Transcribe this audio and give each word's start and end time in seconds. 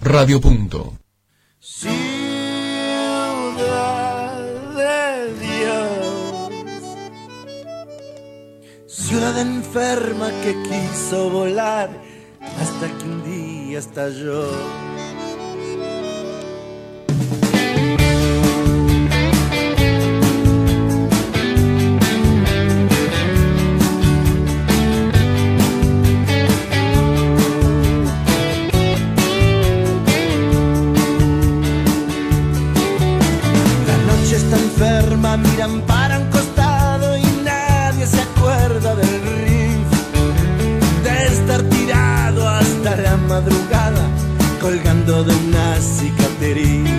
Radio 0.00 0.40
Punto. 0.40 0.94
Ciudad 1.58 1.92
de 4.76 5.34
Dios, 5.40 6.52
ciudad 8.86 9.40
enferma 9.40 10.28
que 10.42 10.54
quiso 10.62 11.30
volar 11.30 11.90
hasta 12.60 12.86
que 12.96 13.04
un 13.04 13.24
día 13.24 13.80
estalló. 13.80 14.99
Para 35.78 36.18
un 36.18 36.26
costado 36.30 37.16
y 37.16 37.22
nadie 37.44 38.06
se 38.06 38.20
acuerda 38.20 38.94
del 38.94 39.20
riff. 39.36 39.90
De 41.04 41.26
estar 41.26 41.62
tirado 41.62 42.48
hasta 42.48 42.96
la 42.96 43.16
madrugada, 43.16 44.02
colgando 44.60 45.24
de 45.24 45.34
una 45.34 45.76
cicatriz. 45.80 46.90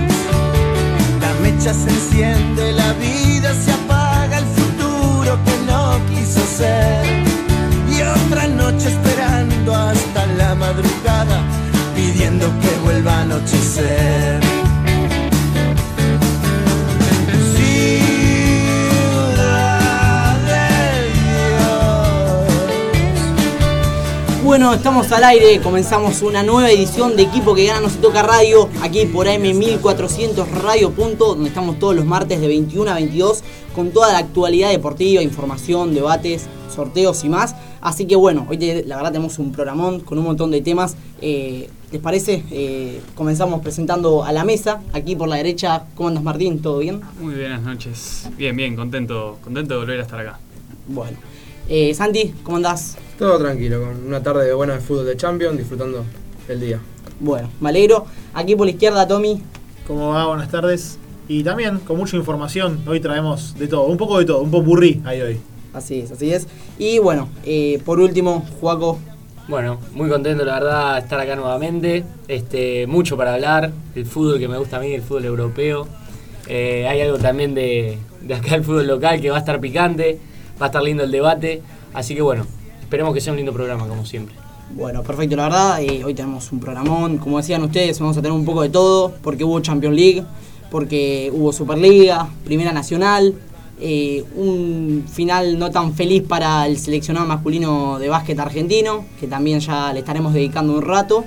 La 1.19 1.33
mecha 1.41 1.73
se 1.73 1.89
enciende, 1.89 2.71
la 2.73 2.93
vida 2.93 3.53
se 3.53 3.71
apaga, 3.71 4.37
el 4.39 4.45
futuro 4.45 5.37
que 5.45 5.55
no 5.71 5.99
quiso 6.09 6.41
ser. 6.45 7.05
Y 7.89 8.01
otra 8.01 8.47
noche 8.47 8.87
esperando 8.89 9.75
hasta 9.75 10.25
la 10.37 10.55
madrugada, 10.55 11.43
pidiendo 11.95 12.47
que 12.61 12.71
vuelva 12.83 13.17
a 13.17 13.21
anochecer. 13.21 14.40
Bueno, 24.61 24.75
estamos 24.75 25.11
al 25.11 25.23
aire, 25.23 25.59
comenzamos 25.59 26.21
una 26.21 26.43
nueva 26.43 26.69
edición 26.69 27.15
de 27.15 27.23
Equipo 27.23 27.55
que 27.55 27.65
gana 27.65 27.81
no 27.81 27.89
se 27.89 27.97
toca 27.97 28.21
radio, 28.21 28.69
aquí 28.83 29.07
por 29.07 29.25
AM1400 29.25 30.47
Radio 30.51 30.91
Punto, 30.91 31.33
donde 31.33 31.49
estamos 31.49 31.79
todos 31.79 31.95
los 31.95 32.05
martes 32.05 32.39
de 32.39 32.47
21 32.47 32.91
a 32.91 32.93
22 32.93 33.43
con 33.73 33.89
toda 33.89 34.13
la 34.13 34.19
actualidad 34.19 34.69
deportiva, 34.69 35.23
información, 35.23 35.95
debates, 35.95 36.45
sorteos 36.69 37.23
y 37.23 37.29
más. 37.29 37.55
Así 37.81 38.05
que 38.05 38.15
bueno, 38.15 38.45
hoy 38.51 38.83
la 38.85 38.97
verdad 38.97 39.11
tenemos 39.11 39.39
un 39.39 39.51
programón 39.51 40.01
con 40.01 40.19
un 40.19 40.25
montón 40.25 40.51
de 40.51 40.61
temas. 40.61 40.95
Eh, 41.23 41.67
¿Les 41.91 41.99
parece? 41.99 42.43
Eh, 42.51 43.01
comenzamos 43.15 43.61
presentando 43.61 44.23
a 44.23 44.31
la 44.31 44.43
mesa, 44.43 44.83
aquí 44.93 45.15
por 45.15 45.27
la 45.27 45.37
derecha. 45.37 45.85
¿Cómo 45.95 46.09
andas 46.09 46.23
Martín? 46.23 46.61
¿Todo 46.61 46.77
bien? 46.77 47.01
Muy 47.19 47.33
buenas 47.33 47.63
noches. 47.63 48.29
Bien, 48.37 48.55
bien, 48.55 48.75
contento, 48.75 49.39
contento 49.43 49.73
de 49.73 49.79
volver 49.79 49.99
a 49.99 50.03
estar 50.03 50.19
acá. 50.19 50.39
Bueno. 50.85 51.17
Eh, 51.67 51.95
Santi, 51.95 52.35
¿cómo 52.43 52.57
andás? 52.57 52.97
Todo 53.21 53.37
tranquilo, 53.37 53.81
con 53.81 54.07
una 54.07 54.23
tarde 54.23 54.51
buena 54.51 54.73
de 54.73 54.79
fútbol 54.79 55.05
de 55.05 55.15
Champions, 55.15 55.55
disfrutando 55.55 56.03
el 56.47 56.59
día. 56.59 56.79
Bueno, 57.19 57.51
me 57.59 57.69
alegro. 57.69 58.07
Aquí 58.33 58.55
por 58.55 58.65
la 58.65 58.71
izquierda, 58.71 59.07
Tommy. 59.07 59.39
¿Cómo 59.85 60.09
va? 60.09 60.25
Buenas 60.25 60.49
tardes. 60.49 60.97
Y 61.27 61.43
también 61.43 61.77
con 61.81 61.97
mucha 61.97 62.17
información, 62.17 62.81
hoy 62.87 62.99
traemos 62.99 63.55
de 63.59 63.67
todo, 63.67 63.83
un 63.83 63.97
poco 63.97 64.17
de 64.17 64.25
todo, 64.25 64.41
un 64.41 64.49
popurrí 64.49 65.03
ahí 65.05 65.21
hoy. 65.21 65.39
Así 65.71 65.99
es, 65.99 66.11
así 66.11 66.33
es. 66.33 66.47
Y 66.79 66.97
bueno, 66.97 67.29
eh, 67.45 67.79
por 67.85 67.99
último, 67.99 68.43
Juaco. 68.59 68.97
Bueno, 69.47 69.79
muy 69.93 70.09
contento 70.09 70.43
la 70.43 70.55
verdad 70.55 70.93
de 70.95 71.01
estar 71.01 71.19
acá 71.19 71.35
nuevamente. 71.35 72.03
Este, 72.27 72.87
mucho 72.87 73.17
para 73.17 73.35
hablar, 73.35 73.71
el 73.93 74.07
fútbol 74.07 74.39
que 74.39 74.47
me 74.47 74.57
gusta 74.57 74.77
a 74.77 74.79
mí, 74.79 74.95
el 74.95 75.03
fútbol 75.03 75.25
europeo. 75.25 75.87
Eh, 76.47 76.87
hay 76.89 77.01
algo 77.01 77.19
también 77.19 77.53
de, 77.53 77.99
de 78.19 78.33
acá 78.33 78.55
el 78.55 78.63
fútbol 78.63 78.87
local 78.87 79.21
que 79.21 79.29
va 79.29 79.35
a 79.35 79.41
estar 79.41 79.59
picante, 79.59 80.17
va 80.59 80.65
a 80.65 80.69
estar 80.69 80.81
lindo 80.81 81.03
el 81.03 81.11
debate. 81.11 81.61
Así 81.93 82.15
que 82.15 82.23
bueno, 82.23 82.47
esperemos 82.91 83.13
que 83.13 83.21
sea 83.21 83.31
un 83.31 83.37
lindo 83.37 83.53
programa 83.53 83.87
como 83.87 84.05
siempre. 84.05 84.35
Bueno, 84.75 85.01
perfecto, 85.01 85.37
la 85.37 85.43
verdad. 85.43 85.81
eh, 85.81 86.03
hoy 86.03 86.13
tenemos 86.13 86.51
un 86.51 86.59
programón. 86.59 87.19
Como 87.19 87.37
decían 87.37 87.63
ustedes, 87.63 87.97
vamos 88.01 88.17
a 88.17 88.21
tener 88.21 88.33
un 88.37 88.43
poco 88.43 88.63
de 88.63 88.69
todo. 88.69 89.13
Porque 89.23 89.45
hubo 89.45 89.61
Champions 89.61 89.95
League, 89.95 90.23
porque 90.69 91.31
hubo 91.33 91.53
Superliga, 91.53 92.27
Primera 92.43 92.73
Nacional. 92.73 93.33
eh, 93.83 94.23
un 94.35 95.05
final 95.11 95.57
no 95.57 95.71
tan 95.71 95.93
feliz 95.95 96.21
para 96.27 96.67
el 96.67 96.77
seleccionado 96.77 97.25
masculino 97.25 97.97
de 97.97 98.09
básquet 98.09 98.37
argentino, 98.39 99.05
que 99.19 99.25
también 99.25 99.59
ya 99.59 99.91
le 99.93 99.99
estaremos 99.99 100.33
dedicando 100.33 100.73
un 100.73 100.81
rato. 100.81 101.23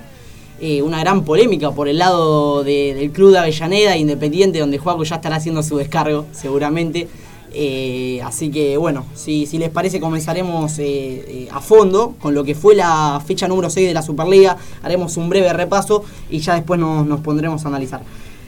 eh, 0.60 0.80
una 0.82 1.00
gran 1.00 1.24
polémica 1.24 1.72
por 1.72 1.88
el 1.88 1.98
lado 1.98 2.62
de- 2.62 2.94
del 2.94 3.10
club 3.10 3.32
de 3.32 3.38
Avellaneda, 3.38 3.96
Independiente, 3.96 4.60
donde 4.60 4.78
Juaco 4.78 5.02
ya 5.02 5.16
estará 5.16 5.36
haciendo 5.36 5.62
su 5.64 5.76
descargo, 5.78 6.26
seguramente. 6.30 7.08
Eh, 7.56 8.20
así 8.24 8.50
que 8.50 8.76
bueno, 8.76 9.06
si, 9.14 9.46
si 9.46 9.58
les 9.58 9.70
parece 9.70 10.00
comenzaremos 10.00 10.76
eh, 10.80 10.84
eh, 10.84 11.48
a 11.52 11.60
fondo 11.60 12.14
con 12.20 12.34
lo 12.34 12.42
que 12.42 12.56
fue 12.56 12.74
la 12.74 13.22
fecha 13.24 13.46
número 13.46 13.70
6 13.70 13.86
de 13.86 13.94
la 13.94 14.02
Superliga, 14.02 14.56
haremos 14.82 15.16
un 15.16 15.28
breve 15.28 15.52
repaso 15.52 16.02
y 16.28 16.40
ya 16.40 16.54
después 16.54 16.80
nos, 16.80 17.06
nos 17.06 17.20
pondremos 17.20 17.64
a 17.64 17.68
analizar. 17.68 18.02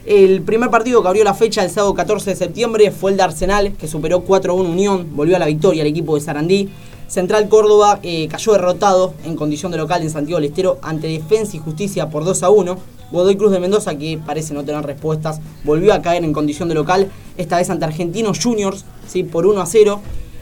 El 0.05 0.41
primer 0.41 0.69
partido 0.69 1.01
que 1.01 1.07
abrió 1.07 1.23
la 1.23 1.33
fecha 1.33 1.63
el 1.63 1.69
sábado 1.69 1.93
14 1.93 2.31
de 2.31 2.35
septiembre 2.35 2.91
fue 2.91 3.11
el 3.11 3.17
de 3.17 3.23
Arsenal, 3.23 3.73
que 3.73 3.87
superó 3.87 4.25
4-1 4.25 4.69
Unión, 4.69 5.07
volvió 5.13 5.37
a 5.37 5.39
la 5.39 5.45
victoria 5.45 5.83
el 5.83 5.87
equipo 5.87 6.15
de 6.15 6.21
Sarandí. 6.21 6.69
Central 7.07 7.47
Córdoba 7.47 8.01
cayó 8.29 8.51
derrotado 8.51 9.13
en 9.23 9.37
condición 9.37 9.71
de 9.71 9.77
local 9.77 10.01
en 10.01 10.09
Santiago 10.09 10.41
del 10.41 10.49
Estero 10.49 10.77
ante 10.81 11.07
Defensa 11.07 11.55
y 11.55 11.59
Justicia 11.59 12.09
por 12.09 12.25
2 12.25 12.43
a 12.43 12.49
1. 12.49 12.96
Godoy 13.11 13.37
Cruz 13.37 13.51
de 13.51 13.59
Mendoza, 13.59 13.95
que 13.97 14.19
parece 14.25 14.53
no 14.53 14.63
tener 14.63 14.85
respuestas, 14.85 15.39
volvió 15.63 15.93
a 15.93 16.01
caer 16.01 16.23
en 16.23 16.33
condición 16.33 16.67
de 16.69 16.75
local, 16.75 17.09
esta 17.37 17.57
vez 17.57 17.69
ante 17.69 17.85
Argentinos 17.85 18.39
Juniors, 18.41 18.85
¿sí? 19.07 19.23
por 19.23 19.45
1 19.45 19.61
a 19.61 19.65
0. 19.65 20.01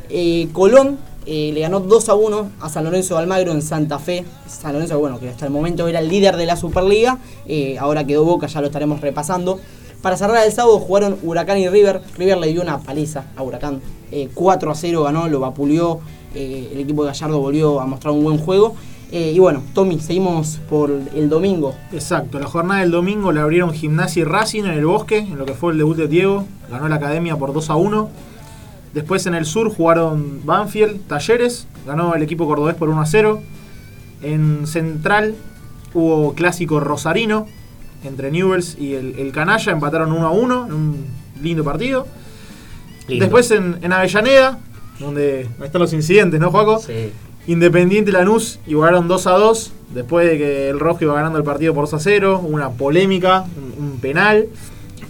Eh, 0.10 0.48
Colón 0.54 0.98
eh, 1.26 1.52
le 1.54 1.62
ganó 1.62 1.80
2 1.80 2.10
a 2.10 2.16
1 2.16 2.50
a 2.62 2.70
San 2.70 2.84
Lorenzo 2.84 3.16
de 3.16 3.22
Almagro 3.22 3.52
en 3.52 3.62
Santa 3.62 4.00
Fe. 4.00 4.26
San 4.48 4.74
Lorenzo, 4.74 5.00
bueno, 5.00 5.20
que 5.20 5.30
hasta 5.30 5.46
el 5.46 5.52
momento 5.52 5.88
era 5.88 6.00
el 6.00 6.08
líder 6.08 6.38
de 6.38 6.46
la 6.46 6.56
Superliga, 6.56 7.20
eh, 7.48 7.78
ahora 7.80 8.06
quedó 8.06 8.26
Boca, 8.26 8.48
ya 8.48 8.62
lo 8.62 8.68
estaremos 8.68 9.02
repasando. 9.02 9.60
Para 10.02 10.18
cerrar 10.18 10.46
el 10.46 10.52
sábado 10.52 10.80
jugaron 10.80 11.18
Huracán 11.24 11.58
y 11.58 11.68
River. 11.68 12.02
River 12.16 12.38
le 12.38 12.48
dio 12.48 12.62
una 12.62 12.80
paliza 12.80 13.26
a 13.36 13.42
Huracán. 13.42 13.82
Eh, 14.12 14.30
4 14.36 14.72
a 14.72 14.76
0 14.76 15.04
ganó, 15.04 15.28
lo 15.28 15.40
vapuleó. 15.40 16.00
El 16.36 16.78
equipo 16.82 17.04
de 17.04 17.12
Gallardo 17.12 17.40
volvió 17.40 17.80
a 17.80 17.86
mostrar 17.86 18.14
un 18.14 18.22
buen 18.22 18.38
juego. 18.38 18.76
Eh, 19.12 19.34
y 19.36 19.40
bueno, 19.40 19.62
Tommy, 19.74 20.00
seguimos 20.00 20.60
por 20.70 20.92
el 20.92 21.30
domingo. 21.30 21.76
Exacto, 21.92 22.40
la 22.40 22.48
jornada 22.48 22.82
del 22.82 22.92
domingo 22.92 23.32
la 23.32 23.44
abrieron 23.44 23.72
Gimnasia 23.72 24.22
y 24.22 24.24
Racing 24.24 24.64
en 24.64 24.72
el 24.72 24.86
Bosque, 24.86 25.20
en 25.20 25.38
lo 25.38 25.46
que 25.46 25.54
fue 25.54 25.72
el 25.72 25.78
debut 25.78 25.96
de 25.96 26.08
Diego, 26.08 26.46
ganó 26.70 26.88
la 26.88 26.96
Academia 26.96 27.38
por 27.38 27.54
2 27.54 27.70
a 27.70 27.76
1. 27.76 28.10
Después 28.94 29.26
en 29.28 29.36
el 29.36 29.46
sur 29.46 29.74
jugaron 29.74 30.42
Banfield, 30.46 31.08
Talleres, 31.08 31.68
ganó 31.86 32.16
el 32.16 32.24
equipo 32.24 32.48
cordobés 32.48 32.76
por 32.76 32.90
1 32.90 33.02
a 33.02 33.06
0. 33.06 33.42
En 34.22 34.66
Central 34.68 35.36
hubo 35.94 36.34
clásico 36.34 36.80
rosarino 36.80 37.48
entre 38.04 38.32
Newells 38.32 38.78
y 38.80 38.94
el, 38.94 39.20
el 39.20 39.32
Canalla, 39.32 39.72
empataron 39.72 40.12
1 40.12 40.28
a 40.28 40.32
1 40.32 40.66
en 40.68 40.74
un 40.74 41.06
lindo 41.42 41.64
partido. 41.64 42.08
Lindo. 43.08 43.26
Después 43.26 43.52
en, 43.52 43.78
en 43.82 43.94
Avellaneda, 43.94 44.60
donde 45.00 45.48
están 45.64 45.82
los 45.82 45.94
incidentes, 45.94 46.40
¿no, 46.40 46.52
Juaco? 46.52 46.80
Sí. 46.80 47.12
Independiente 47.48 48.10
y 48.10 48.14
Lanús 48.14 48.60
igualaron 48.66 49.08
2 49.08 49.28
a 49.28 49.32
2 49.32 49.72
después 49.94 50.28
de 50.28 50.38
que 50.38 50.70
el 50.70 50.80
Rojo 50.80 51.00
iba 51.02 51.14
ganando 51.14 51.38
el 51.38 51.44
partido 51.44 51.74
por 51.74 51.84
2 51.86 51.94
a 51.94 52.00
0, 52.00 52.42
una 52.44 52.72
polémica, 52.72 53.46
un, 53.78 53.86
un 53.86 54.00
penal. 54.00 54.48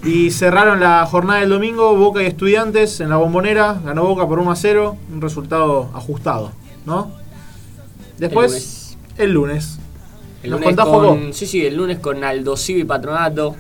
Y 0.04 0.30
cerraron 0.32 0.80
la 0.80 1.06
jornada 1.08 1.40
del 1.40 1.50
domingo 1.50 1.96
Boca 1.96 2.22
y 2.22 2.28
Estudiantes 2.28 3.00
en 3.00 3.10
la 3.10 3.18
bombonera, 3.18 3.80
ganó 3.84 4.06
Boca 4.06 4.28
por 4.28 4.38
1 4.40 4.52
a 4.52 4.56
0, 4.56 4.98
un 5.14 5.22
resultado 5.22 5.90
ajustado, 5.96 6.52
¿no? 6.86 7.12
Después, 8.18 8.98
el 9.18 9.32
lunes. 9.32 9.80
El 10.44 10.52
¿Nos 10.52 10.60
lunes 10.60 10.76
contás, 10.76 10.94
con, 10.94 11.22
Joco? 11.22 11.34
sí, 11.34 11.48
sí, 11.48 11.66
el 11.66 11.76
lunes 11.76 12.00
con 12.00 12.24
Aldo 12.24 12.56
Civi 12.56 12.82
y 12.82 12.84
Patronato, 12.84 13.56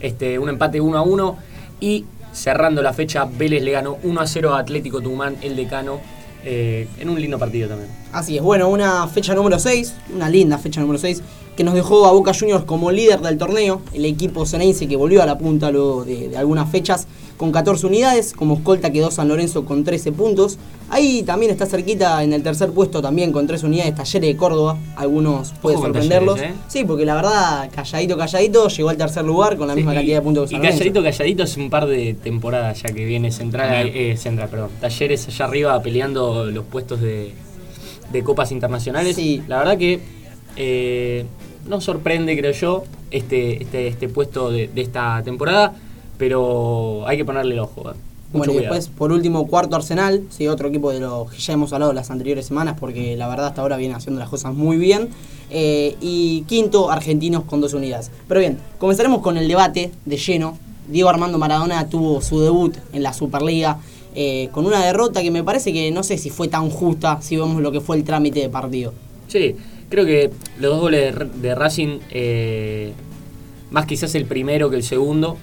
este, 0.00 0.38
un 0.38 0.48
empate 0.48 0.80
1 0.80 0.96
a 0.96 1.02
1 1.02 1.36
y 1.80 2.06
cerrando 2.32 2.80
la 2.80 2.92
fecha 2.92 3.24
Vélez 3.26 3.62
le 3.62 3.72
ganó 3.72 3.98
1 4.02 4.20
a 4.20 4.26
0 4.26 4.54
a 4.54 4.58
Atlético 4.60 5.00
Tucumán, 5.00 5.36
el 5.42 5.54
decano, 5.54 6.00
eh, 6.44 6.88
en 6.98 7.10
un 7.10 7.20
lindo 7.20 7.38
partido 7.38 7.68
también. 7.68 7.90
Así 8.12 8.36
es, 8.36 8.42
bueno, 8.42 8.68
una 8.68 9.06
fecha 9.06 9.34
número 9.34 9.58
6, 9.58 9.94
una 10.14 10.28
linda 10.28 10.58
fecha 10.58 10.80
número 10.80 10.98
6, 10.98 11.22
que 11.56 11.64
nos 11.64 11.74
dejó 11.74 12.06
a 12.06 12.12
Boca 12.12 12.32
Juniors 12.32 12.64
como 12.64 12.90
líder 12.90 13.20
del 13.20 13.38
torneo, 13.38 13.82
el 13.92 14.04
equipo 14.04 14.46
ceneice 14.46 14.88
que 14.88 14.96
volvió 14.96 15.22
a 15.22 15.26
la 15.26 15.38
punta 15.38 15.70
luego 15.70 16.04
de, 16.04 16.28
de 16.28 16.36
algunas 16.36 16.70
fechas 16.70 17.06
con 17.36 17.52
14 17.52 17.86
unidades, 17.86 18.32
como 18.34 18.56
escolta 18.56 18.90
quedó 18.90 19.10
San 19.10 19.28
Lorenzo 19.28 19.64
con 19.64 19.82
13 19.82 20.12
puntos, 20.12 20.58
ahí 20.90 21.22
también 21.22 21.50
está 21.50 21.66
cerquita 21.66 22.22
en 22.22 22.32
el 22.32 22.42
tercer 22.42 22.70
puesto 22.70 23.00
también 23.00 23.32
con 23.32 23.46
3 23.46 23.62
unidades 23.62 23.94
Talleres 23.94 24.28
de 24.28 24.36
Córdoba, 24.36 24.76
algunos 24.96 25.52
puede 25.62 25.78
sorprenderlos. 25.78 26.36
Talleres, 26.36 26.56
¿eh? 26.56 26.62
Sí, 26.68 26.84
porque 26.84 27.06
la 27.06 27.14
verdad, 27.14 27.70
calladito, 27.74 28.18
calladito, 28.18 28.68
llegó 28.68 28.88
al 28.90 28.96
tercer 28.96 29.24
lugar 29.24 29.56
con 29.56 29.68
la 29.68 29.74
misma 29.74 29.94
cantidad 29.94 30.16
de 30.16 30.22
puntos 30.22 30.50
que 30.50 30.56
Y 30.56 30.58
San 30.58 30.62
Lorenzo. 30.62 30.78
calladito, 30.78 31.02
calladito 31.02 31.42
es 31.44 31.56
un 31.56 31.70
par 31.70 31.86
de 31.86 32.14
temporadas 32.14 32.82
ya 32.82 32.92
que 32.92 33.04
viene 33.04 33.30
Central, 33.32 33.90
eh, 33.94 34.16
Central, 34.18 34.48
perdón. 34.50 34.70
Talleres 34.80 35.26
allá 35.28 35.44
arriba 35.46 35.80
peleando 35.80 36.44
los 36.44 36.64
puestos 36.66 37.00
de, 37.00 37.32
de 38.12 38.22
copas 38.22 38.52
internacionales. 38.52 39.16
Sí. 39.16 39.42
La 39.48 39.58
verdad 39.58 39.78
que 39.78 40.00
eh, 40.56 41.24
no 41.68 41.80
sorprende, 41.80 42.36
creo 42.36 42.52
yo. 42.52 42.84
este, 43.10 43.62
este, 43.62 43.88
este 43.88 44.08
puesto 44.08 44.50
de, 44.50 44.68
de 44.68 44.80
esta 44.80 45.22
temporada, 45.24 45.74
pero 46.18 47.06
hay 47.06 47.16
que 47.16 47.24
ponerle 47.24 47.54
el 47.54 47.60
ojo. 47.60 47.90
¿eh? 47.90 47.94
Mucho 48.32 48.38
Bueno, 48.38 48.52
y 48.52 48.56
cuidado. 48.58 48.74
después, 48.76 48.96
por 48.96 49.10
último, 49.10 49.46
cuarto 49.48 49.74
Arsenal, 49.74 50.22
sí, 50.30 50.46
otro 50.46 50.68
equipo 50.68 50.92
de 50.92 51.00
los 51.00 51.30
que 51.32 51.38
ya 51.38 51.52
hemos 51.54 51.72
hablado 51.72 51.92
las 51.92 52.10
anteriores 52.12 52.46
semanas, 52.46 52.76
porque 52.78 53.16
la 53.16 53.26
verdad 53.28 53.46
hasta 53.46 53.62
ahora 53.62 53.76
viene 53.76 53.94
haciendo 53.94 54.20
las 54.20 54.28
cosas 54.28 54.54
muy 54.54 54.76
bien. 54.76 55.08
Eh, 55.50 55.96
y 56.00 56.42
quinto, 56.42 56.90
Argentinos 56.92 57.42
con 57.44 57.60
dos 57.60 57.74
unidades. 57.74 58.12
Pero 58.28 58.38
bien, 58.38 58.58
comenzaremos 58.78 59.20
con 59.20 59.36
el 59.36 59.48
debate 59.48 59.90
de 60.04 60.16
lleno. 60.16 60.56
Diego 60.88 61.08
Armando 61.08 61.38
Maradona 61.38 61.88
tuvo 61.88 62.20
su 62.20 62.40
debut 62.40 62.76
en 62.92 63.02
la 63.02 63.12
Superliga 63.12 63.78
eh, 64.14 64.48
con 64.52 64.66
una 64.66 64.84
derrota 64.84 65.22
que 65.22 65.30
me 65.30 65.44
parece 65.44 65.72
que 65.72 65.90
no 65.90 66.02
sé 66.02 66.18
si 66.18 66.30
fue 66.30 66.48
tan 66.48 66.68
justa 66.68 67.20
si 67.22 67.36
vemos 67.36 67.62
lo 67.62 67.70
que 67.70 67.80
fue 67.80 67.96
el 67.96 68.04
trámite 68.04 68.40
de 68.40 68.48
partido. 68.48 68.92
Sí, 69.28 69.54
creo 69.88 70.04
que 70.04 70.30
los 70.58 70.72
dos 70.72 70.80
goles 70.80 71.14
de, 71.40 71.54
Racing, 71.54 71.98
eh, 72.10 72.92
más 73.70 73.86
quizás 73.86 74.14
el 74.14 74.24
primero 74.24 74.68
que 74.70 74.76
el 74.76 74.82
segundo, 74.82 75.36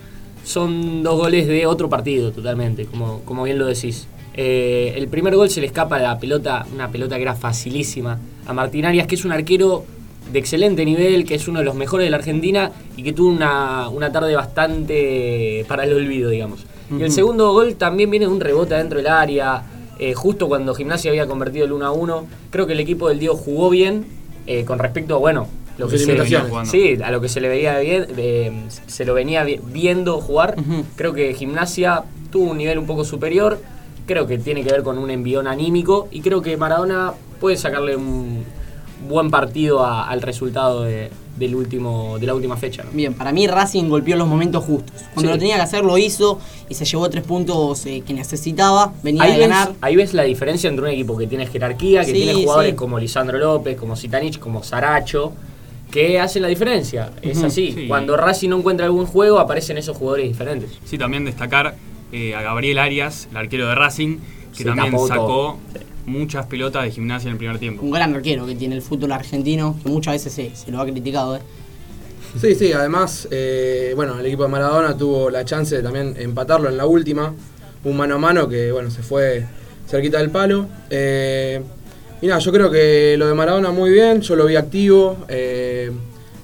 son 0.43 1.03
dos 1.03 1.17
goles 1.17 1.47
de 1.47 1.65
otro 1.65 1.89
partido 1.89 2.31
totalmente, 2.31 2.85
como, 2.85 3.21
como 3.21 3.43
bien 3.43 3.57
lo 3.57 3.65
decís. 3.65 4.07
Eh, 4.33 4.93
el 4.95 5.07
primer 5.07 5.35
gol 5.35 5.49
se 5.49 5.61
le 5.61 5.67
escapa 5.67 5.97
la 5.99 6.19
pelota, 6.19 6.65
una 6.73 6.91
pelota 6.91 7.15
que 7.15 7.23
era 7.23 7.35
facilísima, 7.35 8.19
a 8.45 8.53
Martín 8.53 8.85
Arias, 8.85 9.07
que 9.07 9.15
es 9.15 9.25
un 9.25 9.31
arquero 9.31 9.85
de 10.31 10.39
excelente 10.39 10.85
nivel, 10.85 11.25
que 11.25 11.35
es 11.35 11.47
uno 11.47 11.59
de 11.59 11.65
los 11.65 11.75
mejores 11.75 12.05
de 12.05 12.11
la 12.11 12.17
Argentina 12.17 12.71
y 12.95 13.03
que 13.03 13.13
tuvo 13.13 13.29
una, 13.29 13.89
una 13.89 14.11
tarde 14.11 14.35
bastante 14.35 15.65
para 15.67 15.85
el 15.85 15.93
olvido, 15.93 16.29
digamos. 16.29 16.65
Y 16.91 17.01
el 17.03 17.11
segundo 17.11 17.51
gol 17.53 17.75
también 17.75 18.09
viene 18.09 18.25
de 18.27 18.31
un 18.31 18.39
rebote 18.39 18.75
adentro 18.75 18.97
del 18.97 19.07
área, 19.07 19.63
eh, 19.99 20.13
justo 20.13 20.47
cuando 20.47 20.73
Gimnasia 20.75 21.11
había 21.11 21.27
convertido 21.27 21.65
el 21.65 21.71
1 21.73 21.85
a 21.85 21.91
1. 21.91 22.25
Creo 22.51 22.67
que 22.67 22.73
el 22.73 22.79
equipo 22.79 23.09
del 23.09 23.19
Diego 23.19 23.35
jugó 23.35 23.69
bien 23.69 24.05
eh, 24.45 24.63
con 24.65 24.79
respecto 24.79 25.15
a, 25.15 25.17
bueno, 25.17 25.47
lo 25.77 25.87
que 25.87 25.97
se, 26.05 26.11
sí, 26.65 26.97
a 27.03 27.11
lo 27.11 27.21
que 27.21 27.29
se 27.29 27.41
le 27.41 27.49
veía 27.49 27.77
bien, 27.79 28.05
eh, 28.17 28.51
se 28.87 29.05
lo 29.05 29.13
venía 29.13 29.43
vi- 29.43 29.59
viendo 29.65 30.19
jugar. 30.21 30.55
Creo 30.95 31.13
que 31.13 31.33
Gimnasia 31.33 32.03
tuvo 32.31 32.51
un 32.51 32.57
nivel 32.57 32.77
un 32.79 32.85
poco 32.87 33.03
superior. 33.05 33.59
Creo 34.05 34.25
que 34.25 34.37
tiene 34.37 34.63
que 34.63 34.71
ver 34.71 34.83
con 34.83 34.97
un 34.97 35.09
envión 35.11 35.47
anímico 35.47 36.07
y 36.11 36.21
creo 36.21 36.41
que 36.41 36.55
Maradona 36.57 37.11
puede 37.41 37.57
sacarle 37.57 37.95
un 37.97 38.43
buen 39.07 39.29
partido 39.29 39.83
a- 39.85 40.07
al 40.07 40.21
resultado 40.21 40.83
de, 40.83 41.09
del 41.37 41.55
último, 41.55 42.17
de 42.19 42.25
la 42.27 42.33
última 42.33 42.57
fecha. 42.57 42.83
¿no? 42.83 42.89
Bien, 42.93 43.13
para 43.13 43.31
mí 43.31 43.45
Racing 43.47 43.89
golpeó 43.89 44.15
los 44.15 44.27
momentos 44.27 44.63
justos. 44.63 44.93
Cuando 45.13 45.21
Sí. 45.31 45.35
lo 45.35 45.37
tenía 45.37 45.55
que 45.55 45.61
hacer 45.61 45.83
lo 45.85 45.97
hizo 45.97 46.39
y 46.67 46.73
se 46.73 46.83
llevó 46.85 47.09
tres 47.09 47.23
puntos 47.23 47.85
eh, 47.85 48.01
que 48.05 48.13
necesitaba. 48.13 48.93
Venía 49.03 49.23
Ahí 49.23 49.33
de 49.33 49.37
ves, 49.39 49.49
ganar. 49.49 49.73
ahí 49.81 49.95
ves 49.95 50.13
la 50.13 50.23
diferencia 50.23 50.67
entre 50.69 50.85
un 50.85 50.91
equipo 50.91 51.17
que 51.17 51.27
tiene 51.27 51.45
jerarquía, 51.45 52.01
que 52.01 52.07
Sí, 52.07 52.13
tiene 52.13 52.33
jugadores 52.43 52.71
sí. 52.71 52.75
como 52.75 52.97
Lisandro 52.99 53.37
López, 53.37 53.77
como 53.77 53.95
Zitanich, 53.95 54.39
como 54.39 54.63
Saracho, 54.63 55.33
que 55.91 56.19
hacen 56.19 56.41
la 56.41 56.47
diferencia. 56.49 57.11
Es 57.21 57.41
así. 57.43 57.71
Sí. 57.71 57.87
Cuando 57.87 58.17
Racing 58.17 58.49
no 58.49 58.57
encuentra 58.57 58.85
algún 58.87 59.05
juego, 59.05 59.39
aparecen 59.39 59.77
esos 59.77 59.95
jugadores 59.95 60.27
diferentes. 60.27 60.71
Sí, 60.85 60.97
también 60.97 61.23
destacar 61.23 61.75
eh, 62.11 62.33
a 62.35 62.41
Gabriel 62.41 62.77
Arias, 62.79 63.27
el 63.31 63.37
arquero 63.37 63.67
de 63.67 63.75
Racing, 63.75 64.17
que 64.51 64.57
Sí, 64.59 64.63
también 64.63 64.91
sacó 64.91 65.07
todo. 65.07 65.57
Muchas 66.07 66.45
pelotas 66.47 66.85
de 66.85 66.91
gimnasia 66.91 67.27
en 67.27 67.33
el 67.33 67.37
primer 67.37 67.59
tiempo. 67.59 67.83
Un 67.83 67.91
gran 67.91 68.15
arquero 68.15 68.45
que 68.47 68.55
tiene 68.55 68.75
el 68.75 68.81
fútbol 68.81 69.11
argentino, 69.11 69.75
que 69.83 69.89
muchas 69.89 70.15
veces 70.15 70.33
se, 70.33 70.55
se 70.55 70.71
lo 70.71 70.81
ha 70.81 70.85
criticado. 70.85 71.35
¿eh? 71.35 71.41
Sí, 72.41 72.55
sí, 72.55 72.71
además, 72.71 73.27
eh, 73.29 73.93
bueno, 73.95 74.19
el 74.19 74.25
equipo 74.25 74.43
de 74.43 74.49
Maradona 74.49 74.97
tuvo 74.97 75.29
la 75.29 75.43
chance 75.45 75.75
de 75.75 75.83
también 75.83 76.15
empatarlo 76.17 76.69
en 76.69 76.77
la 76.77 76.85
última. 76.85 77.33
Un 77.83 77.97
mano 77.97 78.15
a 78.15 78.17
mano 78.17 78.47
que, 78.47 78.71
bueno, 78.71 78.89
se 78.89 79.03
fue 79.03 79.45
cerquita 79.87 80.17
del 80.19 80.29
palo. 80.29 80.67
Eh, 80.89 81.61
y 82.21 82.27
nada, 82.27 82.39
yo 82.39 82.51
creo 82.51 82.71
que 82.71 83.15
lo 83.17 83.27
de 83.27 83.33
Maradona 83.33 83.71
muy 83.71 83.91
bien, 83.91 84.21
yo 84.21 84.35
lo 84.35 84.45
vi 84.45 84.55
activo, 84.55 85.17
eh, 85.27 85.91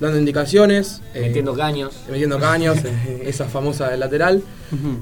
dando 0.04 0.20
indicaciones. 0.20 1.02
eh, 1.14 1.22
Metiendo 1.22 1.54
caños. 1.56 1.94
metiendo 2.10 2.40
caños, 2.40 2.78
eh, 2.86 3.24
esa 3.26 3.46
famosa 3.46 3.90
del 3.90 4.00
lateral. 4.00 4.42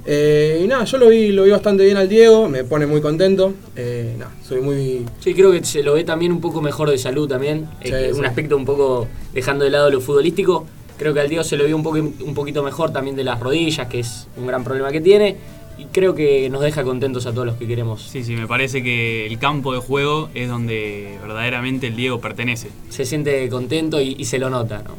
Eh, 0.06 0.62
y 0.64 0.68
nada, 0.68 0.84
yo 0.86 0.98
lo 0.98 1.10
vi, 1.10 1.32
lo 1.32 1.44
vi 1.44 1.52
bastante 1.52 1.84
bien 1.86 1.98
al 1.98 2.10
Diego, 2.10 2.50
me 2.50 2.64
pone 2.64 2.86
muy 2.86 3.02
contento. 3.02 3.54
Eh, 3.76 4.16
nada, 4.18 4.32
soy 4.48 4.62
muy. 4.62 5.06
Sí, 5.20 5.34
creo 5.34 5.52
que 5.52 5.64
se 5.64 5.84
lo 5.84 5.94
ve 5.94 6.04
también 6.04 6.32
un 6.32 6.42
poco 6.42 6.62
mejor 6.62 6.90
de 6.90 6.98
salud 6.98 7.28
también. 7.28 7.68
eh, 7.82 7.86
Sí, 7.86 7.92
que 7.92 8.14
sí. 8.14 8.20
Un 8.20 8.26
aspecto 8.26 8.58
un 8.58 8.66
poco 8.66 9.08
dejando 9.34 9.64
de 9.66 9.72
lado 9.72 9.90
lo 9.90 10.02
futbolístico. 10.02 10.66
Creo 10.98 11.14
que 11.14 11.20
al 11.22 11.30
Diego 11.30 11.44
se 11.44 11.58
lo 11.58 11.66
vio 11.66 11.76
un, 11.76 11.84
poco, 11.84 11.98
un 11.98 12.34
poquito 12.36 12.62
mejor 12.64 12.92
también 12.94 13.16
de 13.16 13.24
las 13.24 13.40
rodillas, 13.40 13.88
que 13.88 14.00
es 14.02 14.28
un 14.38 14.46
gran 14.46 14.64
problema 14.64 14.92
que 14.92 15.02
tiene. 15.02 15.36
Y 15.82 15.86
creo 15.86 16.14
que 16.14 16.48
nos 16.52 16.62
deja 16.62 16.84
contentos 16.84 17.26
a 17.26 17.32
todos 17.32 17.48
los 17.48 17.56
que 17.56 17.66
queremos. 17.66 18.04
Sí, 18.04 18.24
sí, 18.24 18.36
me 18.36 18.46
parece 18.46 18.84
que 18.84 19.26
el 19.26 19.40
campo 19.40 19.74
de 19.74 19.80
juego 19.80 20.30
es 20.36 20.48
donde 20.48 21.18
verdaderamente 21.24 21.88
el 21.88 21.96
Diego 21.96 22.22
pertenece. 22.22 22.70
Se 22.90 23.04
siente 23.04 23.50
contento 23.50 24.00
y, 24.00 24.16
y 24.16 24.26
se 24.26 24.38
lo 24.38 24.52
nota, 24.52 24.84
¿no? 24.84 24.94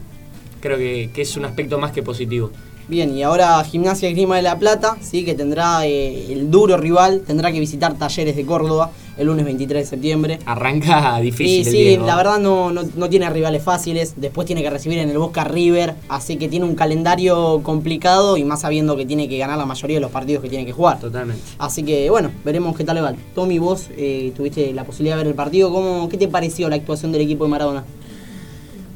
Creo 0.61 0.76
que, 0.79 1.11
que 1.14 1.23
es 1.23 1.37
un 1.37 1.44
aspecto 1.44 1.79
más 1.79 1.93
que 1.93 2.02
positivo. 2.02 2.50
Bien, 2.88 3.17
y 3.17 3.23
ahora 3.23 3.62
Gimnasia 3.64 4.11
Grima 4.11 4.37
de 4.37 4.43
la 4.43 4.58
Plata, 4.58 4.96
sí, 5.00 5.25
que 5.25 5.34
tendrá 5.34 5.87
eh, 5.87 6.32
el 6.32 6.50
duro 6.50 6.76
rival, 6.76 7.23
tendrá 7.26 7.52
que 7.52 7.61
visitar 7.61 7.94
Talleres 7.94 8.37
de 8.37 8.44
Córdoba 8.44 8.90
el 9.17 9.26
lunes 9.26 9.44
23 9.44 9.82
de 9.82 9.88
septiembre. 9.88 10.38
Arranca 10.46 11.19
Y 11.20 11.25
difícil. 11.25 11.87
el 11.87 12.00
sí, 12.00 12.05
la 12.05 12.17
verdad 12.17 12.38
no, 12.38 12.73
no, 12.73 12.82
no 12.96 13.08
tiene 13.08 13.29
rivales 13.31 13.62
fáciles, 13.62 14.14
después 14.17 14.46
tiene 14.46 14.62
que 14.62 14.70
recibir 14.70 14.99
en 14.99 15.11
el 15.11 15.19
Boca 15.19 15.44
River, 15.44 15.94
así 16.08 16.37
que 16.37 16.49
tiene 16.49 16.64
un 16.64 16.75
calendario 16.75 17.62
complicado 17.62 18.37
y 18.37 18.44
más 18.44 18.62
sabiendo 18.62 18.96
que 18.96 19.06
tiene 19.06 19.29
que 19.29 19.38
ganar 19.38 19.58
la 19.58 19.67
mayoría 19.67 19.99
de 19.99 20.00
los 20.00 20.11
partidos 20.11 20.43
que 20.43 20.49
tiene 20.49 20.64
que 20.64 20.73
jugar. 20.73 20.99
Totalmente. 20.99 21.43
Así 21.58 21.82
que 21.82 22.11
bueno, 22.11 22.31
veremos 22.44 22.76
qué 22.76 22.84
tal 22.84 22.96
le 22.96 23.02
va. 23.02 23.14
Tommy, 23.34 23.58
vos 23.58 23.88
eh, 23.96 24.32
tuviste 24.37 24.73
la 24.73 24.84
posibilidad 24.84 25.17
de 25.17 25.23
ver 25.25 25.29
el 25.29 25.34
partido, 25.34 25.70
¿Cómo, 25.73 26.08
¿qué 26.08 26.17
te 26.17 26.29
pareció 26.29 26.69
la 26.69 26.76
actuación 26.76 27.12
del 27.12 27.23
equipo 27.23 27.44
de 27.44 27.50
Maradona? 27.50 27.84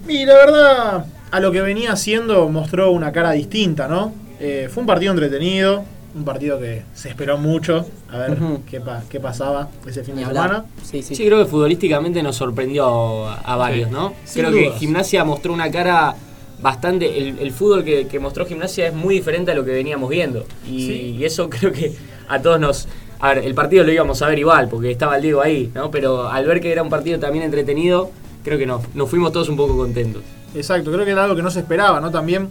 Y 0.08 0.24
la 0.24 0.34
verdad, 0.34 1.06
a 1.30 1.40
lo 1.40 1.52
que 1.52 1.60
venía 1.60 1.92
haciendo 1.92 2.48
mostró 2.48 2.90
una 2.90 3.12
cara 3.12 3.32
distinta, 3.32 3.88
¿no? 3.88 4.12
Eh, 4.40 4.68
fue 4.72 4.82
un 4.82 4.86
partido 4.86 5.12
entretenido, 5.12 5.84
un 6.14 6.24
partido 6.24 6.58
que 6.58 6.82
se 6.94 7.08
esperó 7.10 7.36
mucho, 7.38 7.86
a 8.10 8.18
ver 8.18 8.38
qué, 8.70 8.80
pa- 8.80 9.02
qué 9.08 9.20
pasaba 9.20 9.68
ese 9.86 10.02
fin 10.04 10.16
de 10.16 10.24
semana. 10.24 10.64
Sí, 10.82 11.02
sí. 11.02 11.14
Sí, 11.14 11.26
creo 11.26 11.38
que 11.38 11.50
futbolísticamente 11.50 12.22
nos 12.22 12.36
sorprendió 12.36 13.26
a, 13.28 13.56
varios, 13.56 13.88
Sí. 13.88 13.94
¿no? 13.94 14.14
Sin 14.24 14.42
creo 14.44 14.52
que. 14.54 14.78
Gimnasia 14.78 15.24
mostró 15.24 15.52
una 15.52 15.70
cara 15.70 16.14
bastante. 16.62 17.18
El, 17.18 17.38
el 17.38 17.52
fútbol 17.52 17.84
que, 17.84 18.06
que 18.06 18.18
mostró 18.18 18.46
Gimnasia 18.46 18.86
es 18.88 18.94
muy 18.94 19.14
diferente 19.16 19.50
a 19.50 19.54
lo 19.54 19.64
que 19.64 19.72
veníamos 19.72 20.08
viendo. 20.08 20.46
Y, 20.66 20.86
Sí. 20.86 21.16
y 21.18 21.24
eso 21.24 21.50
creo 21.50 21.72
que 21.72 21.92
a 22.28 22.40
todos 22.40 22.60
nos. 22.60 22.88
A 23.18 23.34
ver, 23.34 23.44
el 23.44 23.54
partido 23.54 23.82
lo 23.84 23.92
íbamos 23.92 24.20
a 24.22 24.28
ver 24.28 24.38
igual, 24.38 24.68
porque 24.68 24.90
estaba 24.90 25.16
el 25.16 25.22
Diego 25.22 25.40
ahí, 25.40 25.70
¿no? 25.74 25.90
Pero 25.90 26.28
al 26.28 26.44
ver 26.46 26.60
que 26.60 26.70
era 26.70 26.82
un 26.82 26.90
partido 26.90 27.18
también 27.18 27.44
entretenido, 27.44 28.10
creo 28.44 28.58
que 28.58 28.66
nos, 28.66 28.82
nos 28.94 29.08
fuimos 29.08 29.32
todos 29.32 29.48
un 29.48 29.56
poco 29.56 29.74
contentos. 29.76 30.22
Exacto, 30.56 30.90
creo 30.90 31.04
que 31.04 31.10
era 31.12 31.24
algo 31.24 31.36
que 31.36 31.42
no 31.42 31.50
se 31.50 31.60
esperaba, 31.60 32.00
¿no? 32.00 32.10
También, 32.10 32.48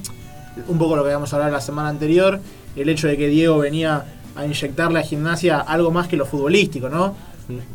un 0.67 0.77
poco 0.77 0.95
lo 0.95 1.01
que 1.03 1.09
habíamos 1.09 1.33
hablado 1.33 1.51
la 1.51 1.61
semana 1.61 1.89
anterior, 1.89 2.39
el 2.75 2.89
hecho 2.89 3.07
de 3.07 3.17
que 3.17 3.27
Diego 3.27 3.57
venía 3.57 4.05
a 4.35 4.45
inyectarle 4.45 4.99
a 4.99 5.03
gimnasia 5.03 5.59
algo 5.59 5.91
más 5.91 6.07
que 6.07 6.17
lo 6.17 6.25
futbolístico, 6.25 6.89
¿no? 6.89 7.15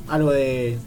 Algo 0.08 0.30
de. 0.32 0.78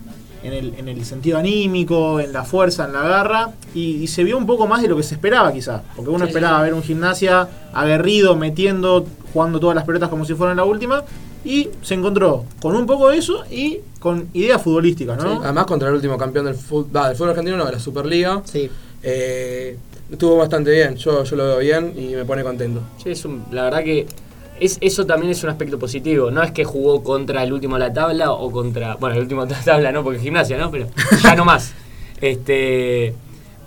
En 0.43 0.51
el, 0.51 0.73
en 0.77 0.89
el 0.89 1.05
sentido 1.05 1.37
anímico, 1.37 2.19
en 2.19 2.33
la 2.33 2.43
fuerza, 2.43 2.83
en 2.83 2.91
la 2.91 3.01
garra, 3.03 3.51
y, 3.73 3.95
y 4.03 4.07
se 4.07 4.25
vio 4.25 4.37
un 4.37 4.45
poco 4.45 4.67
más 4.67 4.81
de 4.81 4.89
lo 4.89 4.97
que 4.97 5.03
se 5.03 5.15
esperaba, 5.15 5.53
quizá. 5.53 5.81
Porque 5.95 6.09
uno 6.11 6.25
Sí, 6.25 6.31
esperaba 6.31 6.57
sí. 6.57 6.63
ver 6.63 6.73
un 6.73 6.83
gimnasia 6.83 7.47
aguerrido, 7.73 8.35
metiendo, 8.35 9.05
jugando 9.31 9.61
todas 9.61 9.73
las 9.73 9.85
pelotas 9.85 10.09
como 10.09 10.25
si 10.25 10.33
fueran 10.33 10.57
la 10.57 10.65
última, 10.65 11.01
y 11.45 11.69
se 11.81 11.93
encontró 11.93 12.43
con 12.61 12.75
un 12.75 12.85
poco 12.85 13.09
de 13.09 13.19
eso 13.19 13.45
y 13.49 13.79
con 13.99 14.27
ideas 14.33 14.61
futbolísticas, 14.61 15.17
¿no? 15.23 15.41
Además, 15.41 15.65
contra 15.65 15.87
el 15.87 15.95
último 15.95 16.17
campeón 16.17 16.43
del 16.45 16.55
fútbol, 16.55 16.91
del 17.07 17.15
fútbol 17.15 17.29
argentino, 17.29 17.55
no, 17.55 17.65
de 17.65 17.71
la 17.71 17.79
Superliga. 17.79 18.41
Sí. 18.43 18.69
Eh, 19.03 19.77
estuvo 20.11 20.37
bastante 20.37 20.71
bien, 20.71 20.95
yo, 20.95 21.23
yo 21.23 21.35
lo 21.35 21.43
veo 21.45 21.59
bien 21.59 21.93
y 21.97 22.15
me 22.15 22.25
pone 22.25 22.43
contento. 22.43 22.81
Sí, 23.03 23.09
es 23.11 23.25
un- 23.25 23.43
la 23.51 23.63
verdad 23.63 23.83
que 23.83 24.05
es, 24.59 24.77
eso 24.81 25.05
también 25.05 25.31
es 25.31 25.43
un 25.43 25.49
aspecto 25.49 25.77
positivo. 25.77 26.31
No 26.31 26.41
es 26.41 26.51
que 26.51 26.63
jugó 26.63 27.03
contra 27.03 27.43
el 27.43 27.51
último 27.51 27.75
de 27.75 27.81
la 27.81 27.93
tabla 27.93 28.31
o 28.31 28.51
contra. 28.51 28.95
Bueno, 28.95 29.15
el 29.15 29.21
último 29.23 29.45
de 29.45 29.53
la 29.55 29.61
tabla 29.65 29.91
no, 29.91 30.03
porque 30.03 30.17
es 30.17 30.23
gimnasia, 30.23 30.57
¿no? 30.57 30.71
Pero 30.71 30.87
ya 31.21 31.35
no 31.35 31.43
más. 31.45 31.73
Este. 32.21 33.13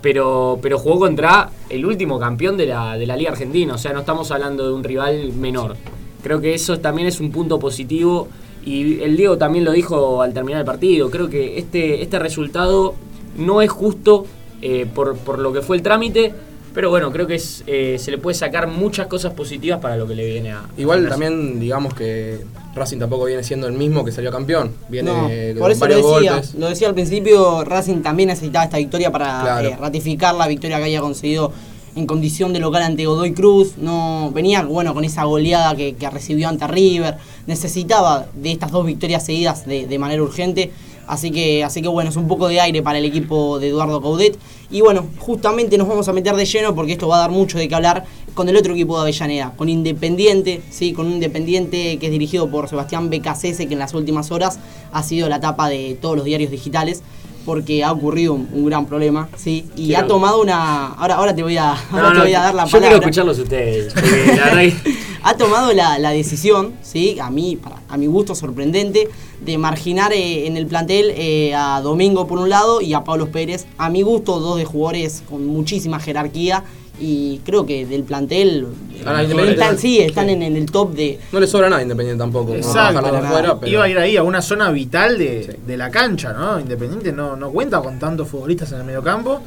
Pero, 0.01 0.59
pero 0.61 0.77
jugó 0.79 0.99
contra 0.99 1.49
el 1.69 1.85
último 1.85 2.19
campeón 2.19 2.55
de 2.55 2.67
la, 2.67 2.97
de 2.97 3.05
la 3.05 3.15
Liga 3.17 3.31
Argentina. 3.31 3.73
O 3.73 3.77
sea, 3.77 3.93
no 3.93 3.99
estamos 3.99 4.31
hablando 4.31 4.65
de 4.67 4.73
un 4.73 4.83
rival 4.83 5.33
menor. 5.33 5.75
Creo 6.23 6.39
que 6.39 6.53
eso 6.53 6.79
también 6.79 7.07
es 7.07 7.19
un 7.19 7.31
punto 7.31 7.59
positivo. 7.59 8.27
Y 8.65 9.01
el 9.01 9.17
Diego 9.17 9.37
también 9.37 9.65
lo 9.65 9.71
dijo 9.71 10.21
al 10.21 10.33
terminar 10.33 10.61
el 10.61 10.65
partido. 10.65 11.09
Creo 11.09 11.29
que 11.29 11.57
este, 11.57 12.01
este 12.01 12.19
resultado 12.19 12.95
no 13.37 13.61
es 13.61 13.69
justo 13.71 14.25
eh, 14.61 14.85
por, 14.93 15.15
por 15.17 15.39
lo 15.39 15.51
que 15.53 15.61
fue 15.61 15.77
el 15.77 15.81
trámite. 15.83 16.33
Pero 16.73 16.91
bueno, 16.91 17.11
creo 17.11 17.25
que 17.25 17.35
es, 17.35 17.63
eh, 17.65 17.97
se 17.97 18.11
le 18.11 18.19
puede 18.19 18.35
sacar 18.35 18.67
muchas 18.67 19.07
cosas 19.07 19.33
positivas 19.33 19.79
para 19.79 19.95
lo 19.97 20.05
que 20.07 20.13
le 20.13 20.25
viene 20.27 20.51
a. 20.51 20.61
Igual 20.77 21.07
a 21.07 21.09
también, 21.09 21.59
digamos 21.59 21.95
que 21.95 22.41
Racing 22.75 22.99
tampoco 22.99 23.25
viene 23.25 23.43
siendo 23.43 23.65
el 23.65 23.73
mismo 23.73 24.05
que 24.05 24.11
salió 24.11 24.31
campeón. 24.31 24.71
Viene 24.87 25.11
No, 25.11 25.27
de 25.27 25.55
por 25.57 25.71
eso 25.71 25.87
lo 25.87 25.95
varios 25.95 26.13
decía, 26.15 26.31
golpes. 26.33 26.53
lo 26.53 26.69
decía 26.69 26.87
al 26.89 26.93
principio, 26.93 27.63
Racing 27.63 28.01
también 28.03 28.29
necesitaba 28.29 28.65
esta 28.65 28.77
victoria 28.77 29.11
para 29.11 29.41
Claro. 29.41 29.69
eh, 29.69 29.77
ratificar 29.79 30.35
la 30.35 30.47
victoria 30.47 30.77
que 30.77 30.83
había 30.83 31.01
conseguido 31.01 31.51
en 31.95 32.05
condición 32.05 32.53
de 32.53 32.59
local 32.59 32.83
ante 32.83 33.07
Godoy 33.07 33.31
Cruz. 33.33 33.77
No 33.77 34.29
venía 34.31 34.61
bueno 34.61 34.93
con 34.93 35.03
esa 35.03 35.23
goleada 35.23 35.75
que, 35.75 35.95
que 35.95 36.07
recibió 36.11 36.47
ante 36.47 36.67
River. 36.67 37.15
Necesitaba 37.47 38.27
de 38.35 38.51
estas 38.51 38.71
dos 38.71 38.85
victorias 38.85 39.25
seguidas 39.25 39.65
de, 39.65 39.87
de 39.87 39.97
manera 39.97 40.21
urgente. 40.21 40.71
Así 41.07 41.31
que, 41.31 41.63
así 41.63 41.81
que 41.81 41.87
bueno, 41.87 42.09
es 42.09 42.15
un 42.17 42.27
poco 42.27 42.47
de 42.49 42.59
aire 42.59 42.83
para 42.83 42.97
el 42.97 43.05
equipo 43.05 43.59
de 43.59 43.69
Eduardo 43.69 44.01
Caudet. 44.01 44.37
Y 44.69 44.81
bueno, 44.81 45.05
justamente 45.19 45.77
nos 45.77 45.87
vamos 45.87 46.07
a 46.09 46.13
meter 46.13 46.35
de 46.35 46.45
lleno 46.45 46.75
porque 46.75 46.91
esto 46.93 47.07
va 47.07 47.15
a 47.17 47.19
dar 47.19 47.31
mucho 47.31 47.57
de 47.57 47.67
qué 47.69 47.75
hablar 47.75 48.03
con 48.33 48.49
el 48.49 48.57
otro 48.57 48.73
equipo 48.73 48.95
de 48.97 49.01
Avellaneda, 49.03 49.53
con 49.55 49.69
Independiente, 49.69 50.61
sí, 50.69 50.93
con 50.93 51.07
un 51.07 51.13
Independiente 51.13 51.97
que 51.97 52.05
es 52.07 52.11
dirigido 52.11 52.49
por 52.51 52.67
Sebastián 52.69 53.09
Becasese, 53.09 53.67
que 53.67 53.73
en 53.73 53.79
las 53.79 53.93
últimas 53.93 54.29
horas 54.31 54.59
ha 54.91 55.01
sido 55.01 55.29
la 55.29 55.39
tapa 55.39 55.69
de 55.69 55.97
todos 56.01 56.15
los 56.17 56.25
diarios 56.25 56.51
digitales 56.51 57.01
porque 57.45 57.81
ha 57.85 57.93
ocurrido 57.93 58.33
un, 58.33 58.49
un 58.51 58.65
gran 58.65 58.85
problema, 58.85 59.29
sí, 59.37 59.65
y 59.77 59.87
Quiero- 59.87 60.03
ha 60.03 60.07
tomado 60.07 60.41
una 60.41 60.87
ahora 60.87 61.15
ahora 61.15 61.33
te 61.33 61.43
voy 61.43 61.55
a 61.55 61.71
ahora 61.71 62.09
No, 62.09 62.13
te 62.15 62.19
voy 62.19 62.33
a 62.33 62.41
dar 62.41 62.53
la 62.55 62.65
yo 62.65 62.71
palabra 62.71 62.89
quiero 62.89 62.97
escucharlos 62.97 63.39
ustedes. 63.39 63.95
la 63.95 64.73
ha 65.23 65.37
tomado 65.37 65.71
la, 65.71 65.97
la 65.97 66.09
decisión, 66.11 66.73
¿sí? 66.81 67.17
a, 67.21 67.29
mí, 67.31 67.55
para- 67.55 67.76
a 67.89 67.97
mi 67.97 68.07
gusto 68.07 68.35
sorprendente, 68.35 69.09
de 69.45 69.57
marginar 69.57 70.13
eh, 70.13 70.47
en 70.47 70.57
el 70.57 70.67
plantel 70.67 71.11
eh, 71.15 71.53
a 71.55 71.81
Domingo 71.81 72.27
por 72.27 72.39
un 72.39 72.49
lado 72.49 72.81
y 72.81 72.93
a 72.93 73.03
Pablo 73.03 73.29
Pérez. 73.31 73.65
A 73.77 73.89
mi 73.89 74.01
gusto, 74.01 74.39
dos 74.39 74.57
de 74.57 74.65
jugadores 74.65 75.23
con 75.29 75.45
muchísima 75.47 75.99
jerarquía 75.99 76.63
y 76.99 77.39
creo 77.45 77.65
que 77.65 77.85
del 77.85 78.03
plantel 78.03 78.67
Ah, 79.05 79.21
eh, 79.21 79.25
Independiente. 79.25 79.61
están, 79.61 79.77
sí, 79.77 79.99
están 79.99 80.25
Sí. 80.27 80.33
En, 80.33 80.41
el 80.41 80.65
top 80.65 80.93
de... 80.95 81.19
No 81.31 81.39
le 81.39 81.45
sobra 81.45 81.69
nada 81.69 81.79
a 81.79 81.83
Independiente 81.83 82.19
tampoco. 82.19 82.55
Exacto. 82.55 82.99
afuera, 83.05 83.59
pero- 83.59 83.71
Iba 83.71 83.83
a 83.83 83.89
ir 83.89 83.97
ahí 83.99 84.17
a 84.17 84.23
una 84.23 84.41
zona 84.41 84.71
vital 84.71 85.17
de, 85.19 85.43
Sí. 85.43 85.57
de 85.67 85.77
la 85.77 85.91
cancha, 85.91 86.33
¿no? 86.33 86.59
Independiente 86.59 87.11
no, 87.13 87.35
no 87.35 87.51
cuenta 87.51 87.79
con 87.81 87.99
tantos 87.99 88.27
futbolistas 88.27 88.71
en 88.71 88.79
el 88.79 88.83
mediocampo 88.85 89.39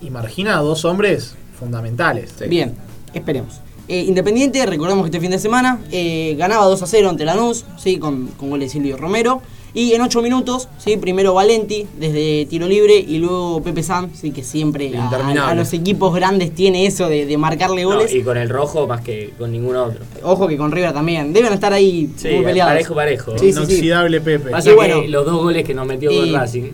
y 0.00 0.08
margina 0.08 0.56
a 0.56 0.62
dos 0.62 0.84
hombres 0.86 1.34
fundamentales. 1.58 2.32
Sí. 2.38 2.46
Bien, 2.48 2.74
esperemos. 3.12 3.60
Eh, 3.90 4.04
Independiente, 4.06 4.64
recordamos 4.66 5.02
que 5.02 5.08
este 5.08 5.18
fin 5.18 5.32
de 5.32 5.40
semana 5.40 5.80
eh, 5.90 6.36
ganaba 6.38 6.64
2 6.66 6.80
a 6.80 6.86
0 6.86 7.08
ante 7.08 7.24
Lanús, 7.24 7.64
¿sí? 7.76 7.98
con, 7.98 8.28
con 8.28 8.48
gol 8.48 8.60
de 8.60 8.68
Silvio 8.68 8.96
Romero. 8.96 9.42
Y 9.72 9.92
en 9.94 10.02
8 10.02 10.20
minutos, 10.22 10.68
¿sí? 10.78 10.96
primero 10.96 11.32
Valenti 11.34 11.86
desde 11.98 12.46
tiro 12.46 12.66
libre 12.66 12.96
y 12.98 13.18
luego 13.18 13.62
Pepe 13.62 13.82
San, 13.82 14.10
¿sí? 14.14 14.32
que 14.32 14.42
siempre 14.42 14.92
a, 14.96 15.54
los 15.54 15.72
equipos 15.72 16.12
grandes 16.14 16.52
tiene 16.54 16.86
eso 16.86 17.08
de, 17.08 17.24
de 17.26 17.36
marcarle 17.38 17.82
No, 17.82 17.90
goles. 17.90 18.12
y 18.12 18.22
con 18.22 18.36
el 18.36 18.48
rojo 18.48 18.86
más 18.88 19.00
que 19.02 19.32
con 19.38 19.52
ningún 19.52 19.76
otro. 19.76 20.00
Ojo 20.24 20.48
que 20.48 20.56
con 20.56 20.72
River 20.72 20.92
también. 20.92 21.32
Deben 21.32 21.52
estar 21.52 21.72
ahí 21.72 22.10
Sí, 22.16 22.28
muy 22.30 22.44
peleados. 22.44 22.72
parejo, 22.72 22.94
parejo. 22.94 23.32
Sí, 23.38 23.38
sí, 23.38 23.52
sí. 23.52 23.58
Inoxidable 23.58 24.20
Pepe. 24.20 24.50
Pasa 24.50 24.62
Sí, 24.62 24.68
que 24.70 24.74
bueno. 24.76 25.02
los 25.08 25.24
dos 25.24 25.36
goles 25.42 25.64
que 25.64 25.74
nos 25.74 25.86
metió 25.86 26.10
Y- 26.10 26.18
con 26.32 26.32
Racing 26.40 26.70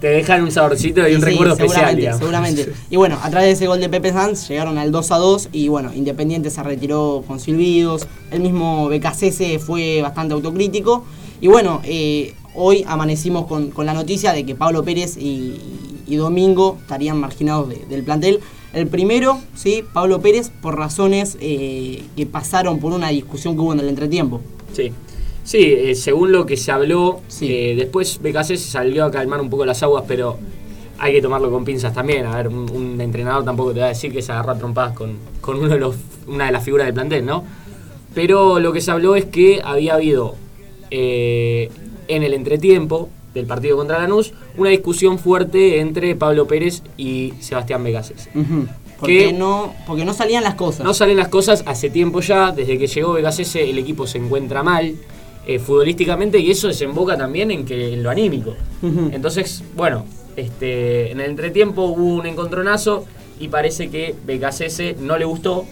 te 0.00 0.08
dejan 0.08 0.42
un 0.42 0.50
saborcito 0.50 1.06
y 1.08 1.14
un 1.14 1.20
Sí, 1.20 1.26
recuerdo 1.26 1.52
especial. 1.54 1.74
seguramente, 1.96 2.00
digamos. 2.00 2.18
seguramente. 2.20 2.72
Y 2.90 2.96
bueno, 2.96 3.18
a 3.22 3.30
través 3.30 3.48
de 3.48 3.52
ese 3.52 3.66
gol 3.66 3.80
de 3.80 3.88
Pepe 3.88 4.12
Sanz 4.12 4.48
llegaron 4.48 4.78
al 4.78 4.90
2 4.92 5.10
a 5.12 5.16
2 5.18 5.48
y 5.52 5.68
bueno, 5.68 5.92
Independiente 5.94 6.50
se 6.50 6.62
retiró 6.62 7.22
con 7.26 7.38
silbidos. 7.40 8.06
El 8.30 8.40
mismo 8.40 8.88
BKCS 8.88 9.58
fue 9.64 10.00
bastante 10.02 10.34
autocrítico. 10.34 11.04
Y 11.40 11.48
bueno, 11.48 11.80
eh, 11.84 12.34
hoy 12.54 12.84
amanecimos 12.86 13.46
con, 13.46 13.70
con 13.70 13.86
la 13.86 13.94
noticia 13.94 14.32
de 14.32 14.44
que 14.46 14.54
Pablo 14.54 14.84
Pérez 14.84 15.16
y, 15.16 15.60
y 16.06 16.16
Domingo 16.16 16.78
estarían 16.80 17.18
marginados 17.18 17.68
de- 17.68 17.84
del 17.88 18.02
plantel. 18.04 18.40
El 18.72 18.86
primero, 18.88 19.38
sí, 19.54 19.84
Pablo 19.92 20.20
Pérez, 20.20 20.50
por 20.62 20.76
razones 20.76 21.36
eh, 21.40 22.02
que 22.16 22.26
pasaron 22.26 22.80
por 22.80 22.92
una 22.92 23.08
discusión 23.10 23.54
que 23.54 23.60
hubo 23.60 23.72
en 23.72 23.80
el 23.80 23.88
entretiempo. 23.88 24.40
Sí, 24.72 24.92
sí 25.44 25.58
eh, 25.60 25.94
según 25.94 26.32
lo 26.32 26.46
que 26.46 26.56
se 26.56 26.72
habló, 26.72 27.20
Sí. 27.28 27.46
eh, 27.50 27.74
después 27.76 28.18
BKC 28.22 28.44
se 28.44 28.56
salió 28.58 29.04
a 29.04 29.10
calmar 29.10 29.40
un 29.40 29.50
poco 29.50 29.64
las 29.64 29.82
aguas, 29.82 30.04
pero 30.08 30.38
hay 30.98 31.12
que 31.12 31.22
tomarlo 31.22 31.50
con 31.50 31.64
pinzas 31.64 31.92
también. 31.94 32.26
A 32.26 32.36
ver, 32.36 32.48
un, 32.48 32.68
un 32.70 33.00
entrenador 33.00 33.44
tampoco 33.44 33.72
te 33.72 33.80
va 33.80 33.86
a 33.86 33.90
decir 33.90 34.12
que 34.12 34.22
se 34.22 34.32
agarra 34.32 34.54
a 34.54 34.58
trompadas 34.58 34.92
con, 34.96 35.18
con 35.40 35.56
uno 35.58 35.68
de 35.68 35.78
los, 35.78 35.94
una 36.26 36.46
de 36.46 36.52
las 36.52 36.64
figuras 36.64 36.86
del 36.86 36.94
plantel, 36.94 37.24
¿no? 37.26 37.44
Pero 38.14 38.58
lo 38.60 38.72
que 38.72 38.80
se 38.80 38.90
habló 38.90 39.14
es 39.16 39.24
que 39.24 39.60
había 39.64 39.94
habido 39.94 40.36
eh, 40.90 41.70
en 42.08 42.22
el 42.22 42.34
entretiempo 42.34 43.08
del 43.34 43.46
partido 43.46 43.76
contra 43.76 43.98
Lanús 43.98 44.32
una 44.56 44.70
discusión 44.70 45.18
fuerte 45.18 45.80
entre 45.80 46.14
Pablo 46.14 46.46
Pérez 46.46 46.82
y 46.96 47.32
Sebastián 47.40 47.82
Becases. 47.82 48.28
Ujú. 48.34 48.66
Porque 49.00 49.26
Que- 49.26 49.32
no, 49.32 49.74
porque 49.86 50.04
no 50.04 50.14
salían 50.14 50.44
las 50.44 50.54
cosas. 50.54 50.84
No 50.86 50.94
salen 50.94 51.16
las 51.16 51.28
cosas 51.28 51.64
hace 51.66 51.90
tiempo 51.90 52.20
ya, 52.20 52.52
desde 52.52 52.78
que 52.78 52.86
llegó 52.86 53.12
Vegas 53.14 53.38
el 53.56 53.78
equipo 53.78 54.06
se 54.06 54.18
encuentra 54.18 54.62
mal 54.62 54.94
eh, 55.46 55.58
futbolísticamente 55.58 56.38
y 56.38 56.50
eso 56.50 56.68
desemboca 56.68 57.18
también 57.18 57.50
en 57.50 57.66
que 57.66 57.92
en 57.94 58.02
lo 58.02 58.10
anímico. 58.10 58.54
Entonces, 59.12 59.62
bueno, 59.76 60.06
este, 60.36 61.10
en 61.10 61.20
el 61.20 61.30
entretiempo 61.30 61.82
hubo 61.84 62.14
un 62.14 62.26
encontronazo 62.26 63.04
y 63.40 63.48
parece 63.48 63.88
que 63.90 64.14
BKCS 64.26 65.00
no 65.00 65.18
le 65.18 65.24
gustó 65.24 65.66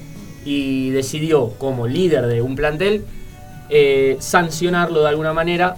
y 0.44 0.90
decidió, 0.90 1.50
como 1.58 1.86
líder 1.86 2.26
de 2.26 2.42
un 2.42 2.56
plantel, 2.56 3.04
eh, 3.74 4.16
sancionarlo 4.20 5.00
de 5.00 5.08
alguna 5.08 5.32
manera 5.32 5.76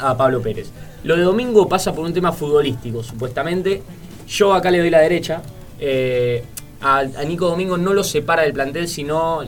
a 0.00 0.16
Pablo 0.16 0.40
Pérez. 0.40 0.70
Lo 1.02 1.16
de 1.16 1.22
Domingo 1.22 1.68
pasa 1.68 1.92
por 1.92 2.04
un 2.04 2.12
tema 2.14 2.30
futbolístico, 2.32 3.02
supuestamente. 3.02 3.82
Yo 4.28 4.54
acá 4.54 4.70
le 4.70 4.78
doy 4.78 4.90
la 4.90 5.00
derecha. 5.00 5.42
Eh, 5.80 6.44
a, 6.80 6.98
a 7.00 7.24
Nico 7.24 7.48
Domingo 7.48 7.76
no 7.76 7.92
lo 7.94 8.04
separa 8.04 8.42
del 8.42 8.52
plantel, 8.52 8.86
sino 8.88 9.42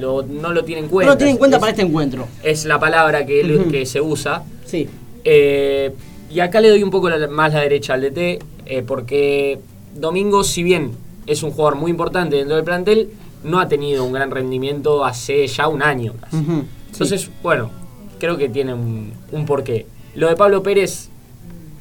lo, 0.00 0.22
no 0.22 0.52
lo 0.52 0.64
tiene 0.64 0.80
en 0.82 0.86
no 0.86 0.90
cuenta. 0.92 1.12
lo 1.12 1.16
tiene 1.18 1.32
en 1.32 1.36
cuenta 1.38 1.56
Es- 1.56 1.60
para 1.60 1.70
este 1.72 1.82
encuentro. 1.82 2.28
Es 2.42 2.64
la 2.64 2.78
palabra 2.78 3.26
que, 3.26 3.40
él- 3.40 3.56
Ujú. 3.60 3.70
que 3.70 3.86
se 3.86 4.00
usa. 4.00 4.44
Sí. 4.64 4.88
Eh, 5.24 5.92
y 6.30 6.40
acá 6.40 6.60
le 6.60 6.68
doy 6.70 6.82
un 6.82 6.90
poco 6.90 7.10
la- 7.10 7.26
más 7.28 7.52
la 7.52 7.60
derecha 7.60 7.94
al 7.94 8.02
DT, 8.02 8.38
eh, 8.66 8.82
porque 8.86 9.58
Domingo, 9.94 10.44
si 10.44 10.62
bien 10.62 10.92
es 11.26 11.42
un 11.42 11.50
jugador 11.50 11.76
muy 11.76 11.90
importante 11.90 12.36
dentro 12.36 12.56
del 12.56 12.64
plantel, 12.64 13.10
no 13.44 13.60
ha 13.60 13.68
tenido 13.68 14.04
un 14.04 14.12
gran 14.12 14.30
rendimiento 14.30 15.04
hace 15.04 15.46
ya 15.46 15.68
un 15.68 15.82
año. 15.82 16.14
casi. 16.20 16.36
Entonces, 16.94 17.30
bueno, 17.42 17.70
creo 18.18 18.36
que 18.36 18.48
tiene 18.48 18.74
un, 18.74 19.12
un 19.32 19.46
porqué. 19.46 19.86
Lo 20.14 20.28
de 20.28 20.36
Pablo 20.36 20.62
Pérez, 20.62 21.08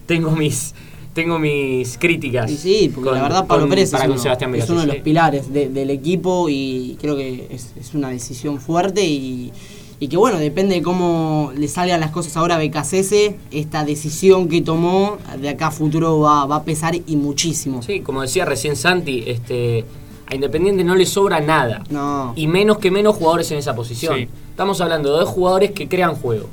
tengo 0.06 0.32
mis, 0.32 0.74
tengo 1.14 1.40
mis 1.40 1.98
críticas. 1.98 2.50
Y 2.52 2.58
sí, 2.58 2.92
porque 2.94 3.10
con- 3.12 3.18
la 3.20 3.24
verdad 3.24 3.48
Pablo 3.48 3.64
con- 3.64 3.70
Pérez 3.70 3.94
es 3.94 4.04
uno, 4.06 4.18
Sebastián 4.18 4.54
es 4.56 4.70
uno 4.70 4.82
de 4.82 4.86
sí. 4.88 4.94
los 4.94 5.04
pilares 5.04 5.54
de- 5.54 5.70
del 5.70 5.90
equipo 5.92 6.48
y 6.50 6.98
creo 7.00 7.16
que 7.16 7.48
es, 7.52 7.74
es 7.80 7.94
una 7.94 8.10
decisión 8.10 8.60
fuerte 8.60 9.06
y, 9.06 9.52
y 10.00 10.08
que 10.08 10.18
bueno, 10.18 10.40
depende 10.40 10.76
de 10.76 10.82
cómo 10.82 11.52
le 11.56 11.68
salgan 11.68 12.00
las 12.00 12.10
cosas 12.12 12.36
ahora 12.36 12.56
a 12.56 12.58
BKCS, 12.60 13.36
esta 13.52 13.86
decisión 13.86 14.50
que 14.50 14.62
tomó 14.62 15.18
de 15.40 15.50
acá 15.50 15.68
a 15.68 15.72
futuro 15.72 16.20
va, 16.20 16.46
va 16.46 16.58
a 16.58 16.64
pesar 16.64 16.96
y 16.96 17.16
muchísimo. 17.16 17.82
Sí, 17.84 18.00
como 18.02 18.22
decía 18.24 18.44
recién 18.46 18.76
Santi, 18.76 19.24
este, 19.28 19.86
a 20.26 20.36
Independiente 20.36 20.84
no 20.84 20.96
le 20.96 21.06
sobra 21.06 21.40
nada. 21.40 21.84
No. 21.92 22.34
Y 22.36 22.48
menos 22.48 22.80
que 22.80 22.90
menos 22.90 23.16
jugadores 23.16 23.52
en 23.52 23.60
esa 23.60 23.76
posición. 23.76 24.16
Sí. 24.18 24.28
Estamos 24.54 24.80
hablando 24.82 25.12
de 25.14 25.20
dos 25.22 25.30
jugadores 25.30 25.72
que 25.72 25.90
crean 25.90 26.14
juego. 26.14 26.48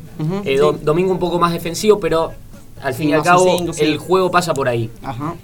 Eh, 0.46 0.56
Do- 0.56 0.72
sí. 0.72 0.78
Domingo 0.82 1.12
un 1.12 1.18
poco 1.18 1.38
más 1.38 1.52
defensivo, 1.52 2.00
pero 2.00 2.32
al 2.82 2.94
fin 2.94 3.10
y 3.10 3.12
al 3.12 3.22
cabo 3.22 3.58
cinco, 3.58 3.74
sí. 3.74 3.84
el 3.84 3.98
juego 3.98 4.30
pasa 4.30 4.54
por 4.54 4.68
ahí. 4.68 4.88
Ajá. 5.02 5.34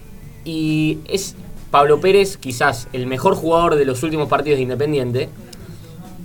Y 0.46 0.98
es 1.06 1.34
Pablo 1.70 2.00
Pérez 2.00 2.38
quizás 2.38 2.88
el 2.94 3.06
mejor 3.06 3.34
jugador 3.34 3.74
de 3.74 3.84
los 3.84 4.02
últimos 4.02 4.28
partidos 4.28 4.56
de 4.56 4.62
Independiente. 4.62 5.28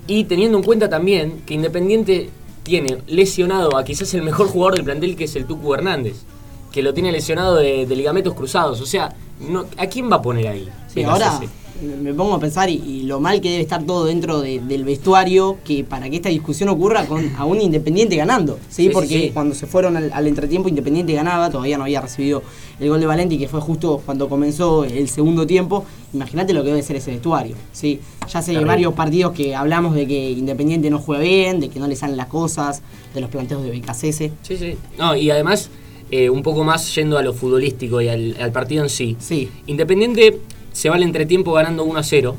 Y 0.08 0.24
teniendo 0.24 0.58
en 0.58 0.64
cuenta 0.64 0.90
también 0.90 1.42
que 1.46 1.54
Independiente 1.54 2.30
tiene 2.64 3.00
lesionado 3.08 3.76
a 3.76 3.84
quizás 3.84 4.14
el 4.14 4.24
mejor 4.24 4.48
jugador 4.48 4.76
del 4.76 4.86
plantel 4.86 5.18
que 5.18 5.26
es 5.26 5.36
el 5.36 5.46
Tucu 5.46 5.74
Hernández. 5.74 6.24
Que 6.72 6.82
lo 6.82 6.94
tiene 6.94 7.12
lesionado 7.12 7.56
de, 7.58 7.86
de 7.86 7.96
ligamentos 7.98 8.34
cruzados. 8.36 8.80
O 8.80 8.86
sea, 8.86 9.14
no, 9.42 9.66
¿a 9.78 9.88
quién 9.88 10.10
va 10.10 10.16
a 10.16 10.22
poner 10.22 10.48
ahí? 10.48 10.70
Becasese? 10.96 11.50
Me 11.82 12.14
pongo 12.14 12.34
a 12.36 12.40
pensar 12.40 12.70
y, 12.70 12.74
y 12.76 13.04
lo 13.04 13.20
mal 13.20 13.42
que 13.42 13.50
debe 13.50 13.62
estar 13.64 13.84
todo 13.84 14.06
dentro 14.06 14.42
de- 14.42 14.60
del 14.60 14.84
vestuario 14.84 15.58
que 15.66 15.84
para 15.84 16.10
que 16.10 16.18
esta 16.18 16.30
discusión 16.30 16.70
ocurra 16.70 17.06
con 17.06 17.32
a 17.38 17.46
un 17.46 17.60
Independiente 17.62 18.16
ganando, 18.16 18.60
¿sí? 18.70 18.90
Porque 18.90 19.08
sí. 19.08 19.32
cuando 19.34 19.56
se 19.56 19.68
fueron 19.68 19.98
al, 19.98 20.12
al 20.14 20.28
entretiempo 20.28 20.70
Independiente 20.70 21.14
ganaba, 21.14 21.50
todavía 21.50 21.78
no 21.78 21.84
había 21.84 22.02
recibido 22.02 22.44
el 22.80 22.90
gol 22.90 23.00
de 23.00 23.06
Valenti 23.06 23.38
que 23.38 23.48
fue 23.48 23.62
justo 23.62 24.02
cuando 24.06 24.28
comenzó 24.30 24.84
el 24.84 25.08
segundo 25.10 25.46
tiempo. 25.46 25.86
Imagínate 26.14 26.54
lo 26.54 26.62
que 26.64 26.70
debe 26.70 26.84
ser 26.84 26.96
ese 26.98 27.12
vestuario, 27.12 27.56
¿sí? 27.72 28.00
Ya 28.32 28.40
hace 28.40 28.52
Terrible. 28.52 28.68
varios 28.68 28.94
partidos 28.94 29.34
que 29.34 29.56
hablamos 29.56 29.96
de 29.96 30.08
que 30.08 30.32
Independiente 30.32 30.90
no 30.90 31.00
juega 31.00 31.24
bien, 31.24 31.60
de 31.60 31.70
que 31.70 31.80
no 31.80 31.88
le 31.88 31.96
salen 31.96 32.18
las 32.18 32.28
cosas, 32.28 32.82
de 33.14 33.22
los 33.22 33.30
planteos 33.30 33.64
de 33.64 33.72
BKCS. 33.72 34.18
Sí, 34.42 34.58
sí. 34.58 34.76
No, 34.98 35.16
y 35.16 35.30
además, 35.32 35.70
eh, 36.10 36.30
un 36.30 36.44
poco 36.44 36.64
más 36.64 36.94
yendo 36.96 37.18
a 37.18 37.22
lo 37.24 37.34
futbolístico 37.34 38.02
y 38.02 38.10
al, 38.10 38.36
al 38.42 38.52
partido 38.52 38.84
en 38.84 38.90
sí. 38.90 39.16
Sí. 39.20 39.50
Independiente 39.68 40.40
se 40.72 40.90
va 40.90 40.96
al 40.96 41.04
entretiempo 41.04 41.54
ganando 41.54 41.84
1 41.84 42.00
a 42.00 42.04
0. 42.04 42.36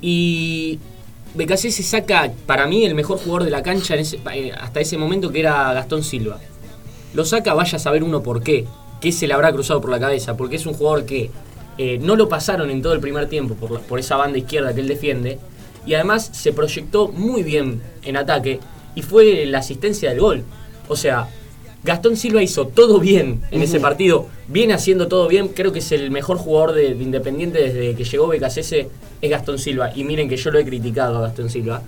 Y 0.00 0.78
BKC 1.34 1.70
se 1.70 1.82
saca, 1.82 2.32
para 2.46 2.66
mí, 2.66 2.84
el 2.84 2.94
mejor 2.94 3.18
jugador 3.18 3.44
de 3.44 3.50
la 3.50 3.62
cancha 3.62 3.94
eh, 3.96 4.52
hasta 4.58 4.80
ese 4.80 4.98
momento, 4.98 5.30
que 5.30 5.40
era 5.40 5.72
Gastón 5.72 6.02
Silva. 6.02 6.38
Lo 7.14 7.24
saca, 7.24 7.54
vaya 7.54 7.76
a 7.76 7.80
saber 7.80 8.02
uno 8.02 8.22
por 8.22 8.42
qué. 8.42 8.66
¿Qué 9.00 9.12
se 9.12 9.26
le 9.26 9.34
habrá 9.34 9.52
cruzado 9.52 9.80
por 9.80 9.90
la 9.90 9.98
cabeza? 9.98 10.36
Porque 10.36 10.56
es 10.56 10.66
un 10.66 10.74
jugador 10.74 11.06
que 11.06 11.30
eh, 11.78 11.98
no 12.02 12.16
lo 12.16 12.28
pasaron 12.28 12.70
en 12.70 12.82
todo 12.82 12.92
el 12.92 13.00
primer 13.00 13.28
tiempo 13.28 13.54
por, 13.54 13.80
por 13.80 13.98
esa 13.98 14.16
banda 14.16 14.38
izquierda 14.38 14.74
que 14.74 14.80
él 14.80 14.88
defiende. 14.88 15.38
Y 15.86 15.94
además 15.94 16.30
se 16.32 16.52
proyectó 16.52 17.08
muy 17.08 17.42
bien 17.42 17.82
en 18.02 18.16
ataque 18.16 18.60
y 18.94 19.02
fue 19.02 19.46
la 19.46 19.58
asistencia 19.58 20.10
del 20.10 20.20
gol. 20.20 20.44
O 20.88 20.96
sea, 20.96 21.28
Gastón 21.82 22.16
Silva 22.16 22.42
hizo 22.42 22.66
todo 22.66 22.98
bien 23.00 23.40
en 23.50 23.62
ese 23.62 23.80
partido, 23.80 24.26
viene 24.48 24.74
haciendo 24.74 25.08
todo 25.08 25.28
bien, 25.28 25.48
creo 25.48 25.72
que 25.72 25.78
es 25.78 25.92
el 25.92 26.10
mejor 26.10 26.36
jugador 26.36 26.72
de, 26.72 26.94
de 26.94 27.02
Independiente 27.02 27.58
desde 27.58 27.94
que 27.94 28.04
llegó 28.04 28.26
BKCS, 28.28 28.72
es 29.22 29.30
Gastón 29.30 29.58
Silva. 29.58 29.90
Y 29.96 30.04
miren 30.04 30.28
que 30.28 30.36
yo 30.36 30.50
lo 30.50 30.58
he 30.58 30.64
criticado 30.64 31.16
a 31.18 31.20
Gastón 31.22 31.48
Silva, 31.48 31.82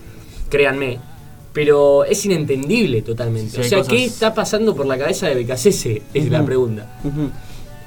créanme, 0.48 0.98
pero 1.52 2.04
es 2.04 2.24
inentendible 2.24 3.02
totalmente. 3.02 3.50
Sí, 3.56 3.60
o 3.60 3.64
sea, 3.64 3.78
cosas- 3.78 3.92
¿qué 3.92 4.04
está 4.04 4.34
pasando 4.34 4.74
por 4.74 4.86
la 4.86 4.96
cabeza 4.96 5.28
de 5.28 5.34
Becasese? 5.34 6.02
Es 6.14 6.30
la 6.30 6.44
pregunta. 6.44 6.86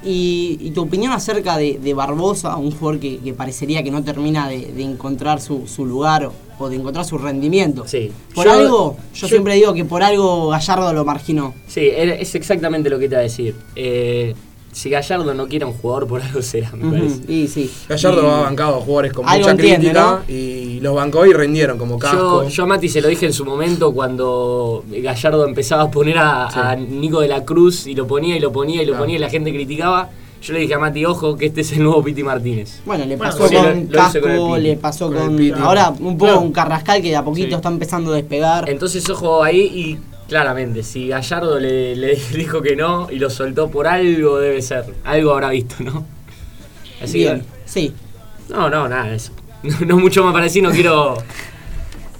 Y, 0.04 0.58
y 0.60 0.70
tu 0.70 0.82
opinión 0.82 1.12
acerca 1.12 1.56
de, 1.56 1.78
de 1.82 1.94
Barbosa, 1.94 2.56
un 2.56 2.70
jugador 2.70 3.00
que, 3.00 3.18
que 3.18 3.32
parecería 3.32 3.82
que 3.82 3.90
no 3.90 4.02
termina 4.04 4.48
de, 4.48 4.72
de 4.72 4.82
encontrar 4.82 5.40
su, 5.40 5.66
su 5.66 5.84
lugar 5.84 6.26
o, 6.26 6.32
o 6.58 6.68
de 6.68 6.76
encontrar 6.76 7.04
su 7.04 7.18
rendimiento. 7.18 7.86
Sí. 7.86 8.10
Por 8.34 8.46
Yo- 8.46 8.52
algo, 8.52 8.96
yo, 9.14 9.20
yo- 9.22 9.28
siempre 9.28 9.54
digo 9.54 9.74
que 9.74 9.84
por 9.84 10.02
algo 10.02 10.48
Gallardo 10.48 10.92
lo 10.92 11.04
marginó. 11.04 11.54
Sí, 11.66 11.80
es 11.92 12.34
exactamente 12.34 12.88
lo 12.90 12.98
que 12.98 13.08
te 13.08 13.14
iba 13.14 13.20
a 13.20 13.22
decir. 13.24 13.54
Eh, 13.74 14.34
si 14.76 14.90
Gallardo 14.90 15.32
no 15.32 15.48
quiere 15.48 15.64
un 15.64 15.72
jugador, 15.72 16.06
por 16.06 16.20
algo 16.20 16.42
será, 16.42 16.70
me 16.72 16.90
parece. 16.98 17.32
Y 17.32 17.48
sí. 17.48 17.70
Gallardo 17.88 18.22
Y- 18.22 18.26
ha 18.26 18.40
bancado 18.42 18.80
jugadores 18.80 19.12
con 19.14 19.24
mucha 19.24 19.50
entiende, 19.52 19.86
crítica 19.90 20.22
y 20.28 20.80
los 20.80 20.94
bancó 20.94 21.24
y 21.24 21.32
rindieron 21.32 21.78
como 21.78 21.98
casco. 21.98 22.42
Yo, 22.44 22.48
yo 22.50 22.62
a 22.64 22.66
Mati 22.66 22.90
se 22.90 23.00
lo 23.00 23.08
dije 23.08 23.24
en 23.24 23.32
su 23.32 23.46
momento 23.46 23.92
cuando 23.92 24.84
Gallardo 24.90 25.46
empezaba 25.46 25.84
a 25.84 25.90
poner 25.90 26.18
a, 26.18 26.50
Sí. 26.52 26.58
a 26.62 26.76
Nico 26.76 27.20
de 27.22 27.28
la 27.28 27.42
Cruz 27.46 27.86
y 27.86 27.94
lo 27.94 28.06
ponía 28.06 28.36
y 28.36 28.40
lo 28.40 28.52
ponía 28.52 28.82
y 28.82 28.84
lo 28.84 28.92
Claro. 28.92 29.04
ponía 29.04 29.16
y 29.16 29.18
la 29.18 29.30
gente 29.30 29.50
criticaba. 29.50 30.10
Yo 30.42 30.52
le 30.52 30.60
dije 30.60 30.74
a 30.74 30.78
Mati, 30.78 31.04
ojo, 31.06 31.36
que 31.38 31.46
este 31.46 31.62
es 31.62 31.72
el 31.72 31.82
nuevo 31.82 32.02
Piti 32.04 32.22
Martínez. 32.22 32.80
Bueno, 32.84 33.06
le 33.06 33.16
pasó 33.16 33.38
con 33.44 33.54
lo- 33.54 33.62
lo 33.62 33.80
hizo 33.80 33.90
Casco, 33.90 34.20
con 34.20 34.62
le 34.62 34.76
pasó 34.76 35.10
Con 35.10 35.52
ahora 35.54 35.88
un 35.88 36.18
poco 36.18 36.26
Claro. 36.26 36.40
con 36.40 36.52
Carrascal 36.52 37.00
que 37.00 37.08
de 37.08 37.16
a 37.16 37.24
poquito 37.24 37.48
Sí. 37.48 37.54
está 37.54 37.68
empezando 37.70 38.12
a 38.12 38.16
despegar. 38.16 38.68
Entonces, 38.68 39.08
ojo 39.08 39.42
ahí 39.42 39.60
y 39.60 39.98
claramente, 40.28 40.82
si 40.82 41.08
Gallardo 41.08 41.58
le, 41.58 41.94
le 41.96 42.14
dijo 42.34 42.60
que 42.62 42.76
no 42.76 43.08
y 43.10 43.18
lo 43.18 43.30
soltó 43.30 43.70
por 43.70 43.86
algo, 43.86 44.38
debe 44.38 44.60
ser. 44.62 44.84
Algo 45.04 45.32
habrá 45.32 45.50
visto, 45.50 45.76
¿no? 45.80 46.04
Así 47.02 47.18
Bien, 47.18 47.40
que. 47.40 47.46
sí. 47.66 47.92
No, 48.48 48.70
no, 48.70 48.88
nada, 48.88 49.14
eso. 49.14 49.32
No, 49.62 49.80
no 49.86 49.96
mucho 49.98 50.22
más 50.22 50.32
para 50.32 50.44
decir, 50.44 50.62
no 50.62 50.70
quiero. 50.70 51.16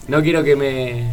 No 0.08 0.22
quiero 0.22 0.42
que 0.42 0.56
me. 0.56 1.08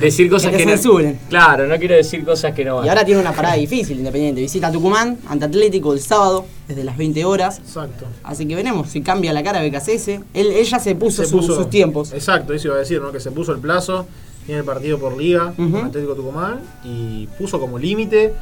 Decir 0.00 0.30
cosas 0.30 0.50
Que 0.50 0.58
que, 0.58 0.64
te 0.64 0.70
no. 0.70 0.76
censuren. 0.76 1.18
Claro, 1.28 1.66
no 1.66 1.76
quiero 1.78 1.94
decir 1.94 2.24
cosas 2.24 2.54
que 2.54 2.64
no 2.64 2.76
van. 2.76 2.86
Y 2.86 2.88
ahora 2.88 3.04
tiene 3.04 3.20
una 3.20 3.32
parada 3.32 3.54
difícil, 3.56 3.98
Independiente. 3.98 4.40
Visita 4.40 4.72
Tucumán 4.72 5.18
ante 5.28 5.44
Atlético 5.44 5.92
el 5.92 6.00
sábado, 6.00 6.46
desde 6.66 6.84
las 6.84 6.96
20 6.96 7.24
horas. 7.26 7.58
Exacto. 7.58 8.06
Así 8.22 8.46
que 8.46 8.54
veremos 8.54 8.88
si 8.88 9.02
cambia 9.02 9.32
la 9.34 9.42
cara 9.42 9.60
de 9.60 9.68
BKCS. 9.68 10.08
Él, 10.08 10.22
él 10.52 10.64
ya 10.64 10.78
se 10.78 10.94
puso, 10.94 11.22
Se 11.22 11.28
su- 11.28 11.36
puso- 11.38 11.56
sus 11.56 11.68
tiempos. 11.68 12.12
Exacto, 12.14 12.54
eso 12.54 12.68
iba 12.68 12.76
a 12.76 12.80
decir, 12.80 13.00
¿no? 13.02 13.12
Que 13.12 13.20
se 13.20 13.30
puso 13.30 13.52
el 13.52 13.58
plazo, 13.58 14.06
tiene 14.46 14.60
el 14.60 14.66
partido 14.66 14.98
por 14.98 15.16
liga 15.16 15.52
con 15.56 15.76
Atlético 15.76 16.14
Tucumán 16.14 16.60
y 16.84 17.26
puso 17.38 17.60
como 17.60 17.78
límite 17.78 18.34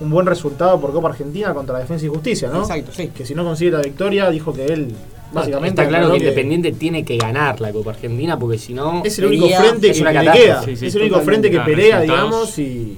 un 0.00 0.10
buen 0.10 0.26
resultado 0.26 0.78
por 0.80 0.92
Copa 0.92 1.08
Argentina 1.08 1.54
contra 1.54 1.78
Defensa 1.78 2.04
y 2.04 2.08
Justicia, 2.08 2.50
¿no? 2.50 2.60
Exacto, 2.60 2.92
sí. 2.92 3.08
Que 3.08 3.24
si 3.24 3.34
no 3.34 3.44
consigue 3.44 3.70
la 3.70 3.80
victoria, 3.80 4.30
dijo 4.30 4.52
que 4.52 4.66
él 4.66 4.94
básicamente 5.32 5.80
Está 5.82 5.88
claro 5.88 6.10
que 6.12 6.18
Independiente 6.18 6.72
tiene 6.72 7.04
que 7.04 7.16
ganar 7.16 7.60
la 7.60 7.72
Copa 7.72 7.90
Argentina 7.90 8.38
porque 8.38 8.58
si 8.58 8.74
no. 8.74 9.02
es 9.04 9.18
el 9.18 9.26
único 9.26 9.48
frente 9.48 9.90
es 9.90 9.96
que, 9.96 10.02
una 10.02 10.12
que 10.12 10.22
le 10.22 10.32
queda. 10.32 10.62
Sí, 10.62 10.76
sí, 10.76 10.86
es 10.86 10.94
el 10.94 11.02
único 11.02 11.20
frente 11.20 11.50
que 11.50 11.60
pelea, 11.60 12.00
resultados. 12.00 12.56
digamos, 12.56 12.58
y 12.58 12.96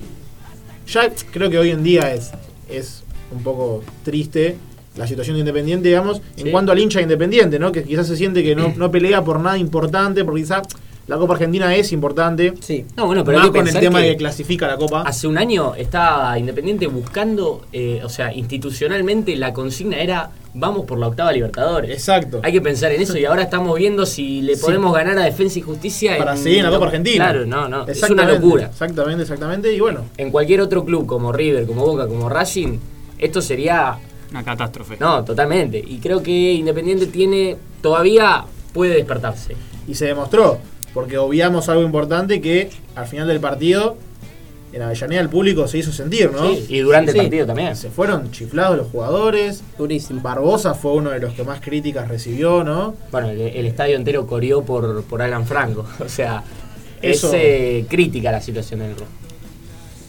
ya 0.89 1.13
creo 1.31 1.51
que 1.51 1.59
hoy 1.59 1.71
en 1.71 1.83
día 1.85 2.13
es, 2.13 2.33
es 2.69 3.05
un 3.31 3.43
poco 3.43 3.85
triste 4.03 4.57
la 4.97 5.07
situación 5.07 5.37
de 5.37 5.41
Independiente, 5.41 5.89
digamos, 5.89 6.21
en 6.37 6.51
cuanto 6.51 6.73
al 6.73 6.79
hincha 6.81 6.99
de 6.99 7.05
Independiente, 7.05 7.61
¿no? 7.61 7.71
Que 7.71 7.85
quizás 7.85 8.09
se 8.09 8.17
siente 8.17 8.43
que 8.43 8.57
no, 8.57 8.75
no 8.77 8.91
pelea 8.91 9.23
por 9.23 9.39
nada 9.39 9.57
importante, 9.57 10.25
porque 10.25 10.43
quizás 10.43 10.63
la 11.09 11.17
Copa 11.17 11.33
Argentina 11.35 11.75
es 11.75 11.91
importante. 11.93 12.55
Sí. 12.61 12.85
No, 12.97 13.07
bueno, 13.07 13.25
pero 13.25 13.39
más 13.39 13.47
hay 13.47 13.53
que 13.53 13.59
con 13.59 13.67
el 13.69 13.75
tema 13.81 13.99
que 14.01 14.05
de 14.07 14.11
que 14.13 14.17
clasifica 14.19 14.67
la 14.69 14.77
Copa. 14.77 15.03
Hace 15.03 15.27
un 15.27 15.37
año 15.39 15.75
estaba 15.75 16.39
Independiente 16.39 16.87
buscando, 16.87 17.67
eh, 17.73 18.01
o 18.05 18.09
sea, 18.09 18.33
institucionalmente 18.33 19.35
la 19.37 19.53
consigna 19.53 19.99
era 19.99 20.31
vamos 20.55 20.85
por 20.87 20.99
la 20.99 21.07
octava 21.09 21.33
Libertadores. 21.33 21.91
Exacto. 21.91 22.41
Hay 22.43 22.53
que 22.53 22.61
pensar 22.61 22.91
en 22.93 23.01
eso 23.03 23.17
y 23.17 23.25
ahora 23.25 23.43
estamos 23.43 23.79
viendo 23.79 24.05
si 24.07 24.43
le 24.43 24.57
Sí. 24.57 24.63
podemos 24.63 24.93
ganar 24.95 25.17
a 25.19 25.23
Defensa 25.25 25.59
y 25.59 25.63
Justicia 25.63 26.17
para 26.19 26.33
en- 26.33 26.39
seguir 26.39 26.59
en 26.59 26.65
la 26.65 26.71
Copa 26.71 26.87
Argentina. 26.87 27.25
Claro, 27.31 27.47
no, 27.47 27.69
no. 27.69 27.87
Es 27.87 28.03
una 28.11 28.25
locura. 28.29 28.67
Exactamente, 28.67 29.23
exactamente. 29.23 29.73
Y 29.73 29.81
bueno, 29.81 30.05
En 30.17 30.31
cualquier 30.31 30.61
otro 30.61 30.85
club 30.85 31.07
como 31.07 31.33
River, 31.33 31.67
como 31.67 31.87
Boca, 31.87 32.07
como 32.09 32.29
Racing, 32.29 32.79
esto 33.19 33.41
sería 33.41 33.97
Una 34.31 34.45
catástrofe. 34.45 34.97
No, 35.01 35.25
totalmente. 35.25 35.79
Y 35.79 35.99
creo 35.99 36.23
que 36.23 36.53
Independiente 36.55 37.07
tiene. 37.07 37.57
Todavía 37.81 38.45
puede 38.75 38.95
despertarse. 38.97 39.57
y 39.87 39.95
se 39.95 40.05
demostró, 40.05 40.59
porque 40.99 41.17
obviamos 41.17 41.69
algo 41.69 41.85
importante 41.85 42.41
que 42.41 42.71
al 42.97 43.07
final 43.07 43.29
del 43.29 43.39
partido, 43.39 43.97
en 44.73 44.83
Avellaneda 44.83 45.21
el 45.21 45.29
público 45.29 45.69
se 45.69 45.79
hizo 45.79 45.93
sentir, 45.93 46.33
¿no? 46.33 46.53
Sí, 46.53 46.67
y 46.71 46.79
durante 46.81 47.13
Sí. 47.13 47.19
el 47.19 47.25
partido 47.27 47.47
también. 47.47 47.77
Se 47.77 47.89
fueron 47.89 48.33
chiflados 48.33 48.77
los 48.77 48.89
jugadores. 48.89 49.63
Durísimo. 49.79 50.21
Barbosa 50.23 50.75
fue 50.75 50.95
uno 50.95 51.11
de 51.11 51.21
los 51.21 51.35
que 51.35 51.45
más 51.45 51.61
críticas 51.61 52.09
recibió, 52.09 52.65
¿no? 52.65 52.97
Bueno, 53.13 53.29
el, 53.31 53.41
el 53.43 53.67
estadio 53.67 53.95
entero 53.95 54.27
coreó 54.27 54.63
por, 54.65 55.05
por 55.05 55.23
Alan 55.23 55.47
Franco. 55.47 55.85
O 56.05 56.09
sea, 56.09 56.43
Eso- 57.01 57.29
es 57.29 57.35
eh, 57.37 57.87
crítica 57.89 58.33
la 58.33 58.41
situación 58.41 58.81
del 58.81 58.95
rojo. 58.97 59.07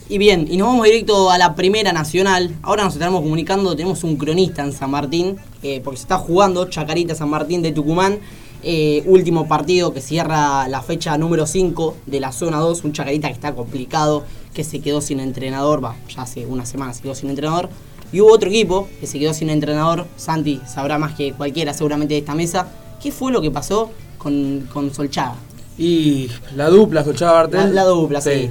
Y 0.09 0.17
bien, 0.17 0.47
y 0.49 0.57
nos 0.57 0.69
vamos 0.69 0.85
directo 0.85 1.29
a 1.29 1.37
la 1.37 1.53
Primera 1.53 1.93
Nacional. 1.93 2.55
Ahora 2.63 2.83
nos 2.83 2.93
estaremos 2.93 3.21
comunicando, 3.21 3.75
tenemos 3.75 4.03
un 4.03 4.17
cronista 4.17 4.63
en 4.63 4.71
San 4.73 4.89
Martín, 4.89 5.37
eh, 5.61 5.81
porque 5.83 5.97
se 5.97 6.03
está 6.05 6.17
jugando 6.17 6.65
Chacarita 6.67 7.13
San 7.13 7.29
Martín 7.29 7.61
de 7.61 7.71
Tucumán. 7.73 8.17
Eh, 8.61 9.03
último 9.05 9.47
partido 9.47 9.93
que 9.93 10.01
cierra 10.01 10.67
la 10.67 10.81
fecha 10.81 11.17
número 11.17 11.45
5 11.47 11.95
de 12.05 12.19
la 12.19 12.31
zona 12.31 12.57
2. 12.59 12.83
Un 12.83 12.93
Chacarita 12.93 13.27
que 13.29 13.33
está 13.33 13.53
complicado, 13.55 14.25
que 14.53 14.63
se 14.63 14.79
quedó 14.81 14.99
sin 15.01 15.19
entrenador, 15.21 15.83
va, 15.83 15.95
ya 16.13 16.23
hace 16.23 16.45
una 16.45 16.65
semana 16.65 16.93
se 16.93 17.01
quedó 17.01 17.15
sin 17.15 17.29
entrenador. 17.29 17.69
Y 18.11 18.21
hubo 18.21 18.33
otro 18.33 18.49
equipo 18.49 18.89
que 18.99 19.07
se 19.07 19.19
quedó 19.19 19.33
sin 19.33 19.49
entrenador. 19.49 20.07
Santi 20.17 20.61
sabrá 20.67 20.97
más 20.97 21.13
que 21.15 21.31
cualquiera 21.33 21.73
seguramente 21.73 22.15
de 22.15 22.19
esta 22.21 22.35
mesa. 22.35 22.67
¿Qué 23.01 23.11
fue 23.11 23.31
lo 23.31 23.41
que 23.41 23.51
pasó 23.51 23.91
con, 24.17 24.67
con 24.73 24.93
Solchaga? 24.93 25.35
Y 25.77 26.29
la 26.55 26.67
dupla, 26.69 27.03
Solchada 27.05 27.31
Bartel. 27.33 27.59
La- 27.73 27.83
la 27.83 27.83
dupla, 27.85 28.19
sí. 28.19 28.49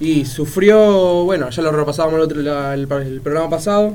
Y 0.00 0.24
sufrió, 0.24 1.24
bueno, 1.24 1.50
ya 1.50 1.60
lo 1.60 1.72
repasábamos 1.72 2.16
el, 2.18 2.22
otro, 2.24 2.40
la- 2.40 2.72
el, 2.72 2.90
el 2.90 3.20
programa 3.20 3.50
pasado. 3.50 3.94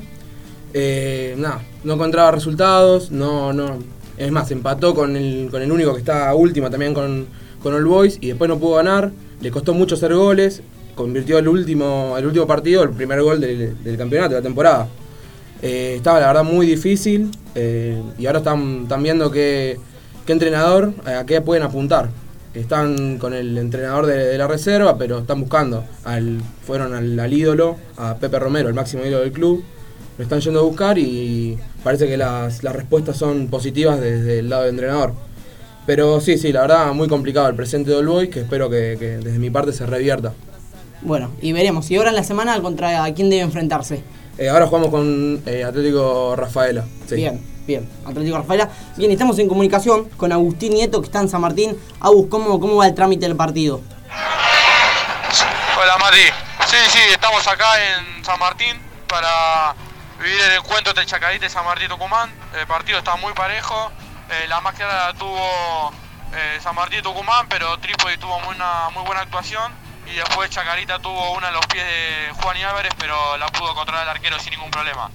Eh, 0.73 1.33
nada, 1.37 1.63
no 1.83 1.93
encontraba 1.93 2.31
resultados, 2.31 3.09
no, 3.09 3.53
no. 3.53 3.77
Es 4.17 4.31
más, 4.31 4.49
empató 4.51 4.95
con 4.95 5.15
el, 5.15 5.49
con 5.51 5.61
el 5.61 5.71
único 5.71 5.93
que 5.93 5.99
está 5.99 6.33
última 6.35 6.69
también 6.69 6.93
con, 6.93 7.27
con 7.61 7.73
All 7.73 7.85
Boys 7.85 8.17
y 8.21 8.27
después 8.27 8.47
no 8.47 8.57
pudo 8.57 8.75
ganar. 8.75 9.11
Le 9.41 9.51
costó 9.51 9.73
mucho 9.73 9.95
hacer 9.95 10.13
goles. 10.13 10.61
Convirtió 10.95 11.37
el 11.37 11.47
último, 11.49 12.15
el 12.17 12.25
último 12.25 12.47
partido, 12.47 12.83
el 12.83 12.91
primer 12.91 13.21
gol 13.21 13.41
del, 13.41 13.97
campeonato, 13.97 14.29
de 14.29 14.39
la 14.39 14.43
temporada. 14.43 14.87
Eh, 15.61 15.95
estaba 15.97 16.21
la 16.21 16.27
verdad 16.27 16.43
muy 16.43 16.65
difícil 16.65 17.31
eh, 17.53 18.01
y 18.17 18.25
ahora 18.27 18.39
están, 18.39 18.83
están 18.83 19.03
viendo 19.03 19.29
qué, 19.31 19.77
qué 20.25 20.31
entrenador, 20.31 20.93
a 21.05 21.25
qué 21.25 21.41
pueden 21.41 21.63
apuntar. 21.63 22.09
Están 22.53 23.17
con 23.17 23.33
el 23.33 23.57
entrenador 23.57 24.05
de, 24.05 24.15
de 24.15 24.37
la 24.37 24.47
reserva, 24.47 24.97
pero 24.97 25.19
están 25.19 25.41
buscando. 25.41 25.83
Al, 26.05 26.39
fueron 26.65 26.93
al, 26.93 27.19
al 27.19 27.33
ídolo, 27.33 27.75
a 27.97 28.15
Pepe 28.15 28.39
Romero, 28.39 28.69
el 28.69 28.73
máximo 28.73 29.03
ídolo 29.03 29.23
del 29.23 29.33
club. 29.33 29.65
Lo 30.17 30.23
están 30.23 30.39
yendo 30.39 30.59
a 30.61 30.63
buscar 30.63 30.97
y 30.97 31.57
parece 31.83 32.07
que 32.07 32.17
las, 32.17 32.63
las 32.63 32.75
respuestas 32.75 33.17
son 33.17 33.47
positivas 33.47 33.99
desde 33.99 34.39
el 34.39 34.49
lado 34.49 34.63
del 34.63 34.71
entrenador. 34.71 35.13
Pero 35.85 36.19
sí, 36.21 36.37
sí, 36.37 36.51
la 36.51 36.61
verdad 36.61 36.93
muy 36.93 37.07
complicado 37.07 37.47
el 37.47 37.55
presente 37.55 37.91
de 37.91 37.97
All 37.97 38.07
Boys, 38.07 38.29
que 38.29 38.41
espero 38.41 38.69
que, 38.69 38.95
que 38.97 39.17
desde 39.17 39.37
mi 39.37 39.49
parte 39.49 39.71
se 39.73 39.85
revierta. 39.85 40.33
Bueno, 41.01 41.31
y 41.41 41.51
veremos. 41.51 41.91
Y 41.91 41.97
ahora 41.97 42.09
en 42.09 42.15
la 42.15 42.23
semana 42.23 42.59
contra 42.61 43.13
quién 43.13 43.29
debe 43.29 43.43
enfrentarse. 43.43 44.01
Eh, 44.37 44.49
ahora 44.49 44.67
jugamos 44.67 44.89
con 44.89 45.41
eh, 45.45 45.63
Atlético 45.63 46.35
Rafaela. 46.35 46.83
sí. 47.07 47.15
Bien, 47.15 47.41
bien. 47.67 47.87
Atlético 48.05 48.37
Rafaela. 48.37 48.69
Bien, 48.97 49.11
estamos 49.11 49.37
en 49.39 49.47
comunicación 49.47 50.05
con 50.17 50.31
Agustín 50.31 50.73
Nieto, 50.73 51.01
que 51.01 51.05
está 51.05 51.19
en 51.21 51.29
San 51.29 51.41
Martín. 51.41 51.77
Agus, 51.99 52.27
¿cómo, 52.29 52.59
cómo 52.59 52.77
va 52.77 52.87
el 52.87 52.95
trámite 52.95 53.27
del 53.27 53.35
partido? 53.35 53.81
Hola 55.77 55.97
Mati. 55.99 56.17
Sí, 56.67 56.77
sí, 56.89 56.99
estamos 57.11 57.45
acá 57.47 57.65
en 57.77 58.25
San 58.25 58.39
Martín 58.39 58.75
para 59.07 59.75
vivir 60.19 60.41
el 60.41 60.57
encuentro 60.57 60.91
entre 60.91 61.05
Chacarita 61.05 61.45
y 61.45 61.49
San 61.49 61.65
Martín 61.65 61.89
Tucumán. 61.89 62.31
El 62.57 62.67
partido 62.67 62.97
está 62.97 63.15
muy 63.15 63.33
parejo. 63.33 63.91
Eh, 64.29 64.47
la 64.47 64.61
más 64.61 64.75
clara 64.75 65.07
la 65.07 65.13
tuvo 65.13 65.91
eh, 66.33 66.59
San 66.61 66.75
Martín 66.75 67.01
Tucumán, 67.01 67.47
pero 67.49 67.77
Trípoli 67.79 68.17
tuvo 68.17 68.39
muy, 68.41 68.55
una 68.55 68.89
muy 68.93 69.03
buena 69.03 69.21
actuación. 69.21 69.71
Y 70.11 70.15
después 70.15 70.49
Chacarita 70.49 70.99
tuvo 70.99 71.35
una 71.35 71.47
en 71.47 71.53
los 71.53 71.65
pies 71.67 71.83
de 71.83 72.41
Juan 72.41 72.57
y 72.57 72.63
Álvarez, 72.63 72.93
pero 72.99 73.37
la 73.37 73.47
pudo 73.47 73.73
controlar 73.73 74.03
el 74.03 74.09
arquero 74.09 74.39
sin 74.39 74.51
ningún 74.51 74.71
problema. 74.71 75.09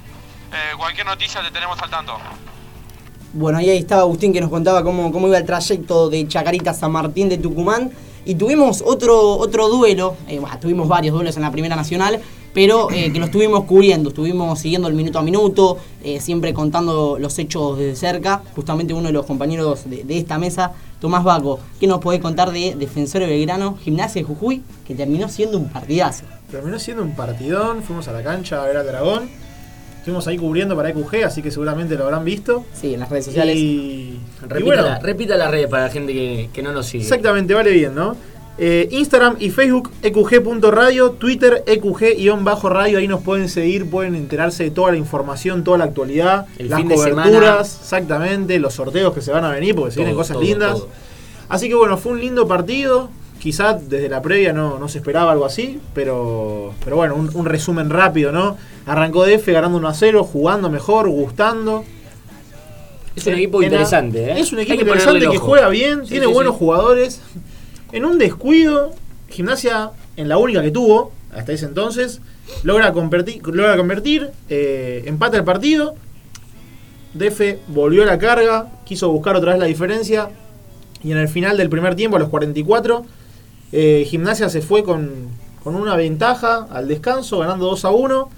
Eh, 0.52 0.76
cualquier 0.76 1.06
noticia 1.06 1.42
te 1.42 1.50
tenemos 1.50 1.80
al 1.80 1.90
tanto. 1.90 2.18
Bueno, 3.32 3.58
ahí 3.58 3.70
estaba 3.70 4.02
Agustín 4.02 4.32
que 4.32 4.40
nos 4.40 4.50
contaba 4.50 4.82
cómo, 4.82 5.12
cómo 5.12 5.28
iba 5.28 5.38
el 5.38 5.46
trayecto 5.46 6.10
de 6.10 6.26
Chacarita 6.26 6.72
a 6.72 6.74
San 6.74 6.90
Martín 6.90 7.28
de 7.28 7.38
Tucumán. 7.38 7.92
Y 8.24 8.34
tuvimos 8.34 8.82
otro, 8.84 9.36
otro 9.36 9.68
duelo, 9.68 10.16
eh, 10.28 10.38
bah, 10.40 10.58
tuvimos 10.60 10.88
varios 10.88 11.14
duelos 11.14 11.36
en 11.36 11.42
la 11.42 11.50
Primera 11.50 11.74
Nacional, 11.74 12.20
pero 12.52 12.90
eh, 12.90 13.12
que 13.12 13.18
lo 13.18 13.26
estuvimos 13.26 13.64
cubriendo, 13.64 14.10
estuvimos 14.10 14.58
siguiendo 14.58 14.88
el 14.88 14.94
minuto 14.94 15.18
a 15.18 15.22
minuto, 15.22 15.78
eh, 16.02 16.20
siempre 16.20 16.52
contando 16.52 17.18
los 17.18 17.38
hechos 17.38 17.78
desde 17.78 17.96
cerca. 17.96 18.42
Justamente 18.54 18.92
uno 18.92 19.06
de 19.06 19.12
los 19.12 19.26
compañeros 19.26 19.88
de, 19.88 20.04
de 20.04 20.18
esta 20.18 20.38
mesa, 20.38 20.72
Tomás 21.00 21.24
Baco, 21.24 21.60
¿qué 21.78 21.86
nos 21.86 22.00
podés 22.00 22.20
contar 22.20 22.50
de 22.52 22.74
Defensor 22.74 23.20
de 23.22 23.28
Belgrano, 23.28 23.76
Gimnasia 23.76 24.20
de 24.22 24.26
Jujuy, 24.26 24.62
que 24.86 24.94
terminó 24.94 25.28
siendo 25.28 25.58
un 25.58 25.68
partidazo? 25.68 26.24
Terminó 26.50 26.78
siendo 26.78 27.02
un 27.02 27.14
partidón, 27.14 27.82
fuimos 27.82 28.08
a 28.08 28.12
la 28.12 28.22
cancha 28.22 28.62
a 28.62 28.66
ver 28.66 28.76
al 28.76 28.86
dragón. 28.86 29.28
Estuvimos 29.98 30.26
ahí 30.26 30.38
cubriendo 30.38 30.74
para 30.74 30.88
EQG, 30.88 31.24
así 31.26 31.42
que 31.42 31.50
seguramente 31.50 31.94
lo 31.94 32.04
habrán 32.04 32.24
visto. 32.24 32.64
Sí, 32.72 32.94
en 32.94 33.00
las 33.00 33.10
redes 33.10 33.26
sociales. 33.26 33.54
Y, 33.56 33.60
y 33.60 34.20
Repita, 34.40 34.64
bueno, 34.64 34.82
la, 34.82 34.98
repita 34.98 35.36
la 35.36 35.48
red 35.48 35.68
para 35.68 35.84
la 35.84 35.90
gente 35.90 36.14
que, 36.14 36.48
que 36.52 36.62
no 36.62 36.72
nos 36.72 36.86
sigue. 36.86 37.04
exactamente, 37.04 37.52
vale 37.52 37.70
bien, 37.70 37.94
¿no? 37.94 38.16
Eh, 38.62 38.88
Instagram 38.90 39.36
y 39.38 39.48
Facebook 39.48 39.90
eqg.radio, 40.02 41.12
Twitter 41.12 41.64
eqg-radio, 41.66 42.98
ahí 42.98 43.08
nos 43.08 43.22
pueden 43.22 43.48
seguir, 43.48 43.88
pueden 43.88 44.14
enterarse 44.14 44.64
de 44.64 44.70
toda 44.70 44.90
la 44.90 44.98
información, 44.98 45.64
toda 45.64 45.78
la 45.78 45.84
actualidad, 45.84 46.46
El 46.58 46.68
las 46.68 46.82
coberturas, 46.82 47.78
exactamente, 47.80 48.58
los 48.58 48.74
sorteos 48.74 49.14
que 49.14 49.22
se 49.22 49.32
van 49.32 49.44
a 49.46 49.50
venir, 49.50 49.74
porque 49.74 49.92
se 49.92 49.96
Todo, 49.96 50.04
vienen 50.04 50.16
cosas 50.18 50.34
todo, 50.34 50.44
lindas. 50.44 50.72
todo. 50.74 50.88
Así 51.48 51.68
que 51.68 51.74
bueno, 51.74 51.96
fue 51.96 52.12
un 52.12 52.20
lindo 52.20 52.46
partido. 52.46 53.08
Quizá 53.40 53.72
desde 53.72 54.10
la 54.10 54.20
previa 54.20 54.52
no, 54.52 54.78
no 54.78 54.86
se 54.90 54.98
esperaba 54.98 55.32
algo 55.32 55.46
así, 55.46 55.80
pero, 55.94 56.74
pero 56.84 56.96
bueno, 56.96 57.14
un, 57.14 57.30
un 57.32 57.46
resumen 57.46 57.88
rápido, 57.88 58.30
¿no? 58.32 58.58
Arrancó 58.84 59.24
DF 59.24 59.46
ganando 59.48 59.78
1 59.78 59.88
a 59.88 59.94
0, 59.94 60.24
jugando 60.24 60.68
mejor, 60.68 61.08
gustando. 61.08 61.82
Es 63.16 63.26
un 63.26 63.32
equipo 63.32 63.62
En 63.62 63.70
la- 63.70 63.76
interesante, 63.76 64.32
¿eh? 64.32 64.40
Es 64.40 64.52
un 64.52 64.58
equipo 64.58 64.80
interesante 64.82 65.26
que 65.30 65.38
juega 65.38 65.70
bien, 65.70 66.02
Sí, 66.04 66.10
tiene 66.10 66.26
sí, 66.26 66.32
buenos 66.32 66.52
sí. 66.52 66.58
jugadores. 66.58 67.22
En 67.92 68.04
un 68.04 68.18
descuido, 68.18 68.92
Gimnasia, 69.28 69.90
en 70.16 70.28
la 70.28 70.38
única 70.38 70.62
que 70.62 70.70
tuvo 70.70 71.12
hasta 71.34 71.52
ese 71.52 71.66
entonces, 71.66 72.20
logra 72.62 72.92
convertir, 72.92 73.44
logra 73.46 73.76
convertir 73.76 74.30
eh, 74.48 75.02
empata 75.06 75.36
el 75.36 75.44
partido. 75.44 75.94
DF 77.14 77.58
volvió 77.68 78.04
a 78.04 78.06
la 78.06 78.18
carga, 78.18 78.68
quiso 78.84 79.10
buscar 79.10 79.34
otra 79.34 79.52
vez 79.52 79.60
la 79.60 79.66
diferencia. 79.66 80.30
Y 81.02 81.10
en 81.10 81.18
el 81.18 81.28
final 81.28 81.56
del 81.56 81.68
primer 81.68 81.96
tiempo, 81.96 82.16
a 82.16 82.20
los 82.20 82.28
44, 82.28 83.04
eh, 83.72 84.04
Gimnasia 84.06 84.48
se 84.48 84.60
fue 84.60 84.84
con, 84.84 85.28
con 85.64 85.74
una 85.74 85.96
ventaja 85.96 86.68
al 86.70 86.86
descanso, 86.86 87.38
ganando 87.38 87.66
2 87.66 87.84
a 87.84 87.90
1. 87.90 88.30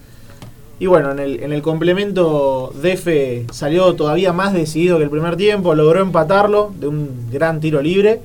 Y 0.80 0.86
bueno, 0.86 1.12
en 1.12 1.18
el, 1.18 1.42
en 1.42 1.52
el 1.52 1.60
complemento, 1.60 2.72
DF 2.82 3.52
salió 3.52 3.94
todavía 3.94 4.32
más 4.32 4.54
decidido 4.54 4.96
que 4.96 5.04
el 5.04 5.10
primer 5.10 5.36
tiempo, 5.36 5.74
logró 5.74 6.00
empatarlo 6.00 6.72
de 6.78 6.88
un 6.88 7.30
gran 7.30 7.60
tiro 7.60 7.82
libre. 7.82 8.20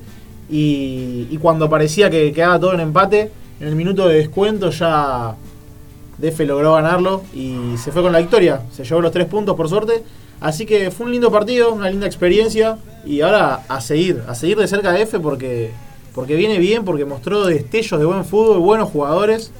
Y, 0.50 1.26
y 1.30 1.38
cuando 1.38 1.68
parecía 1.68 2.10
que 2.10 2.32
quedaba 2.32 2.58
todo 2.58 2.74
en 2.74 2.80
empate, 2.80 3.30
en 3.60 3.68
el 3.68 3.74
minuto 3.74 4.08
de 4.08 4.16
descuento 4.16 4.70
ya 4.70 5.34
DF 6.18 6.40
logró 6.40 6.74
ganarlo 6.74 7.22
y 7.32 7.76
se 7.76 7.92
fue 7.92 8.02
con 8.02 8.12
la 8.12 8.18
victoria. 8.18 8.62
Se 8.72 8.84
llevó 8.84 9.00
los 9.00 9.12
tres 9.12 9.26
puntos 9.26 9.56
por 9.56 9.68
suerte. 9.68 10.02
Así 10.40 10.66
que 10.66 10.90
fue 10.90 11.06
un 11.06 11.12
lindo 11.12 11.30
partido, 11.30 11.72
una 11.72 11.90
linda 11.90 12.06
experiencia. 12.06 12.78
Y 13.04 13.20
ahora 13.20 13.62
a 13.68 13.80
seguir, 13.80 14.22
a 14.28 14.34
seguir 14.34 14.58
de 14.58 14.68
cerca 14.68 14.92
de 14.92 15.02
F 15.02 15.18
porque, 15.20 15.70
porque 16.14 16.34
viene 16.34 16.58
bien, 16.58 16.84
porque 16.84 17.04
mostró 17.04 17.46
destellos 17.46 17.98
de 17.98 18.06
buen 18.06 18.24
fútbol, 18.24 18.58
buenos 18.58 18.90
jugadores. 18.90 19.52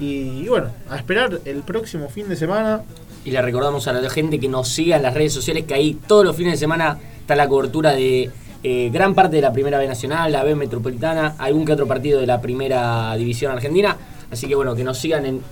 Y, 0.00 0.42
y 0.42 0.48
bueno, 0.48 0.68
a 0.90 0.96
esperar 0.96 1.40
el 1.44 1.62
próximo 1.62 2.08
fin 2.08 2.28
de 2.28 2.36
semana. 2.36 2.82
Y 3.24 3.30
le 3.30 3.40
recordamos 3.40 3.88
a 3.88 3.92
la 3.92 4.10
gente 4.10 4.38
que 4.38 4.48
nos 4.48 4.68
siga 4.68 4.96
en 4.96 5.02
las 5.02 5.14
redes 5.14 5.32
sociales, 5.32 5.64
que 5.64 5.74
ahí 5.74 5.98
todos 6.06 6.24
los 6.24 6.36
fines 6.36 6.52
de 6.52 6.58
semana 6.58 6.98
está 7.20 7.34
la 7.36 7.48
cobertura 7.48 7.92
de 7.92 8.30
eh, 8.66 8.88
gran 8.90 9.14
parte 9.14 9.36
de 9.36 9.42
la 9.42 9.52
Primera 9.52 9.76
B 9.78 9.86
Nacional, 9.86 10.32
la 10.32 10.42
B 10.42 10.54
Metropolitana, 10.54 11.34
algún 11.36 11.66
que 11.66 11.72
otro 11.72 11.86
partido 11.86 12.18
de 12.18 12.26
la 12.26 12.40
Primera 12.40 13.14
División 13.14 13.52
Argentina. 13.52 13.94
Así 14.30 14.48
que 14.48 14.54
bueno, 14.54 14.74
que 14.74 14.82
nos 14.82 14.96
sigan 14.96 15.26
en 15.26 15.42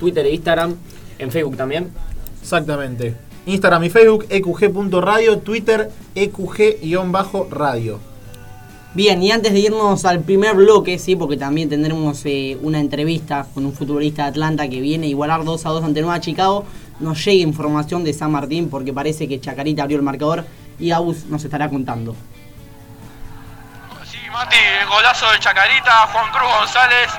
Twitter 0.00 0.24
e 0.24 0.32
Instagram, 0.32 0.74
en 1.18 1.30
Facebook 1.30 1.58
también. 1.58 1.90
Exactamente. 2.40 3.14
Instagram 3.44 3.84
y 3.84 3.90
Facebook, 3.90 4.24
eqg.radio, 4.30 5.38
Twitter, 5.40 5.90
eqg-radio. 6.14 7.98
Bien, 8.94 9.22
y 9.22 9.30
antes 9.30 9.52
de 9.52 9.60
irnos 9.60 10.06
al 10.06 10.20
primer 10.20 10.56
bloque, 10.56 10.98
sí, 10.98 11.14
porque 11.14 11.36
también 11.36 11.68
tendremos 11.68 12.22
eh, 12.24 12.56
una 12.62 12.80
entrevista 12.80 13.46
con 13.52 13.66
un 13.66 13.74
futbolista 13.74 14.22
de 14.22 14.28
Atlanta 14.30 14.68
que 14.68 14.80
viene 14.80 15.08
a 15.08 15.10
igualar 15.10 15.44
2 15.44 15.66
a 15.66 15.68
2 15.68 15.84
ante 15.84 16.00
Nueva 16.00 16.20
Chicago, 16.20 16.64
nos 17.00 17.22
llega 17.22 17.42
información 17.42 18.02
de 18.02 18.14
San 18.14 18.32
Martín 18.32 18.70
porque 18.70 18.94
parece 18.94 19.28
que 19.28 19.40
Chacarita 19.40 19.82
abrió 19.82 19.98
el 19.98 20.02
marcador 20.02 20.44
y 20.78 20.90
Abus 20.90 21.26
nos 21.26 21.44
estará 21.44 21.68
contando. 21.68 22.14
Mati, 24.32 24.56
el 24.80 24.88
golazo 24.88 25.30
de 25.30 25.38
Chacarita, 25.40 26.08
Juan 26.10 26.32
Cruz 26.32 26.48
González 26.58 27.10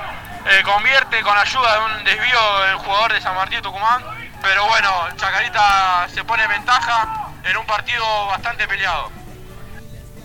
eh, 0.50 0.62
convierte 0.64 1.22
con 1.22 1.38
ayuda 1.38 1.74
de 1.74 1.98
un 1.98 2.04
desvío 2.04 2.40
del 2.66 2.76
jugador 2.76 3.12
de 3.12 3.20
San 3.20 3.36
Martín 3.36 3.58
de 3.58 3.62
Tucumán. 3.62 4.02
Pero 4.42 4.66
bueno, 4.66 4.88
Chacarita 5.16 6.08
se 6.12 6.24
pone 6.24 6.42
en 6.42 6.50
ventaja 6.50 7.30
en 7.48 7.56
un 7.56 7.64
partido 7.66 8.04
bastante 8.26 8.66
peleado. 8.66 9.10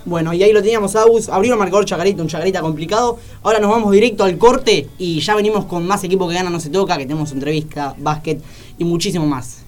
Bueno, 0.04 0.34
y 0.34 0.41
ahí 0.41 0.52
lo 0.52 0.63
teníamos 0.63 0.95
Abus, 0.95 1.30
abrió 1.30 1.54
el 1.54 1.60
marcador 1.60 1.86
Chacarita, 1.86 2.23
un 2.23 2.28
Chacarita 2.28 2.62
complicado. 2.62 3.19
Ahora 3.43 3.60
nos 3.60 3.69
vamos 3.69 3.91
directo 3.91 4.23
al 4.23 4.39
corte 4.39 4.89
y 4.97 5.19
ya 5.19 5.36
venimos 5.36 5.65
con 5.65 5.86
más 5.86 6.04
equipo 6.04 6.28
que 6.28 6.34
gana 6.34 6.49
no 6.49 6.60
se 6.60 6.71
toca, 6.71 6.97
que 6.97 7.06
tenemos 7.06 7.32
entrevista, 7.32 7.93
básquet 7.97 8.41
y 8.80 8.84
muchísimo 8.84 9.28
más. 9.28 9.63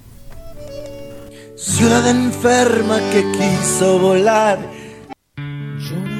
Ciudad 1.56 2.08
enferma 2.08 2.98
que 3.12 3.24
quiso 3.32 4.00
volar. 4.00 4.58
Yo 5.38 6.11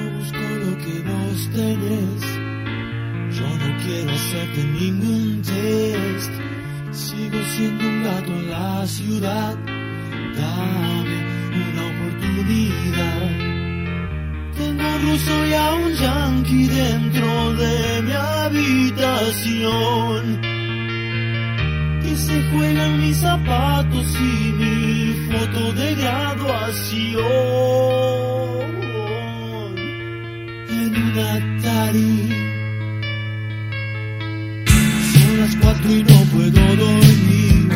Yo 1.54 1.60
no 3.44 3.76
quiero 3.84 4.10
hacerte 4.10 4.64
ningún 4.64 5.42
test. 5.42 6.32
Sigo 6.92 7.38
siendo 7.54 7.88
un 7.88 8.02
gato 8.04 8.32
en 8.32 8.50
la 8.50 8.86
ciudad. 8.86 9.54
Dame 10.34 11.18
una 11.70 11.82
oportunidad. 11.92 13.30
Tengo 14.56 14.82
un 14.82 15.02
ruso 15.02 15.46
y 15.46 15.52
a 15.52 15.74
un 15.74 15.92
yankee 15.92 16.68
dentro 16.68 17.52
de 17.54 18.02
mi 18.02 18.12
habitación. 18.12 19.60
Que 22.02 22.16
se 22.16 22.42
juegan 22.50 22.98
mis 22.98 23.18
zapatos 23.18 24.16
y 24.18 24.52
mi 24.52 25.12
foto 25.30 25.72
de 25.74 25.94
graduación. 25.96 27.22
Son 35.12 35.40
las 35.40 35.56
cuatro 35.56 35.90
y 35.90 36.02
no 36.04 36.20
puedo 36.32 36.76
dormir. 36.76 37.68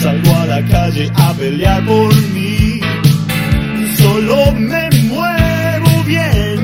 Salgo 0.00 0.36
a 0.36 0.46
la 0.46 0.64
calle 0.66 1.10
a 1.14 1.32
pelear 1.34 1.84
por 1.86 2.14
mí. 2.34 2.80
Solo 3.96 4.52
me 4.52 4.90
muevo 5.08 6.04
bien. 6.04 6.57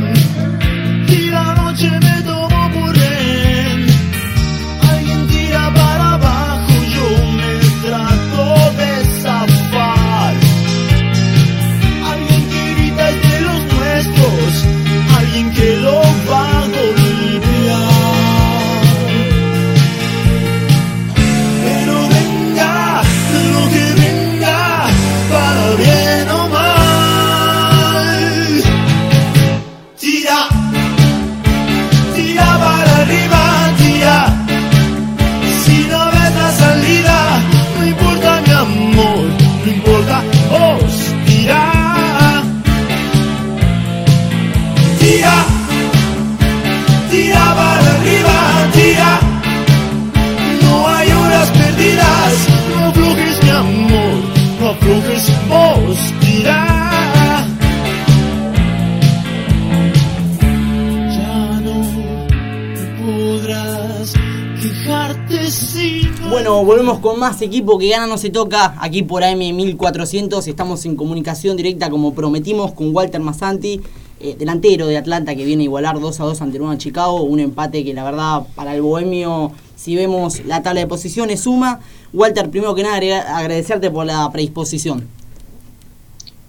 Más 67.24 67.40
equipo 67.40 67.78
que 67.78 67.88
gana 67.88 68.06
no 68.06 68.18
se 68.18 68.28
toca 68.28 68.74
aquí 68.78 69.02
por 69.02 69.22
AM1400. 69.22 70.46
Estamos 70.46 70.84
en 70.84 70.94
comunicación 70.94 71.56
directa 71.56 71.88
como 71.88 72.14
prometimos 72.14 72.74
con 72.74 72.94
Walter 72.94 73.18
Massanti, 73.18 73.80
eh, 74.20 74.36
delantero 74.38 74.86
de 74.88 74.98
Atlanta 74.98 75.34
que 75.34 75.42
viene 75.46 75.62
a 75.62 75.64
igualar 75.64 75.98
2 75.98 76.20
a 76.20 76.24
2 76.24 76.42
ante 76.42 76.58
Nueva 76.58 76.76
Chicago. 76.76 77.22
Un 77.22 77.40
empate 77.40 77.82
que 77.82 77.94
la 77.94 78.04
verdad 78.04 78.42
para 78.54 78.74
el 78.74 78.82
bohemio, 78.82 79.52
si 79.74 79.96
vemos 79.96 80.44
la 80.44 80.62
tabla 80.62 80.80
de 80.80 80.86
posiciones, 80.86 81.40
suma. 81.40 81.80
Walter, 82.12 82.50
primero 82.50 82.74
que 82.74 82.82
nada 82.82 82.98
agradecerte 83.38 83.90
por 83.90 84.04
la 84.04 84.30
predisposición. 84.30 85.08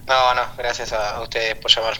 No, 0.05 0.33
no, 0.35 0.41
gracias 0.57 0.91
a 0.91 1.21
ustedes 1.21 1.55
por 1.55 1.71
llamar. 1.71 1.93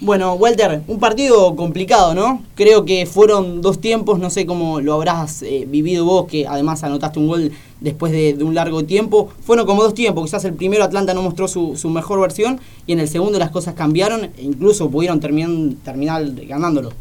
Bueno, 0.00 0.34
Walter, 0.34 0.82
un 0.86 1.00
partido 1.00 1.56
complicado, 1.56 2.14
¿no? 2.14 2.44
Creo 2.54 2.84
que 2.84 3.04
fueron 3.04 3.60
dos 3.60 3.80
tiempos, 3.80 4.20
no 4.20 4.30
sé 4.30 4.46
cómo 4.46 4.80
lo 4.80 4.94
habrás 4.94 5.42
eh, 5.42 5.64
vivido 5.66 6.04
vos, 6.04 6.28
que 6.30 6.46
además 6.46 6.84
anotaste 6.84 7.18
un 7.18 7.26
gol 7.26 7.52
después 7.80 8.12
de, 8.12 8.34
un 8.44 8.54
largo 8.54 8.84
tiempo. 8.84 9.32
Fueron 9.44 9.66
como 9.66 9.82
dos 9.82 9.94
tiempos, 9.94 10.24
quizás 10.24 10.44
el 10.44 10.54
primero 10.54 10.84
Atlanta 10.84 11.14
no 11.14 11.22
mostró 11.22 11.48
su, 11.48 11.74
mejor 11.90 12.20
versión 12.20 12.60
y 12.86 12.92
en 12.92 13.00
el 13.00 13.08
segundo 13.08 13.40
las 13.40 13.50
cosas 13.50 13.74
cambiaron 13.74 14.26
e 14.26 14.42
incluso 14.42 14.88
pudieron 14.88 15.18
terminar, 15.18 15.74
terminar 15.84 16.22
ganándolo. 16.46 16.92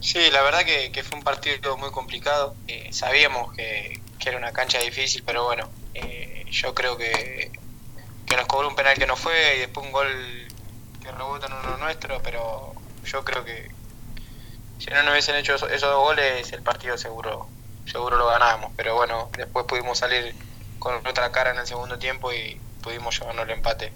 Sí, 0.00 0.18
la 0.30 0.42
verdad 0.42 0.64
que, 0.66 1.02
fue 1.02 1.16
un 1.16 1.24
partido 1.24 1.78
muy 1.78 1.90
complicado. 1.92 2.54
Eh, 2.68 2.88
sabíamos 2.92 3.54
que, 3.54 4.02
que 4.18 4.28
era 4.28 4.36
una 4.36 4.52
cancha 4.52 4.80
difícil, 4.80 5.22
pero 5.24 5.44
bueno, 5.44 5.66
eh, 5.94 6.44
yo 6.50 6.74
creo 6.74 6.98
que, 6.98 7.50
que 8.26 8.36
nos 8.36 8.46
cobró 8.46 8.68
un 8.68 8.76
penal 8.76 8.98
que 8.98 9.06
no 9.06 9.16
fue 9.16 9.32
y 9.56 9.60
después 9.60 9.86
un 9.86 9.92
gol 9.92 10.06
que 11.06 11.12
rebota 11.12 11.46
en 11.46 11.52
uno 11.52 11.76
nuestro, 11.78 12.20
pero 12.22 12.72
yo 13.04 13.24
creo 13.24 13.44
que 13.44 13.70
si 14.78 14.90
no 14.90 15.02
nos 15.02 15.12
hubiesen 15.12 15.36
hecho 15.36 15.54
esos, 15.54 15.80
dos 15.80 15.98
goles, 15.98 16.52
el 16.52 16.62
partido 16.62 16.98
seguro 16.98 17.46
seguro 17.86 18.16
lo 18.18 18.26
ganábamos. 18.26 18.72
Pero 18.76 18.96
bueno, 18.96 19.30
después 19.36 19.64
pudimos 19.66 19.98
salir 19.98 20.34
con 20.80 20.94
otra 21.06 21.30
cara 21.30 21.52
en 21.52 21.58
el 21.58 21.66
segundo 21.66 21.98
tiempo 21.98 22.32
y 22.32 22.60
pudimos 22.82 23.18
llevarnos 23.18 23.44
el 23.44 23.50
empate. 23.52 23.92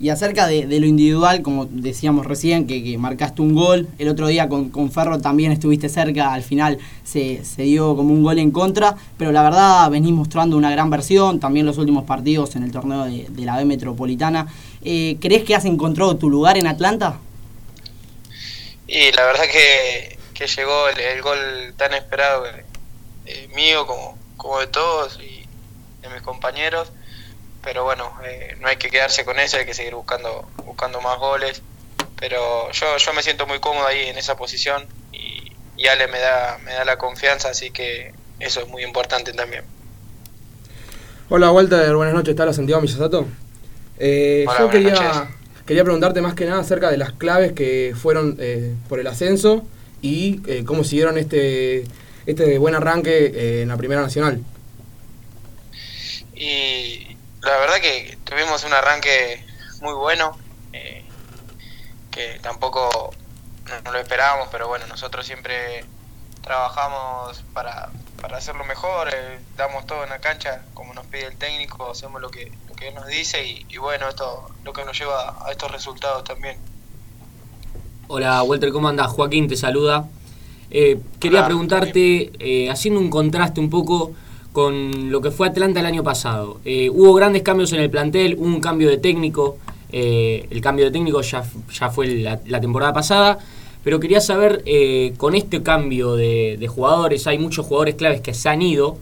Y 0.00 0.08
acerca 0.08 0.46
de, 0.46 0.64
lo 0.80 0.86
individual, 0.86 1.42
como 1.42 1.66
decíamos 1.66 2.26
recién, 2.26 2.66
que, 2.66 2.98
marcaste 2.98 3.42
un 3.42 3.54
gol, 3.54 3.88
el 3.98 4.08
otro 4.08 4.26
día 4.26 4.48
con, 4.48 4.70
con 4.70 4.90
Ferro 4.90 5.20
también 5.20 5.52
estuviste 5.52 5.88
cerca, 5.88 6.32
al 6.32 6.42
final 6.42 6.78
se, 7.04 7.44
se 7.44 7.62
dio 7.62 7.94
como 7.94 8.12
un 8.12 8.24
gol 8.24 8.38
en 8.38 8.50
contra, 8.50 8.96
pero 9.16 9.30
la 9.30 9.42
verdad 9.42 9.88
venís 9.90 10.12
mostrando 10.12 10.56
una 10.56 10.70
gran 10.70 10.90
versión, 10.90 11.38
también 11.38 11.64
los 11.64 11.78
últimos 11.78 12.04
partidos 12.04 12.56
en 12.56 12.64
el 12.64 12.72
torneo 12.72 13.04
de 13.04 13.44
la 13.44 13.56
B 13.56 13.66
Metropolitana. 13.66 14.48
Eh, 14.84 15.16
¿Crees 15.20 15.44
que 15.44 15.54
has 15.54 15.64
encontrado 15.64 16.16
tu 16.16 16.28
lugar 16.28 16.56
en 16.58 16.66
Atlanta? 16.66 17.18
Y 18.86 19.10
la 19.12 19.24
verdad 19.24 19.44
que, 19.50 20.18
que 20.34 20.46
llegó 20.46 20.88
el, 20.88 21.00
el 21.00 21.22
gol 21.22 21.38
tan 21.76 21.94
esperado 21.94 22.44
eh, 23.24 23.48
mío 23.54 23.86
como, 23.86 24.18
como 24.36 24.60
de 24.60 24.66
todos 24.66 25.18
y 25.20 25.46
de 26.02 26.08
mis 26.10 26.20
compañeros. 26.22 26.92
Pero 27.62 27.84
bueno, 27.84 28.12
eh, 28.26 28.56
no 28.60 28.68
hay 28.68 28.76
que 28.76 28.90
quedarse 28.90 29.24
con 29.24 29.40
eso, 29.40 29.56
hay 29.56 29.64
que 29.64 29.72
seguir 29.72 29.94
buscando, 29.94 30.46
buscando 30.66 31.00
más 31.00 31.18
goles. 31.18 31.62
Pero 32.20 32.70
yo, 32.72 32.96
yo 32.98 33.12
me 33.14 33.22
siento 33.22 33.46
muy 33.46 33.58
cómodo 33.60 33.86
ahí 33.86 34.06
en 34.08 34.18
esa 34.18 34.36
posición 34.36 34.86
y, 35.12 35.50
y 35.78 35.86
Ale 35.86 36.06
me 36.08 36.18
da, 36.18 36.58
me 36.62 36.74
da 36.74 36.84
la 36.84 36.98
confianza, 36.98 37.48
así 37.48 37.70
que 37.70 38.12
eso 38.38 38.60
es 38.60 38.68
muy 38.68 38.84
importante 38.84 39.32
también. 39.32 39.64
Hola 41.30 41.50
Walter, 41.50 41.94
buenas 41.96 42.14
noches, 42.14 42.30
está 42.30 42.44
la 42.44 42.52
Santiago 42.52 42.82
Miyasato. 42.82 43.26
Eh, 43.98 44.44
Hola, 44.48 44.58
yo 44.58 44.70
quería, 44.70 44.90
noches. 44.92 45.34
quería 45.66 45.84
preguntarte 45.84 46.20
más 46.20 46.34
que 46.34 46.46
nada 46.46 46.60
acerca 46.60 46.90
de 46.90 46.96
las 46.96 47.12
claves 47.12 47.52
que 47.52 47.94
fueron 48.00 48.36
eh, 48.40 48.74
por 48.88 49.00
el 49.00 49.06
ascenso 49.06 49.64
y 50.02 50.40
eh, 50.46 50.64
cómo 50.66 50.84
siguieron 50.84 51.16
este, 51.16 51.86
este 52.26 52.58
buen 52.58 52.74
arranque 52.74 53.26
eh, 53.26 53.62
en 53.62 53.68
la 53.68 53.76
Primera 53.76 54.02
Nacional. 54.02 54.42
Y 56.34 57.16
la 57.42 57.56
verdad 57.58 57.76
que 57.80 58.18
tuvimos 58.24 58.64
un 58.64 58.72
arranque 58.72 59.44
muy 59.80 59.94
bueno, 59.94 60.36
eh, 60.72 61.04
que 62.10 62.38
tampoco 62.42 63.14
no, 63.68 63.80
no 63.82 63.92
lo 63.92 63.98
esperábamos, 63.98 64.48
pero 64.50 64.68
bueno, 64.68 64.86
nosotros 64.88 65.24
siempre 65.24 65.84
trabajamos 66.42 67.42
para, 67.54 67.90
para 68.24 68.38
hacerlo 68.38 68.64
mejor, 68.64 69.08
eh, 69.08 69.38
damos 69.54 69.84
todo 69.84 70.02
en 70.02 70.08
la 70.08 70.18
cancha 70.18 70.62
como 70.72 70.94
nos 70.94 71.04
pide 71.04 71.26
el 71.26 71.36
técnico, 71.36 71.90
hacemos 71.90 72.22
lo 72.22 72.30
que, 72.30 72.50
lo 72.70 72.74
que 72.74 72.88
él 72.88 72.94
nos 72.94 73.06
dice 73.06 73.46
y, 73.46 73.66
y 73.68 73.76
bueno, 73.76 74.08
esto 74.08 74.46
lo 74.64 74.72
que 74.72 74.82
nos 74.82 74.98
lleva 74.98 75.46
a 75.46 75.50
estos 75.52 75.70
resultados 75.70 76.24
también. 76.24 76.56
Hola 78.08 78.42
Walter, 78.42 78.72
¿cómo 78.72 78.88
andás? 78.88 79.08
Joaquín 79.08 79.46
te 79.46 79.56
saluda. 79.56 80.08
Eh, 80.70 80.98
quería 81.20 81.40
Hola, 81.40 81.48
preguntarte, 81.48 82.32
eh, 82.38 82.70
haciendo 82.70 82.98
un 82.98 83.10
contraste 83.10 83.60
un 83.60 83.68
poco 83.68 84.12
con 84.52 85.10
lo 85.10 85.20
que 85.20 85.30
fue 85.30 85.48
Atlanta 85.48 85.80
el 85.80 85.86
año 85.86 86.02
pasado. 86.02 86.60
Hubo 86.64 87.12
grandes 87.12 87.42
cambios 87.42 87.74
en 87.74 87.80
el 87.80 87.90
plantel, 87.90 88.36
hubo 88.38 88.46
un 88.46 88.60
cambio 88.60 88.88
de 88.88 88.96
técnico, 88.96 89.58
el 89.90 90.60
cambio 90.62 90.86
de 90.86 90.92
técnico 90.92 91.20
ya, 91.20 91.44
ya 91.70 91.90
fue 91.90 92.06
la, 92.06 92.40
la 92.46 92.58
temporada 92.58 92.94
pasada, 92.94 93.38
pero 93.84 94.00
quería 94.00 94.22
saber, 94.22 94.62
eh, 94.64 95.12
con 95.18 95.34
este 95.34 95.62
cambio 95.62 96.16
de, 96.16 96.66
jugadores, 96.68 97.26
hay 97.26 97.38
muchos 97.38 97.66
jugadores 97.66 97.96
claves 97.96 98.22
que 98.22 98.32
se 98.32 98.48
han 98.48 98.62
ido, 98.62 98.98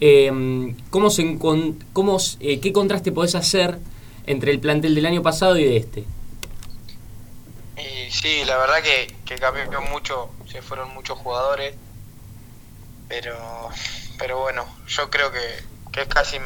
eh, 0.00 0.74
¿cómo 0.88 1.10
se, 1.10 1.38
cómo, 1.38 2.18
eh, 2.40 2.58
¿qué 2.60 2.72
contraste 2.72 3.12
podés 3.12 3.34
hacer 3.34 3.78
entre 4.26 4.50
el 4.50 4.58
plantel 4.58 4.94
del 4.94 5.04
año 5.04 5.22
pasado 5.22 5.58
y 5.58 5.64
de 5.64 5.76
este? 5.76 6.04
Y 7.76 8.10
sí, 8.10 8.42
la 8.46 8.56
verdad 8.56 8.82
que, 8.82 9.14
que 9.26 9.34
cambió 9.36 9.82
mucho, 9.82 10.30
se 10.50 10.62
fueron 10.62 10.94
muchos 10.94 11.18
jugadores, 11.18 11.74
pero, 13.08 13.36
pero 14.18 14.40
bueno, 14.40 14.64
yo 14.86 15.10
creo 15.10 15.30
que, 15.30 15.40
que 15.92 16.02
es 16.02 16.08
casi 16.08 16.38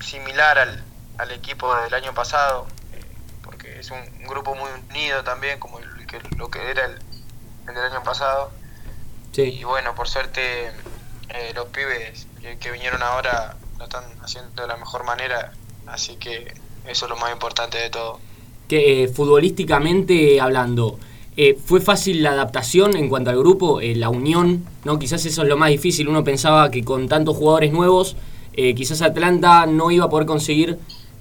similar 0.00 0.56
al, 0.56 0.84
al 1.18 1.32
equipo 1.32 1.74
del 1.82 1.94
año 1.94 2.14
pasado, 2.14 2.68
eh, 2.92 3.00
porque 3.42 3.80
es 3.80 3.90
un 3.90 4.24
grupo 4.28 4.54
muy 4.54 4.70
unido 4.88 5.24
también, 5.24 5.58
como 5.58 5.80
el 5.80 5.91
que, 6.12 6.36
lo 6.36 6.50
que 6.50 6.58
era 6.70 6.84
el, 6.84 6.92
el 7.68 7.74
del 7.74 7.84
año 7.84 8.02
pasado. 8.02 8.50
Y 9.36 9.64
bueno, 9.64 9.94
por 9.94 10.08
suerte 10.08 10.66
eh, 11.30 11.52
los 11.54 11.66
pibes 11.68 12.26
que, 12.40 12.58
que 12.58 12.70
vinieron 12.70 13.02
ahora 13.02 13.56
lo 13.78 13.84
están 13.84 14.04
haciendo 14.22 14.60
de 14.60 14.68
la 14.68 14.76
mejor 14.76 15.04
manera, 15.04 15.52
así 15.86 16.16
que 16.16 16.52
eso 16.86 17.06
es 17.06 17.10
lo 17.10 17.16
más 17.16 17.32
importante 17.32 17.78
de 17.78 17.88
todo. 17.88 18.20
que 18.68 19.04
eh, 19.04 19.08
futbolísticamente 19.08 20.38
hablando, 20.40 20.98
eh, 21.38 21.58
¿fue 21.64 21.80
fácil 21.80 22.22
la 22.22 22.32
adaptación 22.32 22.94
en 22.94 23.08
cuanto 23.08 23.30
al 23.30 23.38
grupo, 23.38 23.80
la 23.80 24.10
unión? 24.10 24.66
no 24.84 24.98
Quizás 24.98 25.24
eso 25.24 25.42
es 25.42 25.48
lo 25.48 25.56
más 25.56 25.70
difícil. 25.70 26.08
Uno 26.08 26.22
pensaba 26.22 26.70
que 26.70 26.84
con 26.84 27.08
tantos 27.08 27.36
jugadores 27.36 27.72
nuevos, 27.72 28.16
quizás 28.52 29.00
Atlanta 29.00 29.64
no 29.64 29.90
iba 29.90 30.04
a 30.04 30.10
poder 30.10 30.26
conseguir 30.26 30.78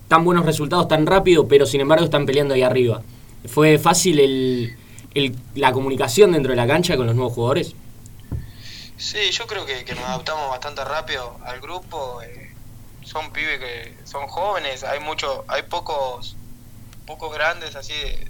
tan 0.10 0.26
buenos 0.26 0.46
resultados 0.46 0.90
tan 0.90 1.06
rápido, 1.06 1.48
pero 1.48 1.66
sin 1.66 1.80
embargo 1.80 2.04
están 2.04 2.26
peleando 2.26 2.54
ahí 2.54 2.64
arriba. 2.64 3.02
¿Fue 3.46 3.78
fácil 3.78 4.20
el, 4.20 4.76
el- 5.13 5.36
la 5.56 5.71
comunicación 5.71 6.32
dentro 6.32 6.52
de 6.52 6.56
la 6.58 6.67
cancha 6.67 6.95
con 6.97 7.06
los 7.06 7.15
nuevos 7.15 7.34
jugadores? 7.34 7.74
Sí, 8.97 9.32
yo 9.32 9.47
creo 9.47 9.65
que, 9.65 9.84
que 9.84 9.95
nos 9.95 10.04
adaptamos 10.06 10.50
bastante 10.50 10.84
rápido 10.86 11.38
al 11.45 11.60
grupo. 11.60 12.21
eh, 12.21 12.50
son 13.04 13.32
pibes 13.34 13.60
que 13.60 13.93
son 14.06 14.28
jóvenes, 14.28 14.84
hay 14.84 15.00
mucho, 15.00 15.43
hay 15.47 15.63
pocos, 15.63 16.36
pocos 17.08 17.34
grandes 17.34 17.76
así, 17.76 17.93
de- 17.93 18.28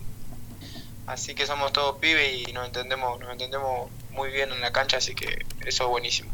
así 1.07 1.35
que 1.35 1.45
somos 1.45 1.73
todos 1.73 1.97
pibes 1.99 2.47
y 2.47 2.53
nos 2.53 2.65
entendemos, 2.65 3.19
nos 3.19 3.31
entendemos 3.31 3.89
muy 4.11 4.31
bien 4.31 4.49
en 4.51 4.61
la 4.61 4.71
cancha, 4.71 4.97
así 4.97 5.13
que 5.13 5.45
eso 5.65 5.83
es 5.83 5.89
buenísimo. 5.89 6.31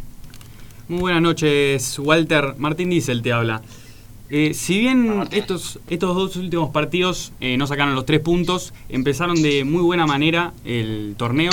Muy 0.87 0.99
buenas 0.99 1.21
noches, 1.21 1.99
Walter. 1.99 2.53
Martín 2.57 2.89
Diesel 2.91 3.21
te 3.21 3.33
habla. 3.33 3.61
Eh, 4.29 4.53
si 4.53 4.79
bien 4.79 5.27
estos, 5.31 5.79
estos 5.89 6.15
dos 6.15 6.35
últimos 6.35 6.71
partidos 6.71 7.31
eh, 7.39 7.57
no 7.57 7.65
sacaron 7.65 7.95
los 7.95 8.05
tres 8.05 8.19
puntos, 8.19 8.73
empezaron 8.89 9.41
de 9.41 9.63
muy 9.63 9.81
buena 9.81 10.05
manera 10.05 10.53
el 10.65 11.15
torneo. 11.17 11.51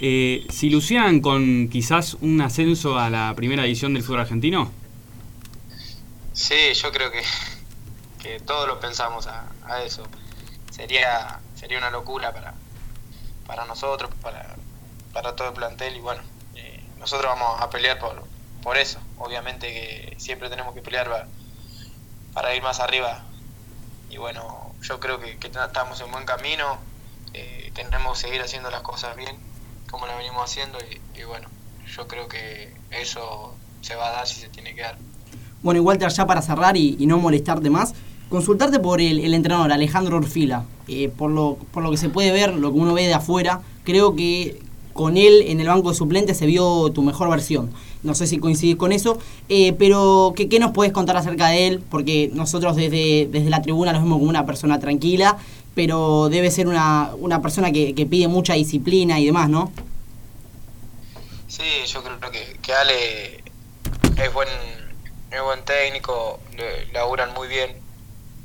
Eh, 0.00 0.46
¿Se 0.50 0.66
ilusionan 0.66 1.20
con 1.20 1.68
quizás 1.68 2.14
un 2.20 2.40
ascenso 2.40 2.98
a 2.98 3.10
la 3.10 3.34
primera 3.36 3.64
edición 3.64 3.94
del 3.94 4.02
fútbol 4.02 4.20
argentino? 4.20 4.70
Sí, 6.32 6.72
yo 6.74 6.92
creo 6.92 7.10
que, 7.10 7.22
que 8.22 8.40
todos 8.40 8.68
lo 8.68 8.80
pensamos 8.80 9.26
a, 9.26 9.50
a 9.66 9.82
eso. 9.82 10.04
Sería 10.70 11.40
sería 11.58 11.78
una 11.78 11.90
locura 11.90 12.32
para, 12.32 12.54
para 13.46 13.64
nosotros, 13.64 14.10
para, 14.22 14.56
para 15.12 15.34
todo 15.34 15.48
el 15.48 15.54
plantel 15.54 15.96
y 15.96 16.00
bueno, 16.00 16.22
eh, 16.54 16.84
nosotros 16.98 17.32
vamos 17.34 17.60
a 17.60 17.68
pelear 17.70 17.98
por, 17.98 18.22
por 18.62 18.76
eso. 18.76 19.00
Obviamente 19.18 19.66
que 19.66 20.14
siempre 20.18 20.48
tenemos 20.48 20.74
que 20.74 20.82
pelear 20.82 21.08
para, 21.08 21.28
para 22.38 22.54
ir 22.54 22.62
más 22.62 22.78
arriba 22.78 23.24
y 24.12 24.16
bueno, 24.16 24.72
yo 24.80 25.00
creo 25.00 25.18
que, 25.18 25.38
que 25.38 25.48
estamos 25.48 26.00
en 26.00 26.12
buen 26.12 26.24
camino, 26.24 26.78
eh, 27.34 27.72
tenemos 27.74 28.16
que 28.16 28.28
seguir 28.28 28.40
haciendo 28.40 28.70
las 28.70 28.82
cosas 28.82 29.16
bien 29.16 29.34
como 29.90 30.06
las 30.06 30.16
venimos 30.18 30.44
haciendo 30.44 30.78
y, 31.16 31.24
bueno, 31.24 31.48
yo 31.92 32.06
creo 32.06 32.28
que 32.28 32.72
eso 32.92 33.54
se 33.80 33.96
va 33.96 34.10
a 34.10 34.12
dar 34.12 34.28
si 34.28 34.40
se 34.40 34.48
tiene 34.50 34.72
que 34.76 34.82
dar. 34.82 34.98
Bueno, 35.64 35.80
y 35.80 35.82
Walter, 35.82 36.10
ya 36.10 36.28
para 36.28 36.40
cerrar 36.40 36.76
y, 36.76 36.94
y 37.00 37.06
no 37.06 37.18
molestarte 37.18 37.70
más, 37.70 37.94
consultarte 38.28 38.78
por 38.78 39.00
el, 39.00 39.18
el 39.18 39.34
entrenador 39.34 39.72
Alejandro 39.72 40.18
Orfila. 40.18 40.64
Eh, 40.86 41.08
por, 41.08 41.32
lo, 41.32 41.56
por 41.72 41.82
lo 41.82 41.90
que 41.90 41.96
se 41.96 42.08
puede 42.08 42.30
ver, 42.30 42.54
lo 42.54 42.72
que 42.72 42.78
uno 42.78 42.94
ve 42.94 43.08
de 43.08 43.14
afuera, 43.14 43.62
creo 43.82 44.14
que 44.14 44.62
con 44.92 45.16
él 45.16 45.42
en 45.48 45.58
el 45.58 45.66
banco 45.66 45.88
de 45.88 45.96
suplentes 45.96 46.38
se 46.38 46.46
vio 46.46 46.92
tu 46.92 47.02
mejor 47.02 47.30
versión. 47.30 47.72
No 48.02 48.14
sé 48.14 48.26
si 48.26 48.38
coincidís 48.38 48.76
con 48.76 48.92
eso, 48.92 49.18
eh, 49.48 49.72
pero 49.72 50.32
¿qué, 50.36 50.48
¿qué 50.48 50.58
nos 50.60 50.72
puedes 50.72 50.92
contar 50.92 51.16
acerca 51.16 51.48
de 51.48 51.66
él? 51.66 51.82
Porque 51.90 52.30
nosotros 52.32 52.76
desde, 52.76 53.28
desde 53.30 53.50
la 53.50 53.60
tribuna 53.62 53.92
lo 53.92 53.98
vemos 54.00 54.18
como 54.18 54.30
una 54.30 54.46
persona 54.46 54.78
tranquila, 54.78 55.36
pero 55.74 56.28
debe 56.28 56.50
ser 56.50 56.68
una, 56.68 57.10
una 57.18 57.42
persona 57.42 57.72
que, 57.72 57.94
que 57.94 58.06
pide 58.06 58.28
mucha 58.28 58.54
disciplina 58.54 59.18
y 59.20 59.26
demás, 59.26 59.48
¿no? 59.48 59.72
Sí, 61.46 61.62
yo 61.86 62.02
creo 62.02 62.30
que, 62.30 62.58
que 62.62 62.72
Ale 62.74 63.36
es 64.16 64.32
buen, 64.32 64.48
es 65.30 65.42
buen 65.42 65.64
técnico, 65.64 66.40
le- 66.56 66.86
laburan 66.92 67.32
muy 67.34 67.48
bien, 67.48 67.76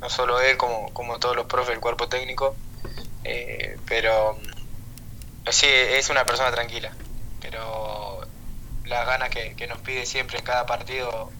no 0.00 0.08
solo 0.10 0.40
él, 0.40 0.56
como, 0.56 0.90
como 0.92 1.18
todos 1.18 1.36
los 1.36 1.46
profes 1.46 1.70
del 1.70 1.80
cuerpo 1.80 2.08
técnico, 2.08 2.54
eh, 3.24 3.78
pero 3.86 4.38
sí, 5.50 5.66
es 5.68 6.10
una 6.10 6.24
persona 6.24 6.50
tranquila, 6.50 6.92
pero 7.40 8.23
las 8.86 9.06
ganas 9.06 9.30
que, 9.30 9.54
que 9.56 9.66
nos 9.66 9.78
pide 9.78 10.06
siempre 10.06 10.38
en 10.38 10.44
cada 10.44 10.66
partido, 10.66 11.30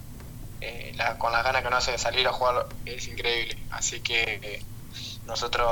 eh, 0.61 0.93
la- 0.97 1.19
con 1.19 1.33
las 1.33 1.45
ganas 1.45 1.63
que 1.63 1.71
nos 1.71 1.79
hace 1.81 1.93
de 1.93 1.99
salir 1.99 2.27
a 2.27 2.33
jugar 2.33 2.67
es 2.87 3.07
increíble, 3.09 3.57
así 3.71 4.01
que 4.01 4.41
eh, 4.43 4.63
nosotros 5.27 5.69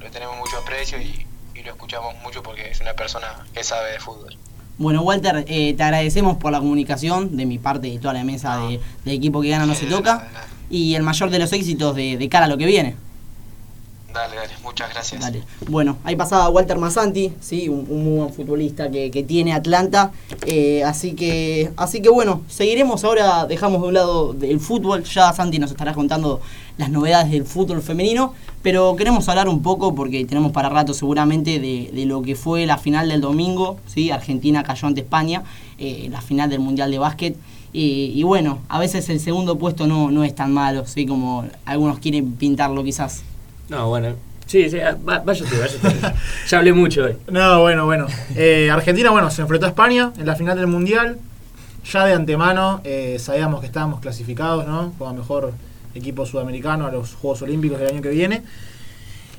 le 0.00 0.10
tenemos 0.10 0.36
mucho 0.36 0.58
aprecio 0.58 0.98
y, 1.00 1.26
y 1.54 1.62
lo 1.62 1.70
escuchamos 1.70 2.14
mucho 2.22 2.42
porque 2.42 2.70
es 2.70 2.80
una 2.80 2.94
persona 2.94 3.46
que 3.54 3.64
sabe 3.64 3.92
de 3.92 4.00
fútbol. 4.00 4.36
Bueno, 4.78 5.00
Walter, 5.02 5.44
eh, 5.48 5.72
te 5.74 5.82
agradecemos 5.82 6.36
por 6.36 6.52
la 6.52 6.58
comunicación 6.58 7.34
de 7.36 7.46
mi 7.46 7.58
parte 7.58 7.88
y 7.88 7.98
toda 7.98 8.12
la 8.12 8.24
mesa 8.24 8.58
de, 8.58 8.78
de 9.06 9.12
equipo 9.12 9.40
que 9.40 9.48
gana 9.48 9.64
no 9.64 9.74
se 9.74 9.86
toca. 9.86 10.28
Y 10.68 10.96
el 10.96 11.02
mayor 11.02 11.30
de 11.30 11.38
los 11.38 11.50
éxitos 11.54 11.94
de, 11.96 12.18
de 12.18 12.28
cara 12.28 12.44
a 12.44 12.48
lo 12.48 12.58
que 12.58 12.66
viene. 12.66 12.94
Dale, 14.16 14.36
dale, 14.36 14.54
muchas 14.62 14.88
gracias. 14.88 15.30
Bueno, 15.68 15.98
ahí 16.02 16.16
pasaba 16.16 16.48
Walter 16.48 16.78
Masanti, 16.78 17.34
¿sí? 17.38 17.68
un, 17.68 17.84
muy 17.86 18.18
buen 18.20 18.32
futbolista 18.32 18.90
que, 18.90 19.24
tiene 19.28 19.52
Atlanta. 19.52 20.10
Eh, 20.46 20.82
así 20.84 21.12
que 21.12 21.70
así 21.76 22.00
que 22.00 22.08
bueno, 22.08 22.40
seguiremos 22.48 23.04
ahora, 23.04 23.44
dejamos 23.44 23.82
de 23.82 23.88
un 23.88 23.92
lado 23.92 24.34
el 24.40 24.58
fútbol, 24.58 25.04
ya 25.04 25.34
Santi 25.34 25.58
nos 25.58 25.70
estará 25.70 25.92
contando 25.92 26.40
las 26.78 26.88
novedades 26.88 27.30
del 27.30 27.44
fútbol 27.44 27.82
femenino, 27.82 28.32
pero 28.62 28.96
queremos 28.96 29.28
hablar 29.28 29.50
un 29.50 29.60
poco, 29.60 29.94
porque 29.94 30.24
tenemos 30.24 30.50
para 30.52 30.70
rato 30.70 30.94
seguramente, 30.94 31.60
de, 31.60 32.06
lo 32.06 32.22
que 32.22 32.36
fue 32.36 32.64
la 32.64 32.78
final 32.78 33.10
del 33.10 33.20
domingo, 33.20 33.76
¿sí? 33.86 34.10
Argentina 34.10 34.62
cayó 34.62 34.88
ante 34.88 35.02
España, 35.02 35.42
eh, 35.78 36.08
la 36.10 36.22
final 36.22 36.48
del 36.48 36.60
Mundial 36.60 36.90
de 36.90 36.98
Básquet. 36.98 37.36
Y, 37.78 38.22
bueno, 38.22 38.60
a 38.70 38.78
veces 38.78 39.06
el 39.10 39.20
segundo 39.20 39.58
puesto 39.58 39.86
no, 39.86 40.10
no 40.10 40.24
es 40.24 40.34
tan 40.34 40.50
malo, 40.50 40.84
como 41.06 41.44
algunos 41.66 41.98
quieren 41.98 42.32
pintarlo 42.32 42.82
quizás. 42.82 43.22
No, 43.68 43.88
bueno. 43.88 44.14
Sí, 44.46 44.70
sí, 44.70 44.78
ah, 44.78 44.96
vaya 45.02 45.44
usted. 45.44 45.66
ya 46.48 46.58
hablé 46.58 46.72
mucho 46.72 47.04
hoy. 47.04 47.16
No, 47.30 47.60
bueno, 47.62 47.84
bueno. 47.84 48.06
Eh, 48.36 48.70
Argentina, 48.70 49.10
bueno, 49.10 49.30
se 49.30 49.42
enfrentó 49.42 49.66
a 49.66 49.70
España 49.70 50.12
en 50.16 50.26
la 50.26 50.36
final 50.36 50.56
del 50.56 50.68
Mundial. 50.68 51.18
Ya 51.92 52.04
de 52.04 52.14
antemano 52.14 52.80
eh, 52.84 53.16
sabíamos 53.18 53.60
que 53.60 53.66
estábamos 53.66 54.00
clasificados, 54.00 54.66
¿no? 54.66 54.92
Como 54.98 55.14
mejor 55.14 55.52
equipo 55.94 56.26
sudamericano 56.26 56.86
a 56.86 56.92
los 56.92 57.14
Juegos 57.14 57.42
Olímpicos 57.42 57.78
del 57.78 57.88
año 57.88 58.02
que 58.02 58.10
viene. 58.10 58.42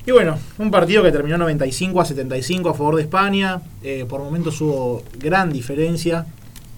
Y 0.06 0.10
bueno, 0.10 0.38
un 0.58 0.70
partido 0.70 1.02
que 1.02 1.12
terminó 1.12 1.36
95 1.38 2.00
a 2.00 2.04
75 2.04 2.70
a 2.70 2.74
favor 2.74 2.96
de 2.96 3.02
España. 3.02 3.60
Eh, 3.82 4.06
por 4.08 4.22
momentos 4.22 4.60
hubo 4.60 5.02
gran 5.18 5.52
diferencia 5.52 6.26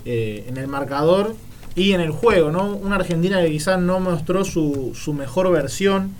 eh, 0.04 0.46
en 0.48 0.56
el 0.56 0.66
marcador 0.66 1.36
y 1.74 1.92
en 1.92 2.00
el 2.00 2.10
juego, 2.10 2.50
¿no? 2.50 2.74
Una 2.74 2.96
Argentina 2.96 3.40
que 3.40 3.50
quizás 3.50 3.80
no 3.80 4.00
mostró 4.00 4.44
su, 4.44 4.92
su 4.94 5.14
mejor 5.14 5.50
versión 5.52 6.14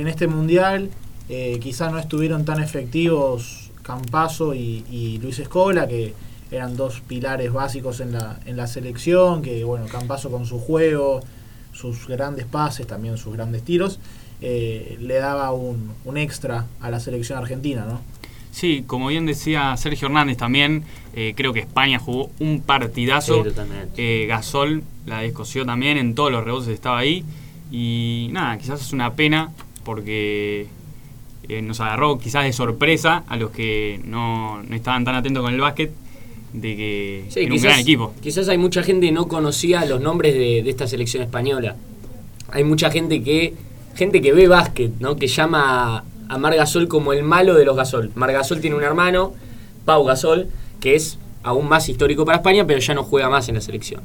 en 0.00 0.08
este 0.08 0.26
mundial. 0.26 0.90
Eh, 1.28 1.58
quizás 1.60 1.92
no 1.92 1.98
estuvieron 1.98 2.44
tan 2.44 2.62
efectivos 2.62 3.70
Campazo 3.82 4.54
y, 4.54 4.84
y 4.90 5.18
Luis 5.18 5.38
Escola, 5.38 5.86
que 5.86 6.14
eran 6.50 6.76
dos 6.76 7.00
pilares 7.00 7.52
básicos 7.52 8.00
en 8.00 8.12
la, 8.12 8.38
en 8.46 8.56
la 8.56 8.66
selección, 8.66 9.42
que 9.42 9.64
bueno, 9.64 9.86
Campazo 9.86 10.30
con 10.30 10.46
su 10.46 10.58
juego, 10.58 11.20
sus 11.72 12.06
grandes 12.08 12.46
pases, 12.46 12.86
también 12.86 13.18
sus 13.18 13.34
grandes 13.34 13.62
tiros, 13.62 13.98
eh, 14.40 14.96
le 15.00 15.14
daba 15.16 15.52
un, 15.52 15.92
un 16.04 16.16
extra 16.16 16.66
a 16.80 16.90
la 16.90 17.00
selección 17.00 17.38
argentina, 17.38 17.84
¿no? 17.86 18.00
Sí, 18.50 18.82
como 18.86 19.08
bien 19.08 19.26
decía 19.26 19.76
Sergio 19.76 20.08
Hernández 20.08 20.36
también, 20.38 20.84
eh, 21.14 21.34
creo 21.36 21.52
que 21.52 21.60
España 21.60 21.98
jugó 21.98 22.30
un 22.40 22.60
partidazo. 22.60 23.44
Sí. 23.44 23.50
Eh, 23.96 24.26
Gasol 24.28 24.82
la 25.06 25.20
descosió 25.20 25.64
también, 25.64 25.96
en 25.96 26.14
todos 26.14 26.32
los 26.32 26.44
rebotes 26.44 26.68
estaba 26.68 26.98
ahí. 26.98 27.24
Y 27.70 28.28
nada, 28.32 28.56
quizás 28.58 28.80
es 28.80 28.92
una 28.92 29.14
pena 29.14 29.52
porque 29.88 30.66
eh, 31.48 31.62
nos 31.62 31.80
agarró 31.80 32.18
quizás 32.18 32.44
de 32.44 32.52
sorpresa 32.52 33.24
a 33.26 33.38
los 33.38 33.50
que 33.52 34.02
no, 34.04 34.62
no 34.62 34.76
estaban 34.76 35.02
tan 35.02 35.14
atentos 35.14 35.42
con 35.42 35.54
el 35.54 35.60
básquet 35.62 35.90
de 36.52 36.76
que 36.76 37.24
Sí, 37.30 37.40
era 37.40 37.54
un 37.54 37.62
gran 37.62 37.80
equipo. 37.80 38.12
Quizás 38.20 38.50
hay 38.50 38.58
mucha 38.58 38.82
gente 38.82 39.06
que 39.06 39.12
no 39.12 39.28
conocía 39.28 39.86
los 39.86 40.02
nombres 40.02 40.34
de, 40.34 40.62
de 40.62 40.68
esta 40.68 40.86
selección 40.86 41.22
española. 41.22 41.74
Hay 42.50 42.64
mucha 42.64 42.90
gente 42.90 43.22
que 43.22 43.54
gente 43.96 44.20
que 44.20 44.34
ve 44.34 44.46
básquet, 44.46 44.92
¿no? 45.00 45.16
Que 45.16 45.26
llama 45.26 46.04
a 46.28 46.36
Mar 46.36 46.54
Gasol 46.54 46.86
como 46.86 47.14
el 47.14 47.22
malo 47.22 47.54
de 47.54 47.64
los 47.64 47.74
Gasol. 47.74 48.10
Mar 48.14 48.30
Gasol 48.30 48.60
tiene 48.60 48.76
un 48.76 48.82
hermano, 48.82 49.32
Pau 49.86 50.04
Gasol, 50.04 50.48
que 50.80 50.96
es 50.96 51.18
aún 51.42 51.66
más 51.66 51.88
histórico 51.88 52.26
para 52.26 52.36
España, 52.36 52.66
pero 52.66 52.78
ya 52.78 52.92
no 52.92 53.04
juega 53.04 53.30
más 53.30 53.48
en 53.48 53.54
la 53.54 53.62
selección. 53.62 54.02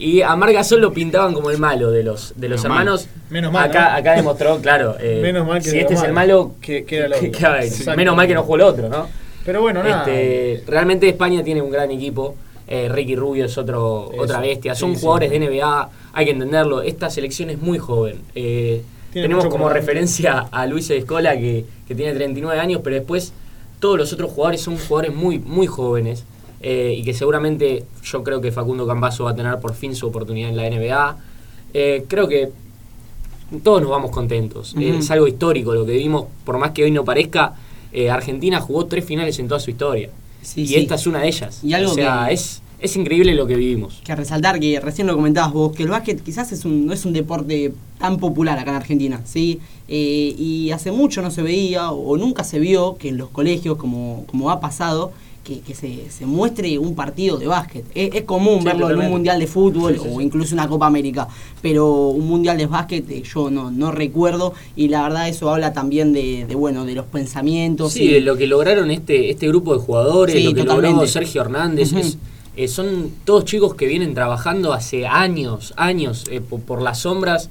Y 0.00 0.22
a 0.22 0.34
Mar 0.34 0.50
Gasol 0.52 0.80
lo 0.80 0.92
pintaban 0.92 1.34
como 1.34 1.50
el 1.50 1.58
malo 1.58 1.90
de 1.90 2.02
los, 2.02 2.32
de 2.36 2.48
los 2.48 2.62
Menos 2.62 2.64
mal. 2.64 2.78
hermanos. 2.80 3.08
Menos 3.28 3.52
mal, 3.52 3.68
Acá, 3.68 3.90
¿no? 3.92 3.96
acá 3.98 4.12
demostró, 4.16 4.58
claro. 4.60 4.96
eh, 5.00 5.20
Menos 5.22 5.46
mal 5.46 5.58
que 5.62 5.68
si 5.70 5.76
era 5.76 5.82
este 5.82 5.94
es 5.94 6.02
el 6.02 6.12
malo. 6.12 6.38
malo, 6.44 6.54
Que- 6.60 6.84
que 6.86 6.96
era 6.96 7.06
el 7.06 7.12
otro. 7.12 7.26
Exacto. 7.26 7.96
menos 7.96 8.16
mal 8.16 8.26
que 8.26 8.34
no 8.34 8.42
jugó 8.42 8.56
el 8.56 8.62
otro, 8.62 8.88
¿no? 8.88 9.06
Pero 9.44 9.60
bueno, 9.60 9.82
nada. 9.82 10.04
Este, 10.10 10.64
realmente 10.66 11.08
España 11.08 11.42
tiene 11.44 11.60
un 11.62 11.70
gran 11.70 11.90
equipo. 11.90 12.34
Eh, 12.66 12.88
Ricky 12.88 13.14
Rubio 13.16 13.44
es 13.44 13.58
otro, 13.58 14.10
Eso, 14.12 14.22
otra 14.22 14.40
bestia. 14.40 14.74
Son 14.74 14.90
sí, 14.90 14.96
sí. 14.96 15.00
jugadores 15.02 15.30
de 15.30 15.38
NBA, 15.40 15.90
hay 16.14 16.24
que 16.24 16.30
entenderlo. 16.30 16.82
Esta 16.82 17.10
selección 17.10 17.50
es 17.50 17.58
muy 17.60 17.78
joven. 17.78 18.20
Eh, 18.34 18.82
Tiene 19.12 19.24
tenemos 19.26 19.44
mucho 19.44 19.50
como 19.52 19.64
por 19.64 19.72
delante. 19.74 19.90
referencia 19.92 20.46
a 20.50 20.66
Luis 20.66 20.88
Escola, 20.90 21.36
que, 21.36 21.64
que 21.86 21.94
tiene 21.94 22.14
39 22.14 22.58
años, 22.60 22.80
pero 22.82 22.96
después 22.96 23.32
todos 23.80 23.98
los 23.98 24.12
otros 24.12 24.30
jugadores 24.30 24.60
son 24.62 24.78
jugadores 24.78 25.12
muy, 25.14 25.38
muy 25.40 25.66
jóvenes. 25.66 26.24
Eh, 26.60 26.94
y 26.98 27.02
que 27.02 27.14
seguramente 27.14 27.84
yo 28.04 28.22
creo 28.22 28.40
que 28.40 28.52
Facundo 28.52 28.86
Cambaso 28.86 29.24
va 29.24 29.30
a 29.30 29.34
tener 29.36 29.58
por 29.60 29.74
fin 29.74 29.94
su 29.94 30.06
oportunidad 30.06 30.50
en 30.50 30.56
la 30.56 30.68
NBA. 30.68 31.16
Eh, 31.72 32.04
creo 32.08 32.28
que 32.28 32.50
todos 33.62 33.80
nos 33.82 33.90
vamos 33.90 34.10
contentos. 34.10 34.74
Eh, 34.78 34.96
es 34.98 35.10
algo 35.10 35.26
histórico 35.26 35.74
lo 35.74 35.84
que 35.84 35.92
vimos, 35.92 36.26
por 36.44 36.58
más 36.58 36.70
que 36.70 36.84
hoy 36.84 36.90
no 36.90 37.04
parezca. 37.04 37.54
eh, 37.92 38.08
Argentina 38.08 38.60
jugó 38.60 38.86
tres 38.86 39.04
finales 39.04 39.38
en 39.40 39.48
toda 39.48 39.58
su 39.58 39.70
historia. 39.70 40.10
Sí, 40.42 40.62
y 40.62 40.66
sí. 40.68 40.76
esta 40.76 40.94
es 40.94 41.06
una 41.08 41.20
de 41.20 41.28
ellas. 41.28 41.58
Y 41.64 41.72
algo 41.72 41.90
o 41.90 41.94
sea, 41.94 42.26
que- 42.28 42.34
es, 42.34 42.62
es 42.78 42.96
increíble 42.96 43.34
lo 43.34 43.46
que 43.48 43.56
vivimos. 43.56 44.00
que 44.04 44.14
resaltar 44.14 44.60
que 44.60 44.78
recién 44.78 45.08
lo 45.08 45.16
comentabas 45.16 45.52
vos, 45.52 45.72
que 45.72 45.82
el 45.82 45.88
básquet 45.88 46.22
quizás 46.22 46.52
es 46.52 46.64
un, 46.64 46.86
no 46.86 46.92
es 46.92 47.04
un 47.04 47.12
deporte 47.12 47.72
tan 47.98 48.18
popular 48.18 48.58
acá 48.58 48.70
en 48.70 48.76
Argentina, 48.76 49.20
¿sí? 49.24 49.58
Eh, 49.88 50.34
y 50.38 50.70
hace 50.70 50.92
mucho 50.92 51.20
no 51.20 51.32
se 51.32 51.42
veía 51.42 51.90
o, 51.90 52.16
nunca 52.16 52.44
se 52.44 52.60
vio 52.60 52.96
que 52.96 53.08
en 53.08 53.16
los 53.18 53.28
colegios, 53.30 53.76
como, 53.76 54.24
como 54.28 54.50
ha 54.50 54.60
pasado, 54.60 55.12
que, 55.42 55.60
que 55.60 55.74
se, 55.74 56.10
se 56.10 56.26
muestre 56.26 56.78
un 56.78 56.94
partido 56.94 57.38
de 57.38 57.46
básquet. 57.46 57.84
Es, 57.94 58.14
es 58.14 58.22
común 58.24 58.58
Sí, 58.60 58.64
verlo 58.66 58.90
en 58.90 58.98
un 58.98 59.08
mundial 59.10 59.38
de 59.40 59.46
fútbol 59.46 59.94
Sí, 59.94 60.00
sí, 60.02 60.08
o 60.12 60.20
incluso 60.20 60.54
una 60.54 60.68
Copa 60.68 60.86
América, 60.86 61.26
pero 61.62 62.08
un 62.08 62.26
mundial 62.28 62.58
de 62.58 62.66
básquet 62.66 63.08
eh, 63.10 63.22
yo 63.22 63.50
no, 63.50 63.70
no 63.70 63.90
recuerdo 63.90 64.52
y 64.76 64.88
la 64.88 65.02
verdad 65.04 65.28
eso 65.28 65.50
habla 65.50 65.72
también 65.72 66.12
de, 66.12 66.44
de, 66.46 66.54
bueno 66.54 66.84
de 66.84 66.94
los 66.94 67.06
pensamientos. 67.06 67.92
Sí, 67.94 68.04
y- 68.04 68.12
de 68.14 68.20
lo 68.20 68.36
que 68.36 68.46
lograron 68.46 68.90
este, 68.90 69.30
este 69.30 69.48
grupo 69.48 69.72
de 69.74 69.80
jugadores, 69.80 70.44
lo 70.44 70.52
que 70.54 70.60
totalmente. 70.62 70.90
logró 70.94 71.06
Sergio 71.08 71.40
Hernández. 71.40 71.92
Es- 71.94 72.18
eh, 72.56 72.68
son 72.68 73.10
todos 73.24 73.44
chicos 73.46 73.74
que 73.74 73.86
vienen 73.86 74.12
trabajando 74.12 74.72
hace 74.74 75.06
años, 75.06 75.72
años, 75.76 76.24
eh, 76.30 76.40
po- 76.40 76.58
por, 76.58 76.82
las 76.82 76.98
sombras. 77.00 77.48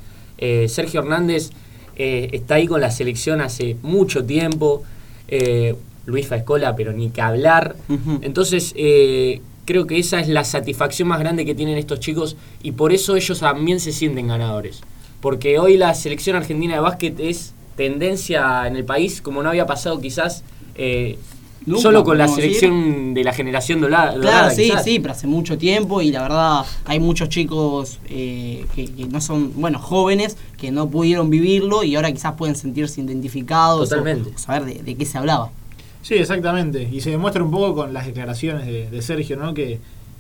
Sergio 0.68 1.02
Hernández 1.02 1.50
está 1.96 2.56
ahí 2.56 2.66
con 2.68 2.80
la 2.80 2.92
selección 2.92 3.42
hace 3.42 3.76
mucho 3.82 4.24
tiempo. 4.24 4.84
Eh, 5.28 5.76
Luis 6.10 6.28
Faescola, 6.28 6.76
pero 6.76 6.92
ni 6.94 7.10
que 7.10 7.22
hablar. 7.22 7.76
Entonces, 8.22 8.74
eh, 8.76 9.42
creo 9.66 9.86
que 9.88 9.98
esa 10.00 10.20
es 10.20 10.28
la 10.28 10.44
satisfacción 10.44 11.08
más 11.08 11.20
grande 11.20 11.46
que 11.46 11.56
tienen 11.56 11.78
estos 11.78 12.00
chicos 12.00 12.36
y 12.64 12.72
por 12.74 12.92
eso 12.92 13.16
ellos 13.16 13.40
también 13.40 13.80
se 13.80 13.92
sienten 13.92 14.28
ganadores. 14.28 14.82
Porque 15.22 15.60
hoy 15.60 15.78
la 15.78 15.94
selección 15.94 16.36
argentina 16.36 16.74
de 16.76 16.80
básquet 16.80 17.20
es 17.20 17.54
tendencia 17.76 18.68
en 18.68 18.76
el 18.76 18.86
país 18.86 19.22
como 19.22 19.42
no 19.44 19.50
había 19.50 19.66
pasado 19.66 20.00
quizás 20.02 20.44
eh, 20.76 21.18
Nunca, 21.66 21.82
solo 21.82 22.04
con 22.06 22.18
la 22.18 22.28
selección 22.30 23.14
de 23.14 23.24
la 23.24 23.34
generación 23.34 23.82
dola- 23.82 24.14
dorada. 24.16 24.22
Claro, 24.22 24.56
sí, 24.56 24.64
quizás. 24.64 24.84
sí, 24.84 25.00
pero 25.00 25.12
hace 25.12 25.28
mucho 25.28 25.58
tiempo 25.58 26.02
y 26.02 26.10
la 26.12 26.22
verdad 26.22 26.66
hay 26.86 27.00
muchos 27.02 27.28
chicos 27.30 28.00
eh, 28.10 28.66
que, 28.74 28.86
que 28.86 29.06
no 29.06 29.20
son, 29.22 29.52
bueno, 29.60 29.78
jóvenes 29.78 30.38
que 30.58 30.72
no 30.72 30.90
pudieron 30.90 31.30
vivirlo 31.30 31.84
y 31.84 31.96
ahora 31.96 32.12
quizás 32.12 32.34
pueden 32.36 32.56
sentirse 32.56 33.02
identificados 33.02 33.82
o- 33.82 33.90
Totalmente. 33.90 34.32
o, 34.34 34.38
saber 34.38 34.64
de, 34.66 34.76
de 34.84 34.96
qué 34.96 35.06
se 35.06 35.18
hablaba. 35.18 35.52
Sí, 36.02 36.16
exactamente. 36.16 36.84
Y 36.92 37.02
se 37.02 37.12
demuestra 37.12 37.44
un 37.44 37.52
poco 37.52 37.76
con 37.76 37.94
las 37.94 38.06
declaraciones 38.06 38.66
de, 38.66 38.90
de 38.90 39.02
Sergio, 39.02 39.38
¿no? 39.38 39.54
Que, 39.54 39.80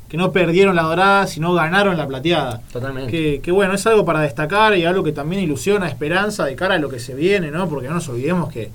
que 0.09 0.17
no 0.17 0.31
perdieron 0.31 0.75
la 0.75 0.81
dorada, 0.81 1.27
sino 1.27 1.53
ganaron 1.53 1.95
la 1.95 2.07
plateada. 2.07 2.61
Totalmente. 2.73 3.11
Que, 3.11 3.41
que 3.41 3.51
bueno, 3.51 3.75
es 3.75 3.85
algo 3.85 4.03
para 4.03 4.21
destacar 4.21 4.75
y 4.75 4.83
algo 4.83 5.03
que 5.03 5.11
también 5.11 5.43
ilusiona, 5.43 5.87
esperanza 5.87 6.45
de 6.45 6.55
cara 6.55 6.75
a 6.75 6.79
lo 6.79 6.89
que 6.89 6.99
se 6.99 7.13
viene, 7.13 7.51
¿no? 7.51 7.69
Porque 7.69 7.87
no 7.87 7.93
nos 7.93 8.09
olvidemos 8.09 8.51
que, 8.51 8.71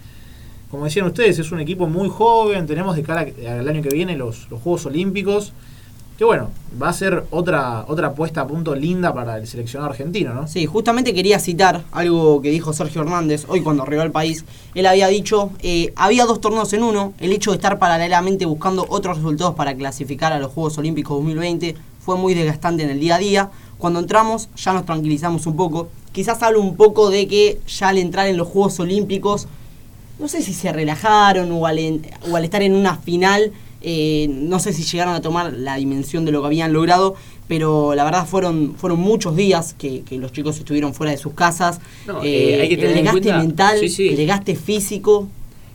como 0.71 0.85
decían 0.85 1.07
ustedes, 1.07 1.39
es 1.41 1.51
un 1.51 1.61
equipo 1.61 1.89
muy 1.89 2.09
joven, 2.09 2.67
tenemos 2.67 2.95
de 2.95 3.03
cara 3.03 3.27
al 3.49 3.69
año 3.69 3.83
que 3.83 3.89
viene 3.89 4.17
los, 4.17 4.49
los 4.49 4.61
Juegos 4.61 4.87
Olímpicos, 4.87 5.53
que 6.19 6.25
bueno, 6.25 6.51
va 6.81 6.91
a 6.91 6.93
ser 6.93 7.25
otra, 7.31 7.85
otra 7.89 8.15
puesta 8.15 8.43
a 8.43 8.47
punto 8.47 8.75
linda 8.75 9.13
para 9.13 9.37
el 9.37 9.47
seleccionado 9.49 9.91
argentino, 9.91 10.33
¿no? 10.33 10.47
Sí, 10.47 10.65
justamente 10.65 11.13
quería 11.13 11.41
citar 11.41 11.83
algo 11.91 12.41
que 12.41 12.51
dijo 12.51 12.73
Sergio 12.73 13.03
Hernández 13.03 13.47
hoy 13.49 13.63
cuando 13.63 13.83
arribó 13.83 14.03
al 14.03 14.13
país. 14.13 14.45
Él 14.77 14.87
había 14.87 15.09
dicho, 15.09 15.51
eh, 15.61 15.93
había 15.97 16.25
dos 16.25 16.41
torneos 16.41 16.73
en 16.73 16.85
uno, 16.85 17.15
el 17.19 17.33
hecho 17.33 17.51
de 17.51 17.57
estar 17.57 17.79
paralelamente 17.81 18.47
buscando 18.47 18.87
otros 18.89 19.17
resultados 19.17 19.55
para 19.57 19.75
clasificar 19.75 20.33
a 20.33 20.39
los 20.39 20.53
Juegos 20.53 20.79
Olímpicos 20.79 21.17
2020 21.17 21.75
fue 22.05 22.17
muy 22.17 22.35
desgastante 22.35 22.85
en 22.85 22.91
el 22.91 23.01
día 23.01 23.17
a 23.17 23.19
día. 23.19 23.51
Cuando 23.79 23.99
entramos 23.99 24.49
ya 24.57 24.73
nos 24.73 24.85
tranquilizamos 24.87 25.47
un 25.47 25.57
poco. 25.57 25.89
Quizás 26.13 26.41
hablo 26.45 26.61
un 26.61 26.77
poco 26.77 27.11
de 27.11 27.27
que 27.27 27.61
ya 27.67 27.89
al 27.89 27.99
entrar 27.99 28.29
en 28.29 28.37
los 28.37 28.47
Juegos 28.47 28.79
Olímpicos, 28.79 29.49
no 30.21 30.29
sé 30.29 30.43
si 30.43 30.55
se 30.55 30.73
relajaron 30.73 31.51
o 31.51 31.67
al, 31.67 31.79
en- 31.81 32.07
o 32.31 32.37
al 32.37 32.45
estar 32.45 32.63
en 32.63 32.75
una 32.75 32.97
final, 32.99 33.51
eh, 33.85 34.27
no 34.31 34.59
sé 34.59 34.73
si 34.73 34.83
llegaron 34.83 35.15
a 35.15 35.21
tomar 35.21 35.53
la 35.53 35.77
dimensión 35.77 36.25
de 36.25 36.33
lo 36.33 36.41
que 36.41 36.47
habían 36.47 36.73
logrado, 36.73 37.15
pero 37.47 37.95
la 37.95 38.05
verdad 38.05 38.27
fueron, 38.27 38.75
fueron 38.77 38.99
muchos 39.01 39.37
días 39.37 39.75
que, 39.79 40.03
que 40.03 40.17
los 40.19 40.33
chicos 40.33 40.59
estuvieron 40.59 40.95
fuera 40.95 41.11
de 41.13 41.19
sus 41.19 41.35
casas. 41.35 41.81
No, 42.07 42.23
Eh, 42.25 42.55
eh, 42.57 42.61
hay 42.63 42.69
que 42.71 42.77
tener 42.77 42.93
el 42.93 42.99
en 42.99 43.05
desgaste 43.05 43.29
cuenta- 43.29 43.39
mental, 43.47 43.79
sí, 43.81 43.89
sí. 43.91 44.09
el 44.09 44.17
desgaste 44.17 44.57
físico. 44.57 45.29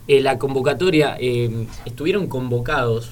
eh, 0.08 0.20
la 0.20 0.38
convocatoria, 0.38 1.16
eh, 1.20 1.48
estuvieron 1.84 2.26
convocados 2.26 3.10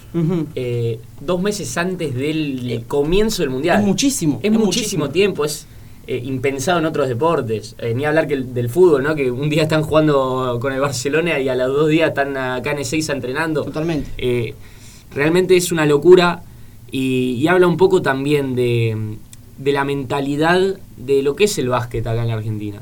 eh, 0.56 0.98
dos 1.20 1.40
meses 1.40 1.76
antes 1.78 2.12
del 2.12 2.82
comienzo 2.88 3.42
del 3.42 3.50
Mundial. 3.50 3.78
Es 3.80 3.86
muchísimo, 3.86 4.40
Es, 4.42 4.50
es 4.50 4.58
muchísimo, 4.58 4.66
muchísimo. 5.04 5.10
tiempo, 5.10 5.44
es 5.44 5.66
impensado 6.08 6.78
en 6.80 6.86
otros 6.86 7.06
deportes. 7.06 7.76
Ni 7.94 8.04
hablar 8.04 8.26
que 8.26 8.34
el- 8.34 8.52
del 8.54 8.68
fútbol, 8.68 9.02
¿no? 9.04 9.14
Que 9.14 9.30
un 9.30 9.48
día 9.48 9.62
están 9.62 9.82
jugando 9.82 10.58
con 10.60 10.72
el 10.72 10.80
Barcelona 10.80 11.38
y 11.38 11.48
a 11.48 11.54
los 11.54 11.68
dos 11.68 11.88
días 11.88 12.08
están 12.08 12.36
acá 12.36 12.72
en 12.72 12.78
Ezeiza 12.78 13.12
entrenando. 13.12 13.62
Totalmente. 13.62 14.10
Realmente 15.14 15.56
es 15.56 15.72
una 15.72 15.86
locura 15.86 16.42
y, 16.90 17.46
habla 17.48 17.66
un 17.66 17.76
poco 17.76 18.02
también 18.02 18.54
de, 18.54 19.16
de 19.58 19.72
la 19.72 19.84
mentalidad 19.84 20.78
de 20.96 21.22
lo 21.22 21.36
que 21.36 21.44
es 21.44 21.58
el 21.58 21.68
básquet 21.68 22.06
acá 22.06 22.22
en 22.22 22.28
la 22.28 22.34
Argentina. 22.34 22.80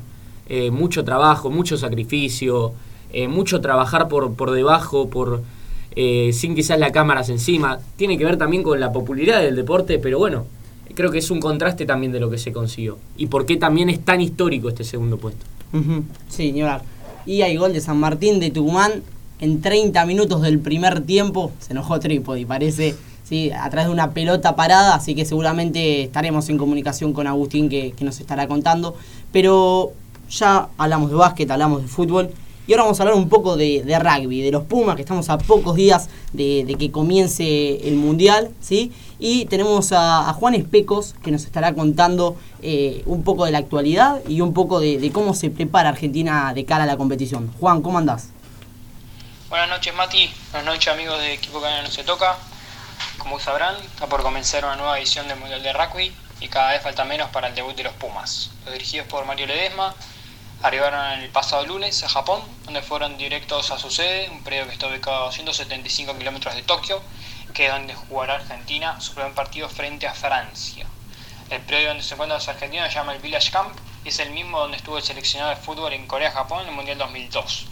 Eh, 0.49 0.70
mucho 0.70 1.05
trabajo, 1.05 1.51
mucho 1.51 1.77
sacrificio, 1.77 2.72
eh, 3.12 3.27
mucho 3.27 3.61
trabajar 3.61 4.09
por, 4.09 4.35
por 4.35 4.53
debajo, 4.53 5.11
por 5.11 5.43
eh, 5.97 6.31
sin 6.33 6.55
quizás 6.55 6.79
las 6.79 6.93
cámaras 6.93 7.29
encima. 7.31 7.79
Tiene 7.97 8.16
que 8.16 8.24
ver 8.24 8.37
también 8.37 8.62
con 8.62 8.79
la 8.79 8.93
popularidad 8.93 9.41
del 9.41 9.57
deporte, 9.57 9.99
pero 9.99 10.18
bueno, 10.18 10.47
creo 10.95 11.11
que 11.11 11.18
es 11.18 11.31
un 11.31 11.41
contraste 11.41 11.85
también 11.85 12.12
de 12.12 12.20
lo 12.20 12.31
que 12.31 12.39
se 12.39 12.53
consiguió. 12.53 12.99
Y 13.16 13.27
por 13.27 13.45
qué 13.45 13.57
también 13.57 13.91
es 13.91 14.05
tan 14.05 14.20
histórico 14.20 14.68
este 14.68 14.85
segundo 14.85 15.18
puesto. 15.18 15.45
Sí, 16.29 16.53
ni 16.53 16.62
hablar. 16.62 16.83
Y 17.27 17.43
hay 17.43 17.57
gol 17.57 17.72
de 17.72 17.81
San 17.81 17.99
Martín 17.99 18.39
de 18.39 18.51
Tucumán 18.51 19.03
en 19.41 19.61
30 19.61 20.05
minutos 20.07 20.43
del 20.43 20.59
primer 20.59 21.01
tiempo. 21.03 21.53
Se 21.61 21.72
enojó 21.72 22.01
Trípodi, 22.01 22.45
parece, 22.45 22.95
sí, 23.24 23.51
a 23.51 23.68
través 23.70 23.89
de 23.89 23.93
una 23.93 24.11
pelota 24.11 24.57
parada. 24.57 24.95
Así 24.95 25.14
que 25.14 25.24
seguramente 25.24 26.03
estaremos 26.03 26.49
en 26.49 26.59
comunicación 26.59 27.12
con 27.12 27.26
Agustín 27.26 27.68
que, 27.68 27.93
que 27.93 28.05
nos 28.05 28.20
estará 28.20 28.47
contando. 28.49 28.95
Pero 29.32 29.93
ya 30.30 30.68
hablamos 30.78 31.11
de 31.11 31.16
básquet, 31.16 31.51
hablamos 31.51 31.82
de 31.82 31.89
fútbol. 31.89 32.30
Y 32.66 32.72
ahora 32.72 32.82
vamos 32.82 32.99
a 32.99 33.05
hablar 33.05 33.16
un 33.16 33.28
poco 33.28 33.57
de, 33.57 33.84
de 33.84 33.97
rugby, 33.97 34.43
de 34.43 34.51
los 34.51 34.64
Pumas, 34.64 34.97
que 34.97 35.03
estamos 35.03 35.30
a 35.30 35.39
pocos 35.39 35.76
días 35.76 36.09
de, 36.32 36.74
que 36.76 36.91
comience 36.91 37.89
el 37.89 37.95
Mundial, 37.95 38.51
¿sí? 38.61 38.91
Y 39.20 39.45
tenemos 39.45 39.93
a, 39.93 40.28
a 40.28 40.32
Juan 40.32 40.55
Especos, 40.55 41.14
que 41.22 41.30
nos 41.30 41.45
estará 41.45 41.74
contando 41.74 42.34
eh, 42.62 43.05
un 43.07 43.22
poco 43.22 43.45
de 43.45 43.53
la 43.53 43.59
actualidad 43.59 44.20
y 44.28 44.41
un 44.41 44.53
poco 44.53 44.80
de, 44.80 44.99
de 44.99 45.12
cómo 45.12 45.32
se 45.32 45.49
prepara 45.49 45.91
Argentina 45.91 46.53
de 46.55 46.64
cara 46.64 46.82
a 46.82 46.87
la 46.89 46.97
competición. 46.97 47.53
Juan, 47.61 47.82
¿cómo 47.82 47.99
andás? 47.99 48.30
Buenas 49.49 49.68
noches 49.68 49.94
Mati, 49.94 50.34
buenas 50.51 50.74
noches 50.74 50.92
amigos 50.92 51.20
de 51.20 51.34
Equipo 51.34 51.61
Canal 51.61 51.84
No 51.84 51.90
Se 51.92 52.03
Toca. 52.03 52.36
Como 53.16 53.38
sabrán, 53.38 53.76
está 53.76 54.09
por 54.09 54.24
comenzar 54.24 54.64
una 54.64 54.74
nueva 54.74 54.99
edición 54.99 55.28
del 55.28 55.38
Mundial 55.38 55.62
de 55.62 55.72
Rugby 55.72 56.12
y 56.40 56.49
cada 56.49 56.72
vez 56.72 56.82
falta 56.82 57.05
menos 57.05 57.30
para 57.30 57.47
el 57.47 57.55
debut 57.55 57.76
de 57.76 57.84
los 57.84 57.92
Pumas. 57.92 58.51
Los 58.64 58.72
dirigidos 58.72 59.07
por 59.07 59.24
Mario 59.24 59.47
Ledesma 59.47 59.94
arribaron 60.64 61.20
el 61.20 61.30
pasado 61.30 61.64
lunes 61.64 62.03
a 62.03 62.09
Japón, 62.09 62.42
donde 62.64 62.82
fueron 62.82 63.16
directos 63.18 63.70
a 63.70 63.78
su 63.78 63.88
sede, 63.88 64.28
un 64.30 64.42
predio 64.42 64.66
que 64.66 64.72
está 64.72 64.88
ubicado 64.88 65.16
a 65.18 65.26
275 65.26 66.18
kilómetros 66.18 66.53
de 66.57 66.64
Tokio, 66.64 67.01
que 67.55 67.66
es 67.66 67.72
donde 67.72 67.94
jugará 67.94 68.34
Argentina 68.34 69.01
su 69.01 69.14
primer 69.14 69.32
partido 69.32 69.68
frente 69.68 70.09
a 70.09 70.14
Francia. 70.14 70.86
El 71.51 71.61
predio 71.61 71.90
donde 71.90 72.03
se 72.03 72.14
encuentran 72.14 72.38
los 72.38 72.49
argentinos 72.49 72.88
se 72.88 72.94
llama 72.94 73.14
el 73.14 73.20
Village 73.20 73.53
Camp 73.53 73.78
y 74.05 74.09
es 74.09 74.18
el 74.18 74.30
mismo 74.30 74.59
donde 74.59 74.78
estuvo 74.78 74.99
el 74.99 75.05
seleccionado 75.05 75.51
de 75.51 75.57
fútbol 75.57 75.92
en 75.92 76.09
Corea-Japón 76.09 76.62
en 76.62 76.70
el 76.70 76.74
Mundial 76.74 76.99
2002. 76.99 77.66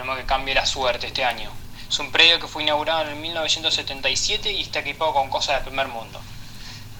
Esperemos 0.00 0.18
que 0.18 0.26
cambie 0.26 0.54
la 0.54 0.64
suerte 0.64 1.08
este 1.08 1.26
año. 1.26 1.50
Es 1.86 1.98
un 1.98 2.10
predio 2.10 2.40
que 2.40 2.46
fue 2.46 2.62
inaugurado 2.62 3.10
en 3.10 3.20
1977 3.20 4.50
y 4.50 4.62
está 4.62 4.78
equipado 4.78 5.12
con 5.12 5.28
cosas 5.28 5.56
del 5.56 5.64
primer 5.64 5.88
mundo. 5.88 6.18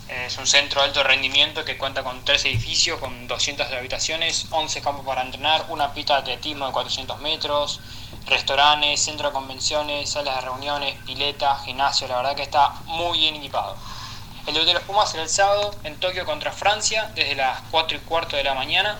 Es 0.07 0.37
un 0.37 0.47
centro 0.47 0.83
de 0.83 0.89
alto 0.89 1.03
rendimiento 1.03 1.65
que 1.65 1.79
cuenta 1.79 2.03
con 2.03 2.23
tres 2.27 2.45
edificios, 2.45 3.01
con 3.01 3.27
200 3.27 3.73
habitaciones, 3.73 4.49
11 4.51 4.83
campos 4.83 5.07
para 5.07 5.23
entrenar, 5.23 5.65
una 5.71 5.95
pista 5.95 6.17
de 6.17 6.21
atletismo 6.21 6.67
de 6.67 6.73
400 6.73 7.21
metros, 7.21 7.81
restaurantes, 8.27 9.01
centro 9.03 9.29
de 9.29 9.33
convenciones, 9.33 10.11
salas 10.11 10.35
de 10.35 10.41
reuniones, 10.43 10.95
pileta, 11.07 11.59
gimnasio. 11.65 12.07
La 12.07 12.17
verdad 12.17 12.37
que 12.37 12.43
está 12.43 12.69
muy 12.85 13.19
bien 13.19 13.37
equipado. 13.37 13.79
El 14.47 14.53
debut 14.53 14.69
de 14.69 14.75
los 14.75 14.83
Pumas 14.83 15.11
será 15.11 15.23
el 15.23 15.31
sábado 15.31 15.75
en 15.85 15.99
Tokio 15.99 16.27
contra 16.27 16.53
Francia 16.53 17.11
desde 17.15 17.35
las 17.35 17.63
4 17.71 17.97
y 17.97 18.01
cuarto 18.01 18.37
de 18.37 18.45
la 18.45 18.53
mañana. 18.53 18.99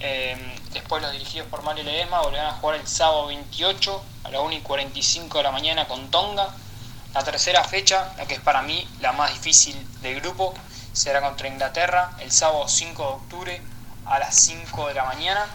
Eh, 0.00 0.61
después 0.72 1.02
los 1.02 1.12
dirigidos 1.12 1.48
por 1.48 1.62
Mario 1.62 1.84
Ledesma 1.84 2.20
volverán 2.22 2.46
a 2.46 2.52
jugar 2.52 2.80
el 2.80 2.86
sábado 2.86 3.26
28 3.26 4.02
a 4.24 4.30
las 4.30 4.40
1 4.40 4.52
y 4.52 4.60
45 4.60 5.38
de 5.38 5.44
la 5.44 5.52
mañana 5.52 5.86
con 5.86 6.10
Tonga. 6.10 6.48
La 7.14 7.22
tercera 7.22 7.62
fecha, 7.64 8.14
la 8.16 8.26
que 8.26 8.34
es 8.34 8.40
para 8.40 8.62
mí 8.62 8.88
la 9.00 9.12
más 9.12 9.32
difícil 9.32 9.76
del 10.00 10.20
grupo, 10.20 10.54
será 10.92 11.20
contra 11.20 11.48
Inglaterra 11.48 12.12
el 12.20 12.30
sábado 12.32 12.68
5 12.68 13.02
de 13.02 13.08
octubre 13.08 13.62
a 14.06 14.18
las 14.18 14.34
5 14.34 14.88
de 14.88 14.94
la 14.94 15.04
mañana. 15.04 15.46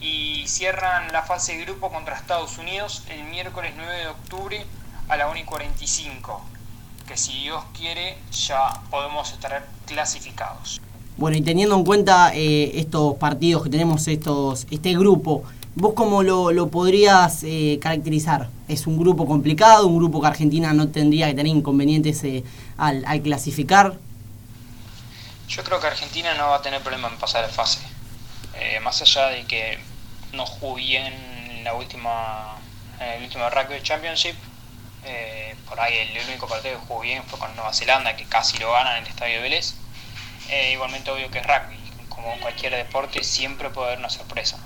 Y 0.00 0.46
cierran 0.48 1.12
la 1.12 1.22
fase 1.22 1.56
de 1.56 1.64
grupo 1.64 1.90
contra 1.90 2.16
Estados 2.16 2.56
Unidos 2.58 3.02
el 3.08 3.24
miércoles 3.24 3.74
9 3.76 3.96
de 3.98 4.06
octubre 4.08 4.66
a 5.08 5.16
la 5.16 5.28
1 5.28 5.40
y 5.40 5.44
45. 5.44 6.42
Que 7.06 7.16
si 7.16 7.32
Dios 7.42 7.64
quiere 7.76 8.18
ya 8.30 8.80
podemos 8.90 9.32
estar 9.32 9.66
clasificados. 9.86 10.80
Bueno, 11.20 11.36
y 11.36 11.42
teniendo 11.42 11.76
en 11.76 11.84
cuenta 11.84 12.32
eh, 12.34 12.72
estos 12.76 13.14
partidos 13.16 13.64
que 13.64 13.68
tenemos, 13.68 14.08
estos 14.08 14.66
este 14.70 14.94
grupo, 14.94 15.44
¿vos 15.74 15.92
cómo 15.94 16.22
lo, 16.22 16.50
lo 16.50 16.70
podrías 16.70 17.42
eh, 17.42 17.78
caracterizar? 17.78 18.48
¿Es 18.68 18.86
un 18.86 18.98
grupo 18.98 19.26
complicado, 19.26 19.86
un 19.86 19.98
grupo 19.98 20.22
que 20.22 20.28
Argentina 20.28 20.72
no 20.72 20.88
tendría 20.88 21.26
que 21.26 21.34
tener 21.34 21.54
inconvenientes 21.54 22.24
eh, 22.24 22.42
al, 22.78 23.04
clasificar? 23.20 23.98
Yo 25.46 25.62
creo 25.62 25.78
que 25.78 25.88
Argentina 25.88 26.32
no 26.38 26.48
va 26.48 26.56
a 26.56 26.62
tener 26.62 26.80
problema 26.80 27.08
en 27.08 27.18
pasar 27.18 27.46
de 27.46 27.52
fase. 27.52 27.80
Más 28.82 29.02
allá 29.02 29.26
de 29.26 29.44
que 29.44 29.78
no 30.32 30.46
jugó 30.46 30.76
bien 30.76 31.12
en 31.50 31.64
la 31.64 31.74
última, 31.74 32.56
el 32.98 33.24
último 33.24 33.44
Rugby 33.50 33.82
Championship, 33.82 34.36
por 35.68 35.78
ahí 35.80 35.98
el, 35.98 36.28
único 36.28 36.48
partido 36.48 36.80
que 36.80 36.86
jugó 36.86 37.00
bien 37.00 37.22
fue 37.24 37.38
con 37.38 37.54
Nueva 37.56 37.74
Zelanda, 37.74 38.16
que 38.16 38.24
casi 38.24 38.56
lo 38.56 38.72
ganan 38.72 38.96
en 38.96 39.02
el 39.02 39.10
Estadio 39.10 39.36
de 39.36 39.42
Vélez. 39.42 39.79
Eh, 40.48 40.72
igualmente 40.72 41.10
obvio 41.10 41.30
que 41.30 41.38
es 41.38 41.46
rugby, 41.46 41.78
como 42.08 42.38
cualquier 42.40 42.74
deporte 42.74 43.22
siempre 43.22 43.70
puede 43.70 43.88
haber 43.88 43.98
una 43.98 44.10
sorpresa. 44.10 44.58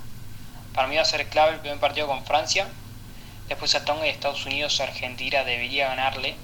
Para 0.73 0.87
mí 0.87 0.95
va 0.95 1.03
a 1.03 1.05
ser 1.05 1.27
clave 1.29 1.53
el 1.53 1.59
primer 1.59 1.79
partido 1.79 2.07
con 2.07 2.25
Francia, 2.25 2.67
después 3.47 3.77
Tonga 3.85 4.07
y 4.07 4.09
Estados 4.09 4.45
Unidos 4.45 4.79
Argentina 4.79 5.43
debería 5.43 5.89
ganarle, 5.89 6.35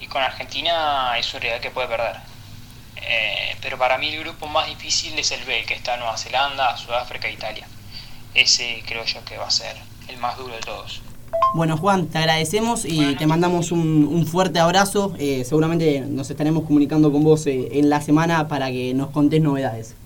y 0.00 0.06
con 0.06 0.22
Argentina 0.22 1.16
es 1.18 1.32
una 1.32 1.40
realidad 1.40 1.62
que 1.62 1.70
puede 1.70 1.88
perder. 1.88 2.16
Eh, 2.96 3.56
pero 3.60 3.78
para 3.78 3.98
mí 3.98 4.08
el 4.08 4.20
grupo 4.20 4.46
más 4.46 4.66
difícil 4.66 5.18
es 5.18 5.30
el 5.30 5.44
B, 5.44 5.64
que 5.64 5.74
está 5.74 5.96
Nueva 5.96 6.16
Zelanda, 6.16 6.76
Sudáfrica 6.76 7.28
e 7.28 7.32
Italia. 7.32 7.66
Ese 8.34 8.82
creo 8.86 9.04
yo 9.04 9.24
que 9.24 9.36
va 9.36 9.46
a 9.46 9.50
ser 9.50 9.76
el 10.08 10.16
más 10.18 10.36
duro 10.36 10.54
de 10.54 10.60
todos. 10.60 11.02
Bueno, 11.54 11.76
Juan, 11.76 12.06
te 12.06 12.18
agradecemos 12.18 12.84
y 12.84 13.16
te 13.16 13.26
mandamos 13.26 13.72
un, 13.72 14.08
un 14.10 14.26
fuerte 14.26 14.60
abrazo. 14.60 15.14
Eh, 15.18 15.44
seguramente 15.44 16.00
nos 16.02 16.30
estaremos 16.30 16.64
comunicando 16.64 17.10
con 17.10 17.24
vos 17.24 17.46
eh, 17.46 17.68
en 17.72 17.90
la 17.90 18.00
semana 18.00 18.46
para 18.46 18.70
que 18.70 18.94
nos 18.94 19.10
contés 19.10 19.42
novedades. 19.42 19.96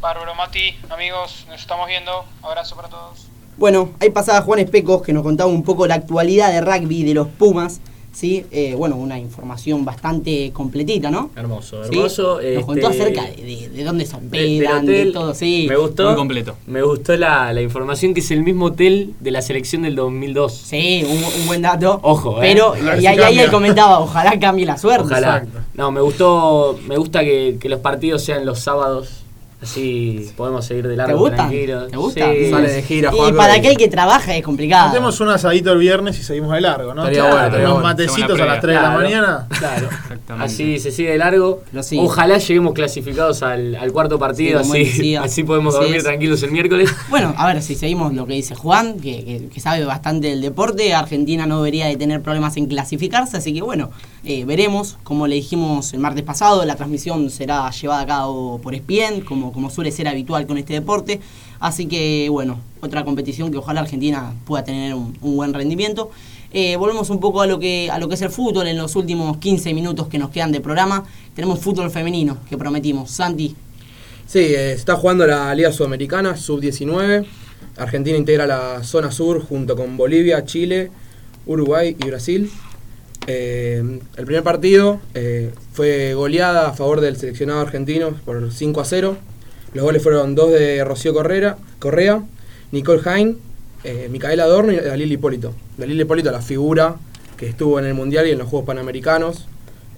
Bárbaro, 0.00 0.34
Mati, 0.34 0.76
amigos, 0.90 1.46
nos 1.48 1.60
estamos 1.60 1.86
viendo. 1.88 2.24
Abrazo 2.42 2.76
para 2.76 2.88
todos. 2.88 3.26
Bueno, 3.56 3.90
ahí 3.98 4.10
pasaba 4.10 4.42
Juan 4.42 4.60
Especos 4.60 5.02
que 5.02 5.12
nos 5.12 5.22
contaba 5.22 5.50
un 5.50 5.64
poco 5.64 5.86
la 5.86 5.94
actualidad 5.94 6.52
de 6.52 6.60
rugby 6.60 7.02
de 7.02 7.14
los 7.14 7.28
Pumas. 7.28 7.80
¿Sí? 8.18 8.44
Eh, 8.50 8.74
bueno, 8.76 8.96
una 8.96 9.16
información 9.18 9.84
bastante 9.84 10.50
completita, 10.52 11.10
¿no? 11.10 11.30
Hermoso, 11.36 11.84
¿Sí? 11.84 11.90
hermoso. 11.94 12.40
Nos 12.42 12.64
contó 12.64 12.90
este, 12.90 13.02
acerca 13.02 13.22
de, 13.22 13.36
de- 13.42 13.68
de 13.68 13.84
dónde 13.84 14.04
se 14.06 14.16
de- 14.16 14.24
hospedan, 14.56 14.86
de, 14.86 15.06
todo, 15.12 15.34
sí. 15.34 15.66
Me 15.68 15.76
gustó. 15.76 16.06
Muy 16.08 16.16
completo. 16.16 16.56
Me 16.66 16.82
gustó 16.82 17.16
la, 17.16 17.52
la 17.52 17.62
información 17.62 18.14
que 18.14 18.20
es 18.20 18.30
el 18.32 18.42
mismo 18.42 18.66
hotel 18.66 19.14
de 19.20 19.30
la 19.30 19.40
selección 19.42 19.82
del 19.82 19.94
2002. 19.94 20.52
Sí, 20.52 21.04
un, 21.08 21.16
un 21.42 21.46
buen 21.46 21.62
dato. 21.62 22.00
Ojo, 22.02 22.38
eh. 22.38 22.52
Pero, 22.52 22.74
y, 22.76 23.06
ahí, 23.06 23.18
ahí 23.20 23.38
él 23.38 23.50
comentaba, 23.50 24.00
ojalá 24.00 24.38
cambie 24.40 24.66
la 24.66 24.76
suerte. 24.76 25.04
Ojalá. 25.04 25.46
No, 25.74 25.92
me 25.92 26.00
gustó, 26.00 26.76
me 26.88 26.96
gusta 26.96 27.20
que, 27.20 27.56
que 27.60 27.68
los 27.68 27.78
partidos 27.80 28.22
sean 28.24 28.44
los 28.44 28.58
sábados. 28.58 29.17
Así 29.60 30.30
podemos 30.36 30.64
seguir 30.64 30.86
de 30.86 30.96
largo 30.96 31.14
¿Te 31.14 31.18
gustan? 31.20 31.36
tranquilos. 31.48 31.88
¿Te 31.90 31.96
gustan? 31.96 32.32
Sí. 32.32 32.50
Sale 32.50 32.70
de 32.70 32.82
gira, 32.82 33.10
Y 33.28 33.32
para 33.32 33.54
aquel 33.54 33.76
que 33.76 33.88
trabaja 33.88 34.36
es 34.36 34.44
complicado. 34.44 34.88
Hacemos 34.90 35.20
un 35.20 35.30
asadito 35.30 35.72
el 35.72 35.78
viernes 35.78 36.18
y 36.18 36.22
seguimos 36.22 36.52
de 36.52 36.60
largo, 36.60 36.94
¿no? 36.94 37.02
Estaría 37.02 37.22
bueno, 37.24 37.36
estaría 37.46 37.58
Unos 37.66 37.72
bueno. 37.82 37.88
matecitos 37.88 38.40
a 38.40 38.44
las 38.46 38.60
3 38.60 38.76
de 38.76 38.82
la 38.82 38.90
mañana. 38.90 39.46
Claro. 39.58 39.86
Exactamente. 40.02 40.44
Así 40.52 40.78
se 40.78 40.92
sigue 40.92 41.10
de 41.10 41.18
largo. 41.18 41.62
Ojalá 41.98 42.38
lleguemos 42.38 42.72
clasificados 42.72 43.42
al, 43.42 43.74
al 43.74 43.92
cuarto 43.92 44.16
partido, 44.18 44.58
Sí, 44.60 44.62
como 44.62 44.74
él 44.76 44.82
así, 44.82 44.90
decía. 44.96 45.22
así 45.22 45.42
podemos 45.42 45.74
Así 45.74 45.82
dormir 45.82 45.98
es. 45.98 46.04
tranquilos 46.04 46.42
el 46.44 46.50
miércoles. 46.52 46.94
Bueno, 47.10 47.34
a 47.36 47.46
ver 47.52 47.60
si 47.62 47.74
seguimos 47.74 48.12
lo 48.14 48.26
que 48.26 48.34
dice 48.34 48.54
Juan, 48.54 49.00
que, 49.00 49.24
que- 49.24 49.48
que 49.52 49.60
sabe 49.60 49.84
bastante 49.84 50.28
del 50.28 50.40
deporte. 50.40 50.94
Argentina 50.94 51.46
no 51.46 51.58
debería 51.58 51.86
de 51.86 51.96
tener 51.96 52.22
problemas 52.22 52.56
en 52.58 52.66
clasificarse, 52.66 53.36
así 53.38 53.52
que 53.52 53.62
bueno, 53.62 53.90
eh, 54.24 54.44
veremos. 54.44 54.98
Como 55.02 55.26
le 55.26 55.34
dijimos 55.34 55.92
el 55.94 55.98
martes 56.00 56.22
pasado, 56.22 56.64
la 56.64 56.76
transmisión 56.76 57.28
será 57.30 57.68
llevada 57.70 58.02
a 58.02 58.06
cabo 58.06 58.60
por 58.60 58.74
ESPN, 58.74 59.22
como, 59.22 59.47
como 59.52 59.70
suele 59.70 59.90
ser 59.92 60.08
habitual 60.08 60.46
con 60.46 60.58
este 60.58 60.74
deporte. 60.74 61.20
Así 61.60 61.86
que 61.86 62.28
bueno, 62.30 62.60
otra 62.80 63.04
competición 63.04 63.50
que 63.50 63.58
ojalá 63.58 63.80
Argentina 63.80 64.34
pueda 64.44 64.64
tener 64.64 64.94
un, 64.94 65.16
buen 65.20 65.52
rendimiento. 65.54 66.10
Eh, 66.52 66.76
volvemos 66.76 67.10
un 67.10 67.20
poco 67.20 67.42
a 67.42 67.46
lo, 67.46 67.58
que, 67.58 67.90
a 67.90 67.98
lo 67.98 68.08
que 68.08 68.14
es 68.14 68.22
el 68.22 68.30
fútbol 68.30 68.66
en 68.68 68.78
los 68.78 68.96
últimos 68.96 69.36
15 69.36 69.74
minutos 69.74 70.08
que 70.08 70.18
nos 70.18 70.30
quedan 70.30 70.52
de 70.52 70.60
programa. 70.60 71.04
Tenemos 71.34 71.60
fútbol 71.60 71.90
femenino 71.90 72.38
que 72.48 72.56
prometimos. 72.56 73.10
Santi, 73.10 73.54
Sí, 74.26 74.40
eh, 74.40 74.72
está 74.72 74.94
jugando 74.94 75.26
la 75.26 75.54
Liga 75.54 75.72
Sudamericana, 75.72 76.36
sub-19. 76.36 77.24
Argentina 77.78 78.18
integra 78.18 78.46
la 78.46 78.84
zona 78.84 79.10
sur 79.10 79.40
junto 79.40 79.74
con 79.74 79.96
Bolivia, 79.96 80.44
Chile, 80.44 80.90
Uruguay 81.46 81.96
y 81.98 82.06
Brasil. 82.08 82.50
Eh, 83.26 84.00
el 84.16 84.24
primer 84.26 84.42
partido 84.42 85.00
fue 85.72 86.12
goleada 86.12 86.68
a 86.68 86.72
favor 86.74 87.00
del 87.00 87.16
seleccionado 87.16 87.60
argentino 87.60 88.10
por 88.26 88.52
5 88.52 88.80
a 88.80 88.84
0. 88.84 89.16
Los 89.74 89.84
goles 89.84 90.02
fueron 90.02 90.34
dos 90.34 90.50
de 90.50 90.82
Rocío 90.84 91.12
Correa, 91.12 91.56
Correa 91.78 92.22
Nicole 92.72 93.02
Hain, 93.04 93.38
eh, 93.84 94.08
Micaela 94.10 94.44
Adorno 94.44 94.72
y 94.72 94.76
Dalil 94.76 95.12
Hipólito. 95.12 95.54
Dalil 95.76 96.00
Hipólito, 96.00 96.30
la 96.30 96.42
figura 96.42 96.96
que 97.36 97.48
estuvo 97.48 97.78
en 97.78 97.86
el 97.86 97.94
Mundial 97.94 98.26
y 98.26 98.30
en 98.32 98.38
los 98.38 98.48
Juegos 98.48 98.66
Panamericanos, 98.66 99.46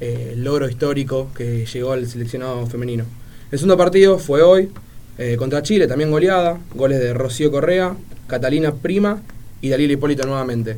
eh, 0.00 0.30
el 0.34 0.44
logro 0.44 0.68
histórico 0.68 1.28
que 1.34 1.66
llegó 1.66 1.92
al 1.92 2.06
seleccionado 2.06 2.66
femenino. 2.66 3.04
El 3.50 3.58
segundo 3.58 3.76
partido 3.76 4.18
fue 4.18 4.42
hoy 4.42 4.70
eh, 5.18 5.36
contra 5.36 5.62
Chile, 5.62 5.86
también 5.86 6.10
goleada, 6.10 6.58
goles 6.74 7.00
de 7.00 7.12
Rocío 7.14 7.50
Correa, 7.50 7.96
Catalina 8.26 8.72
Prima 8.72 9.20
y 9.60 9.68
Dalil 9.68 9.90
Hipólito 9.90 10.26
nuevamente. 10.26 10.76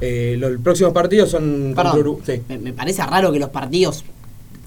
Eh, 0.00 0.36
los 0.38 0.60
próximos 0.60 0.92
partidos 0.92 1.30
son 1.30 1.74
contra 1.74 1.92
Perdón, 1.92 2.18
sí. 2.26 2.42
me, 2.48 2.58
me 2.58 2.72
parece 2.72 3.04
raro 3.06 3.30
que 3.30 3.38
los 3.38 3.50
partidos 3.50 4.04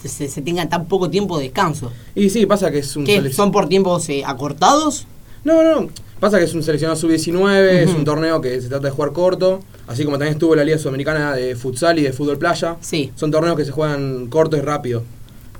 se, 0.08 0.28
se 0.28 0.42
tengan 0.42 0.70
tan 0.70 0.88
poco 0.88 1.10
tiempo 1.10 1.38
de 1.38 1.46
descanso. 1.46 1.92
Y 2.16 2.30
sí, 2.30 2.46
pasa 2.46 2.72
que 2.72 2.80
es 2.80 2.96
un 2.96 3.06
¿Qué? 3.06 3.32
¿Son 3.32 3.52
por 3.52 3.68
tiempos 3.68 4.08
eh, 4.10 4.24
acortados? 4.26 5.08
No, 5.44 5.64
no, 5.64 5.90
pasa 6.20 6.40
que 6.40 6.46
es 6.46 6.54
un 6.54 6.64
seleccionado 6.64 7.00
sub-19, 7.00 7.84
es 7.84 7.94
un 7.94 8.04
torneo 8.04 8.42
que 8.42 8.60
se 8.62 8.68
trata 8.68 8.88
de 8.88 8.92
jugar 8.92 9.14
corto, 9.14 9.60
así 9.88 10.04
como 10.04 10.18
también 10.18 10.34
estuvo 10.34 10.56
la 10.56 10.64
Liga 10.64 10.78
Sudamericana 10.78 11.36
de 11.36 11.56
Futsal 11.56 12.00
y 12.00 12.02
de 12.02 12.14
Fútbol 12.14 12.40
Playa. 12.40 12.78
Sí. 12.82 13.12
Son 13.16 13.30
torneos 13.30 13.56
que 13.56 13.66
se 13.66 13.72
juegan 13.72 14.28
corto 14.28 14.58
y 14.58 14.62
rápido. 14.62 15.04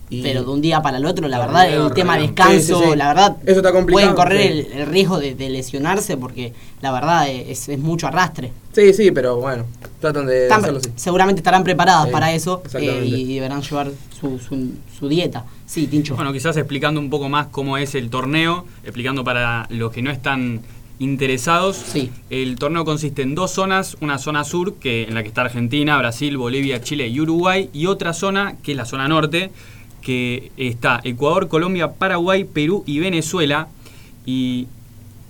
Y- 0.10 0.22
Pero 0.22 0.44
de 0.44 0.50
un 0.52 0.62
día 0.62 0.82
para 0.84 0.98
el 0.98 1.06
otro, 1.06 1.28
la 1.28 1.40
verdad, 1.40 1.68
el 1.68 1.92
tema 1.94 2.16
descanso, 2.18 2.78
Sí, 2.78 2.84
sí, 2.86 2.92
sí. 2.92 2.96
la 2.96 3.08
verdad, 3.08 3.38
Eso 3.44 3.58
está 3.58 3.72
complicado, 3.72 4.14
pueden 4.14 4.16
correr 4.16 4.42
sí. 4.42 4.48
el, 4.72 4.82
el 4.82 4.86
riesgo 4.88 5.20
de, 5.20 5.34
de 5.34 5.50
lesionarse 5.50 6.16
porque 6.16 6.54
la 6.82 6.92
verdad 6.92 7.28
es, 7.28 7.68
es 7.70 7.80
mucho 7.80 8.06
arrastre. 8.06 8.52
Sí, 8.74 8.94
sí, 8.94 9.10
pero 9.10 9.38
bueno, 9.38 9.66
tratan 10.00 10.28
de 10.28 10.44
Están- 10.44 10.60
hacerlo 10.62 10.80
así. 10.80 10.90
seguramente 10.96 11.40
estarán 11.40 11.64
preparadas 11.64 12.06
Sí, 12.06 12.12
para 12.12 12.32
eso 12.34 12.62
eh, 12.76 13.04
y 13.04 13.34
deberán 13.34 13.64
llevar 13.64 13.90
su, 14.20 14.38
su, 14.38 14.74
su 15.00 15.10
dieta. 15.10 15.44
Sí, 15.66 15.88
Tincho. 15.88 16.16
Bueno, 16.16 16.32
quizás 16.32 16.56
explicando 16.58 17.00
un 17.00 17.10
poco 17.10 17.28
más 17.28 17.48
cómo 17.48 17.76
es 17.80 17.96
el 17.96 18.12
torneo, 18.12 18.66
explicando 18.84 19.24
para 19.24 19.66
los 19.72 19.92
que 19.92 20.04
no 20.04 20.12
están 20.12 20.62
interesados. 21.00 21.76
Sí. 21.78 22.12
El 22.30 22.56
torneo 22.58 22.86
consiste 22.86 23.22
en 23.22 23.36
dos 23.36 23.52
zonas, 23.52 23.98
una 24.02 24.18
zona 24.18 24.44
sur, 24.44 24.76
que 24.76 25.04
en 25.04 25.14
la 25.16 25.24
que 25.24 25.30
está 25.30 25.42
Argentina, 25.42 25.98
Brasil, 25.98 26.38
Bolivia, 26.38 26.82
Chile 26.82 27.08
y 27.08 27.20
Uruguay, 27.20 27.70
y 27.74 27.88
otra 27.88 28.14
zona, 28.14 28.56
que 28.64 28.72
es 28.72 28.78
la 28.78 28.86
zona 28.86 29.08
norte, 29.08 29.52
que 30.06 30.52
está 30.56 31.02
Ecuador, 31.04 31.48
Colombia, 31.48 31.94
Paraguay, 31.94 32.44
Perú 32.44 32.84
y 32.86 33.00
Venezuela. 33.00 33.70
Y 34.24 34.68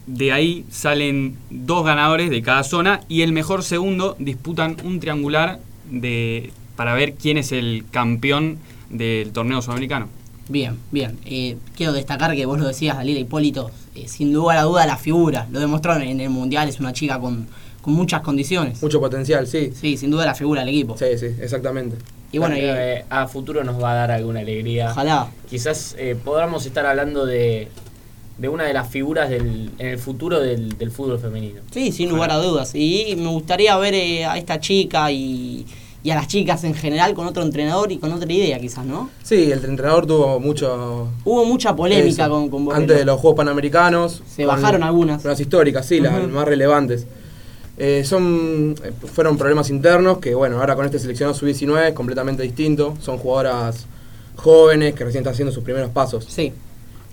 de 0.05 0.33
ahí 0.33 0.65
salen 0.69 1.37
dos 1.49 1.85
ganadores 1.85 2.29
de 2.29 2.41
cada 2.41 2.63
zona 2.63 2.99
y 3.07 3.21
el 3.21 3.31
mejor 3.31 3.63
segundo 3.63 4.17
disputan 4.19 4.75
un 4.83 4.99
triangular 4.99 5.59
de, 5.89 6.51
para 6.75 6.93
ver 6.93 7.13
quién 7.13 7.37
es 7.37 7.53
el 7.53 7.85
campeón 7.89 8.57
del 8.89 9.31
torneo 9.31 9.61
sudamericano. 9.61 10.09
Bien, 10.49 10.77
bien. 10.91 11.17
Eh, 11.25 11.55
quiero 11.75 11.93
destacar 11.93 12.35
que 12.35 12.45
vos 12.45 12.59
lo 12.59 12.67
decías, 12.67 12.97
Dalila 12.97 13.19
Hipólito, 13.19 13.71
eh, 13.95 14.09
sin 14.09 14.33
lugar 14.33 14.57
a 14.57 14.63
duda 14.63 14.85
la 14.85 14.97
figura. 14.97 15.47
Lo 15.51 15.61
demostró 15.61 15.95
en 15.95 16.19
el 16.19 16.29
Mundial, 16.29 16.67
es 16.67 16.81
una 16.81 16.91
chica 16.91 17.17
con, 17.17 17.47
con 17.85 17.93
muchas 17.93 18.21
condiciones. 18.21 18.81
Mucho 18.81 18.99
potencial, 18.99 19.45
sí. 19.45 19.71
Sí, 19.79 19.95
sin 19.95 20.09
duda 20.09 20.25
la 20.25 20.33
figura 20.33 20.61
del 20.61 20.69
equipo. 20.69 20.97
Sí, 20.97 21.05
sí, 21.19 21.27
exactamente. 21.39 21.95
Y 22.31 22.39
bueno, 22.39 22.55
Creo 22.55 22.73
eh, 22.75 23.05
que 23.07 23.13
a 23.15 23.27
futuro 23.27 23.63
nos 23.63 23.81
va 23.81 23.91
a 23.91 23.95
dar 23.95 24.11
alguna 24.11 24.39
alegría. 24.39 24.89
ojalá. 24.89 25.27
Quizás 25.47 25.95
eh, 25.99 26.15
podamos 26.21 26.65
estar 26.65 26.83
hablando 26.87 27.27
de, 27.27 27.67
de 28.39 28.49
una 28.49 28.63
de 28.63 28.73
las 28.73 28.89
figuras 28.89 29.29
del, 29.29 29.69
en 29.77 29.87
el 29.87 29.99
futuro 29.99 30.39
del, 30.39 30.79
del 30.79 30.89
fútbol 30.89 31.19
femenino. 31.19 31.61
Sí, 31.69 31.91
sin 31.91 32.09
lugar 32.09 32.31
a 32.31 32.37
dudas. 32.37 32.73
Y 32.73 33.15
me 33.19 33.27
gustaría 33.27 33.77
ver 33.77 33.93
eh, 33.93 34.25
a 34.25 34.35
esta 34.39 34.59
chica 34.59 35.11
y, 35.11 35.63
y 36.03 36.09
a 36.09 36.15
las 36.15 36.27
chicas 36.27 36.63
en 36.63 36.73
general 36.73 37.13
con 37.13 37.27
otro 37.27 37.43
entrenador 37.43 37.91
y 37.91 37.97
con 37.99 38.11
otra 38.11 38.33
idea, 38.33 38.57
quizás, 38.59 38.83
¿no? 38.83 39.11
Sí, 39.21 39.51
el 39.51 39.63
entrenador 39.63 40.07
tuvo 40.07 40.39
mucho... 40.39 41.07
Hubo 41.23 41.45
mucha 41.45 41.75
polémica 41.75 42.23
eso, 42.25 42.31
con, 42.49 42.65
con. 42.65 42.75
Antes 42.75 42.97
de 42.97 43.05
los 43.05 43.19
Juegos 43.19 43.37
Panamericanos. 43.37 44.23
Se 44.27 44.43
bajaron 44.45 44.81
algunas. 44.81 45.21
Con 45.21 45.29
las 45.29 45.39
históricas, 45.39 45.85
sí, 45.85 45.99
las 45.99 46.27
más 46.27 46.45
relevantes. 46.47 47.05
Eh, 47.77 48.03
son 48.05 48.75
eh, 48.83 48.91
fueron 49.13 49.37
problemas 49.37 49.69
internos 49.69 50.19
que 50.19 50.33
bueno 50.33 50.59
ahora 50.61 50.75
con 50.75 50.85
este 50.85 50.97
seleccionado 50.97 51.33
sub 51.37 51.45
19 51.47 51.89
es 51.89 51.93
completamente 51.93 52.41
distinto 52.41 52.95
son 53.01 53.17
jugadoras 53.17 53.85
jóvenes 54.37 54.93
que 54.95 55.03
recién 55.03 55.21
están 55.23 55.33
haciendo 55.33 55.51
sus 55.51 55.61
primeros 55.63 55.89
pasos 55.89 56.25
Sí, 56.29 56.53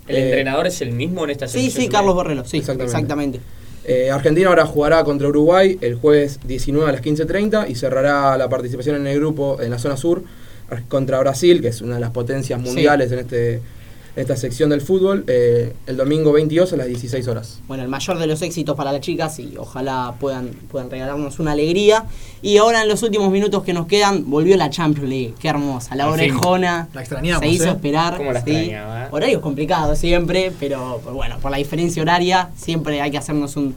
¿El 0.06 0.16
Eh, 0.16 0.24
entrenador 0.26 0.68
es 0.68 0.80
el 0.80 0.92
mismo 0.92 1.24
en 1.24 1.30
esta 1.30 1.48
sí, 1.48 1.58
selección? 1.58 1.82
sí, 1.84 1.88
Carlos 1.88 2.14
Borrello, 2.14 2.44
sí, 2.44 2.58
Exactamente. 2.58 2.84
exactamente. 2.96 3.40
Eh, 3.84 4.10
Argentina 4.12 4.48
ahora 4.50 4.64
jugará 4.64 5.02
contra 5.02 5.26
Uruguay 5.26 5.78
el 5.80 5.96
jueves 5.96 6.38
19 6.46 6.88
a 6.88 6.92
las 6.92 7.02
15.30 7.02 7.68
y 7.68 7.74
cerrará 7.74 8.38
la 8.38 8.48
participación 8.48 8.94
en 8.96 9.06
el 9.08 9.18
grupo 9.18 9.60
en 9.60 9.70
la 9.72 9.80
zona 9.80 9.96
sur 9.96 10.22
contra 10.88 11.18
Brasil, 11.18 11.60
que 11.60 11.68
es 11.68 11.80
una 11.82 11.96
de 11.96 12.00
las 12.00 12.10
potencias 12.10 12.60
Sí. 12.60 12.66
mundiales 12.66 13.10
en, 13.10 13.18
este, 13.18 13.60
esta 14.14 14.36
sección 14.36 14.70
del 14.70 14.80
fútbol, 14.82 15.24
eh, 15.26 15.74
el 15.86 15.96
domingo 15.96 16.32
22 16.32 16.72
a 16.72 16.76
las 16.76 16.86
16 16.86 17.28
horas. 17.28 17.60
Bueno, 17.66 17.82
el 17.82 17.88
mayor 17.88 18.18
de 18.18 18.26
los 18.26 18.42
éxitos 18.42 18.76
para 18.76 18.92
las 18.92 19.00
chicas 19.00 19.38
y 19.38 19.54
ojalá 19.56 20.14
puedan, 20.20 20.50
puedan 20.70 20.90
regalarnos 20.90 21.38
una 21.38 21.52
alegría. 21.52 22.04
Y 22.42 22.58
ahora 22.58 22.82
en 22.82 22.88
los 22.88 23.02
últimos 23.02 23.30
minutos 23.30 23.62
que 23.62 23.72
nos 23.72 23.86
quedan, 23.86 24.28
volvió 24.28 24.56
la 24.56 24.68
Champions 24.68 25.08
League. 25.08 25.34
Qué 25.40 25.48
hermosa, 25.48 25.94
la 25.94 26.10
orejona. 26.10 26.88
La 26.92 27.00
extrañamos, 27.00 27.40
Se 27.40 27.48
hizo 27.48 27.64
¿eh? 27.64 27.70
esperar. 27.70 28.16
¿Cómo 28.18 28.32
la 28.32 28.44
sí. 28.44 28.50
extrañaba, 28.50 29.04
eh? 29.04 29.08
Horarios 29.10 29.40
complicados 29.40 29.98
siempre, 29.98 30.52
pero 30.60 31.00
bueno, 31.12 31.38
por 31.40 31.50
la 31.50 31.56
diferencia 31.56 32.02
horaria 32.02 32.50
siempre 32.56 33.00
hay 33.00 33.10
que 33.10 33.18
hacernos 33.18 33.56
un, 33.56 33.74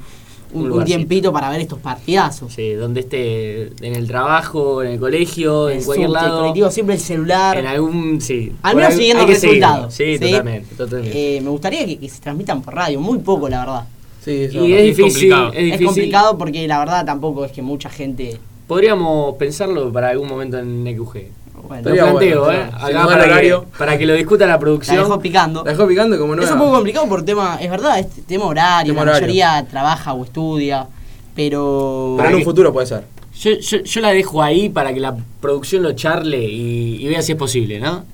un- 0.56 0.86
tiempito 0.86 1.32
para 1.34 1.50
ver 1.50 1.62
estos 1.62 1.80
partidazos. 1.80 2.54
Sí, 2.54 2.72
donde 2.74 3.02
esté 3.02 3.68
en 3.86 3.96
el 3.96 4.08
trabajo, 4.08 4.82
en 4.84 4.94
el 4.94 5.00
colegio, 5.00 5.70
en 5.70 5.84
cualquier 5.84 6.08
subte, 6.10 6.20
el 6.20 6.28
lado. 6.28 6.40
colectivo, 6.40 6.72
siempre 6.72 6.96
el 6.96 7.02
celular. 7.02 7.58
En 7.58 7.66
algún, 7.68 8.22
sí. 8.22 8.52
Al 8.62 8.76
menos 8.76 8.94
siguiendo 8.94 9.26
resultados. 9.26 9.94
seguirlo. 9.94 10.26
Sí, 10.28 10.32
totalmente, 10.32 10.76
totalmente. 10.76 11.38
Eh, 11.38 11.42
me 11.42 11.50
gustaría 11.50 11.86
que, 11.86 11.98
que 11.98 12.10
se 12.10 12.20
transmitan 12.22 12.62
por 12.62 12.74
radio, 12.76 13.00
muy 13.00 13.20
poco 13.20 13.48
la 13.50 13.60
verdad. 13.60 13.84
Sí, 14.24 14.32
eso 14.46 14.66
y 14.66 14.74
es 14.74 14.80
es 14.82 14.90
es 14.90 14.98
difícil, 14.98 15.04
complicado. 15.30 15.48
es 15.50 15.54
difícil. 15.58 15.74
Es 15.74 15.86
complicado 15.86 16.38
porque 16.38 16.68
la 16.68 16.80
verdad 16.80 17.06
tampoco 17.06 17.46
es 17.46 17.52
que 17.52 17.62
mucha 17.62 17.90
gente. 17.90 18.38
Podríamos 18.68 19.36
pensarlo 19.36 19.92
para 19.94 20.10
algún 20.10 20.28
momento 20.28 20.58
en 20.58 20.88
EQG. 20.88 21.28
Bueno, 21.68 21.90
Lo 21.90 21.96
planteo, 21.96 22.44
bueno, 22.46 22.60
¿eh? 22.60 22.70
Acá 22.74 22.88
si 22.88 22.94
no 22.94 23.00
da 23.00 23.06
para, 23.06 23.18
el 23.24 23.24
que, 23.26 23.32
horario. 23.34 23.66
para 23.78 23.98
que 23.98 24.06
lo 24.06 24.14
discuta 24.14 24.46
la 24.46 24.54
la 24.54 24.60
producción. 24.60 24.98
dejó 24.98 25.20
picando. 25.20 25.64
La 25.64 25.72
dejó 25.72 25.88
picando 25.88 26.18
como 26.18 26.36
no 26.36 26.42
Es 26.44 26.52
un 26.52 26.58
poco 26.60 26.72
complicado 26.74 27.08
por 27.08 27.24
tema, 27.24 27.58
es 27.62 27.70
verdad, 27.70 28.00
es 28.00 28.08
tema 28.28 28.46
horario, 28.46 28.94
Tema 28.94 29.06
la 29.06 29.12
horario. 29.12 29.28
mayoría 29.28 29.66
trabaja 29.70 30.14
o 30.14 30.24
estudia, 30.24 30.88
pero... 31.36 32.14
Pero 32.18 32.18
en 32.18 32.26
Para 32.26 32.38
un 32.38 32.44
futuro 32.44 32.72
puede 32.74 32.88
ser. 32.88 33.04
Yo, 33.40 33.52
yo, 33.60 33.78
yo 33.84 34.02
la 34.02 34.12
dejo 34.14 34.42
ahí 34.42 34.70
para 34.70 34.94
que 34.94 35.00
la 35.00 35.16
producción 35.42 35.84
lo 35.84 35.92
charle 35.94 36.42
y, 36.42 37.04
y 37.04 37.08
vea 37.10 37.22
si 37.22 37.34
es 37.34 37.38
posible, 37.38 37.80
¿no? 37.80 38.06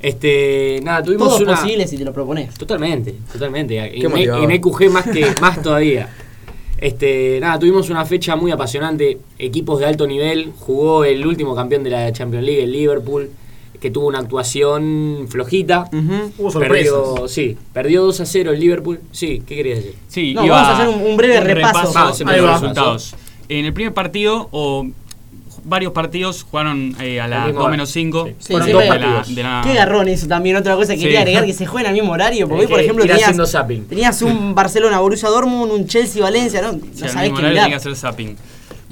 Este, 0.00 0.80
nada, 0.82 1.02
tuvimos 1.02 1.28
todo 1.28 1.36
es 1.38 1.42
una... 1.44 1.56
posible 1.56 1.86
si 1.86 1.96
te 1.96 2.04
lo 2.04 2.12
propones. 2.12 2.52
Totalmente, 2.54 3.14
totalmente. 3.32 3.78
En, 4.04 4.16
en 4.18 4.50
EQG 4.50 4.90
más 4.90 5.04
que 5.04 5.34
más 5.40 5.62
todavía. 5.62 6.08
Este, 6.84 7.38
nada, 7.40 7.58
tuvimos 7.58 7.88
una 7.88 8.04
fecha 8.04 8.36
muy 8.36 8.50
apasionante, 8.50 9.18
equipos 9.38 9.80
de 9.80 9.86
alto 9.86 10.06
nivel, 10.06 10.52
jugó 10.58 11.06
el 11.06 11.26
último 11.26 11.54
campeón 11.54 11.82
de 11.82 11.88
la 11.88 12.12
Champions 12.12 12.44
League, 12.44 12.62
el 12.62 12.72
Liverpool, 12.72 13.30
que 13.80 13.90
tuvo 13.90 14.06
una 14.06 14.18
actuación 14.18 15.24
flojita. 15.30 15.88
Hubo 16.36 16.52
Perdió, 16.52 16.92
sorpresas. 17.06 17.30
sí, 17.30 17.56
perdió 17.72 18.02
2 18.02 18.20
a 18.20 18.26
0 18.26 18.52
el 18.52 18.60
Liverpool. 18.60 19.00
Sí, 19.12 19.42
¿qué 19.46 19.56
querías 19.56 19.78
decir? 19.78 19.94
Sí, 20.08 20.34
No, 20.34 20.44
iba 20.44 20.56
vamos 20.60 20.68
a 20.68 20.76
hacer 20.82 20.88
un- 20.94 21.10
un 21.10 21.16
breve 21.16 21.40
repaso. 21.40 21.92
Ah, 21.96 22.12
me 22.22 22.32
de 22.32 22.38
dio 22.38 22.46
los 22.46 22.60
resultados. 22.60 23.16
En 23.48 23.64
el 23.64 23.72
primer 23.72 23.94
partido, 23.94 24.48
o 24.52 24.86
varios 25.64 25.92
partidos, 25.92 26.44
jugaron 26.48 26.94
eh, 27.00 27.20
a 27.20 27.26
las 27.28 27.46
mismo 27.46 27.60
2 27.60 27.62
hora. 27.64 27.70
menos 27.72 27.90
5. 27.90 28.26
Sí. 28.26 28.34
Sí, 28.38 28.52
dos 28.52 28.64
de 28.66 28.72
la, 28.98 29.24
de 29.26 29.42
la- 29.42 29.60
Qué 29.64 29.74
garrón 29.74 30.08
eso 30.08 30.26
también, 30.26 30.56
otra 30.56 30.74
cosa 30.76 30.92
que 30.92 30.98
Sí. 30.98 31.04
quería 31.04 31.20
agregar, 31.20 31.44
que 31.46 31.52
se 31.52 31.66
jueguen 31.66 31.88
al 31.88 31.94
mismo 31.94 32.12
horario, 32.12 32.48
porque 32.48 32.64
hoy, 32.64 32.70
por 32.70 32.80
ejemplo 32.80 33.04
tenías, 33.04 33.18
un 34.22 34.54
Barcelona, 34.54 35.00
Borussia 35.00 35.28
Dortmund, 35.28 35.72
un 35.72 35.86
Chelsea, 35.86 36.22
Valencia, 36.22 36.62
¿no? 36.62 36.72
No 36.72 36.78
sabés 37.08 37.32
qué 37.32 37.42
mirar. 37.42 37.68
que 37.68 37.74
hacer 37.74 37.96
zapping. 37.96 38.36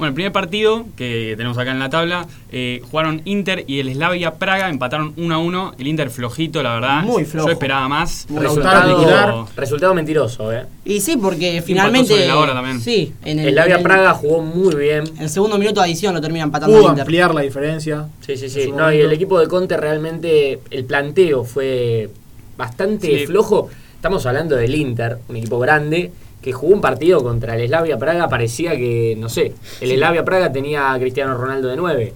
Bueno, 0.03 0.09
el 0.11 0.15
primer 0.17 0.33
partido 0.33 0.85
que 0.97 1.35
tenemos 1.37 1.57
acá 1.59 1.71
en 1.71 1.79
la 1.79 1.89
tabla, 1.89 2.27
eh, 2.51 2.83
jugaron 2.91 3.23
Inter 3.25 3.63
y 3.69 3.79
el 3.79 3.93
Slavia 3.95 4.35
Praga, 4.35 4.69
empataron 4.69 5.15
1 5.17 5.33
a 5.33 5.39
1. 5.39 5.75
El 5.79 5.87
Inter 5.87 6.11
flojito, 6.11 6.61
la 6.61 6.75
verdad. 6.75 7.05
Muy 7.05 7.25
flojo. 7.25 7.47
Yo 7.47 7.53
esperaba 7.53 7.87
más. 7.87 8.27
Resultado, 8.29 9.49
resultado 9.55 9.95
mentiroso, 9.95 10.53
¿eh? 10.53 10.65
Y 10.85 11.01
sí, 11.01 11.17
porque 11.19 11.63
finalmente... 11.65 12.09
sobre 12.15 12.27
la 12.27 12.37
hora 12.37 12.53
también. 12.53 12.81
Sí, 12.81 13.13
en 13.25 13.39
el, 13.39 13.51
El 13.51 13.55
Lavia 13.55 13.75
en 13.75 13.79
el- 13.79 13.85
Praga 13.85 14.13
jugó 14.15 14.43
muy 14.43 14.75
bien. 14.75 15.05
El 15.21 15.29
segundo 15.29 15.57
minuto 15.57 15.81
de 15.81 15.87
adición 15.87 16.15
lo 16.15 16.21
termina 16.21 16.47
empatando 16.47 16.75
Pudo 16.77 16.87
el 16.87 16.91
Inter. 16.95 17.03
ampliar 17.03 17.33
la 17.33 17.43
diferencia. 17.43 18.09
Sí, 18.27 18.37
sí, 18.37 18.49
sí. 18.51 18.73
No, 18.73 18.93
y 18.93 18.99
el 19.03 19.13
equipo 19.13 19.39
de 19.39 19.47
Conte 19.47 19.77
realmente, 19.77 20.59
el 20.73 20.85
planteo 20.85 21.45
fue 21.45 22.11
bastante 22.57 23.07
Sí. 23.21 23.27
flojo. 23.27 23.69
Estamos 23.95 24.27
hablando 24.27 24.57
del 24.57 24.75
Inter, 24.75 25.19
un 25.29 25.37
equipo 25.37 25.61
grande, 25.61 26.11
que 26.43 26.53
jugó 26.53 26.75
un 26.75 26.81
partido 26.81 27.23
contra 27.23 27.57
el 27.57 27.67
Slavia 27.67 27.99
Praga. 27.99 28.29
Parecía 28.29 28.77
que, 28.77 29.17
no 29.19 29.29
sé, 29.29 29.55
el 29.81 29.91
Slavia 29.91 30.25
Praga 30.25 30.53
tenía 30.53 30.93
a 30.93 30.99
Cristiano 30.99 31.35
Ronaldo 31.35 31.69
de 31.69 31.77
9. 31.77 32.13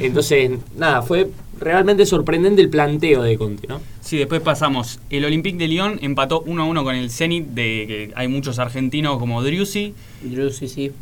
Entonces, 0.00 0.52
nada, 0.76 1.02
fue 1.02 1.28
realmente 1.58 2.06
sorprendente 2.06 2.62
el 2.62 2.70
planteo 2.70 3.22
de 3.22 3.36
Conte, 3.36 3.66
¿no? 3.66 3.80
Sí, 4.00 4.18
después 4.18 4.40
pasamos. 4.40 5.00
El 5.10 5.24
Olympique 5.24 5.58
de 5.58 5.68
Lyon 5.68 5.98
empató 6.00 6.42
1 6.46 6.62
a 6.62 6.66
1 6.66 6.84
con 6.84 6.94
el 6.94 7.10
Zenit, 7.10 7.46
de 7.48 7.84
que 7.86 8.12
hay 8.14 8.28
muchos 8.28 8.58
argentinos 8.58 9.18
como 9.18 9.42
Driussi. 9.42 9.94
Driussi, 10.22 10.68
sí. 10.68 10.92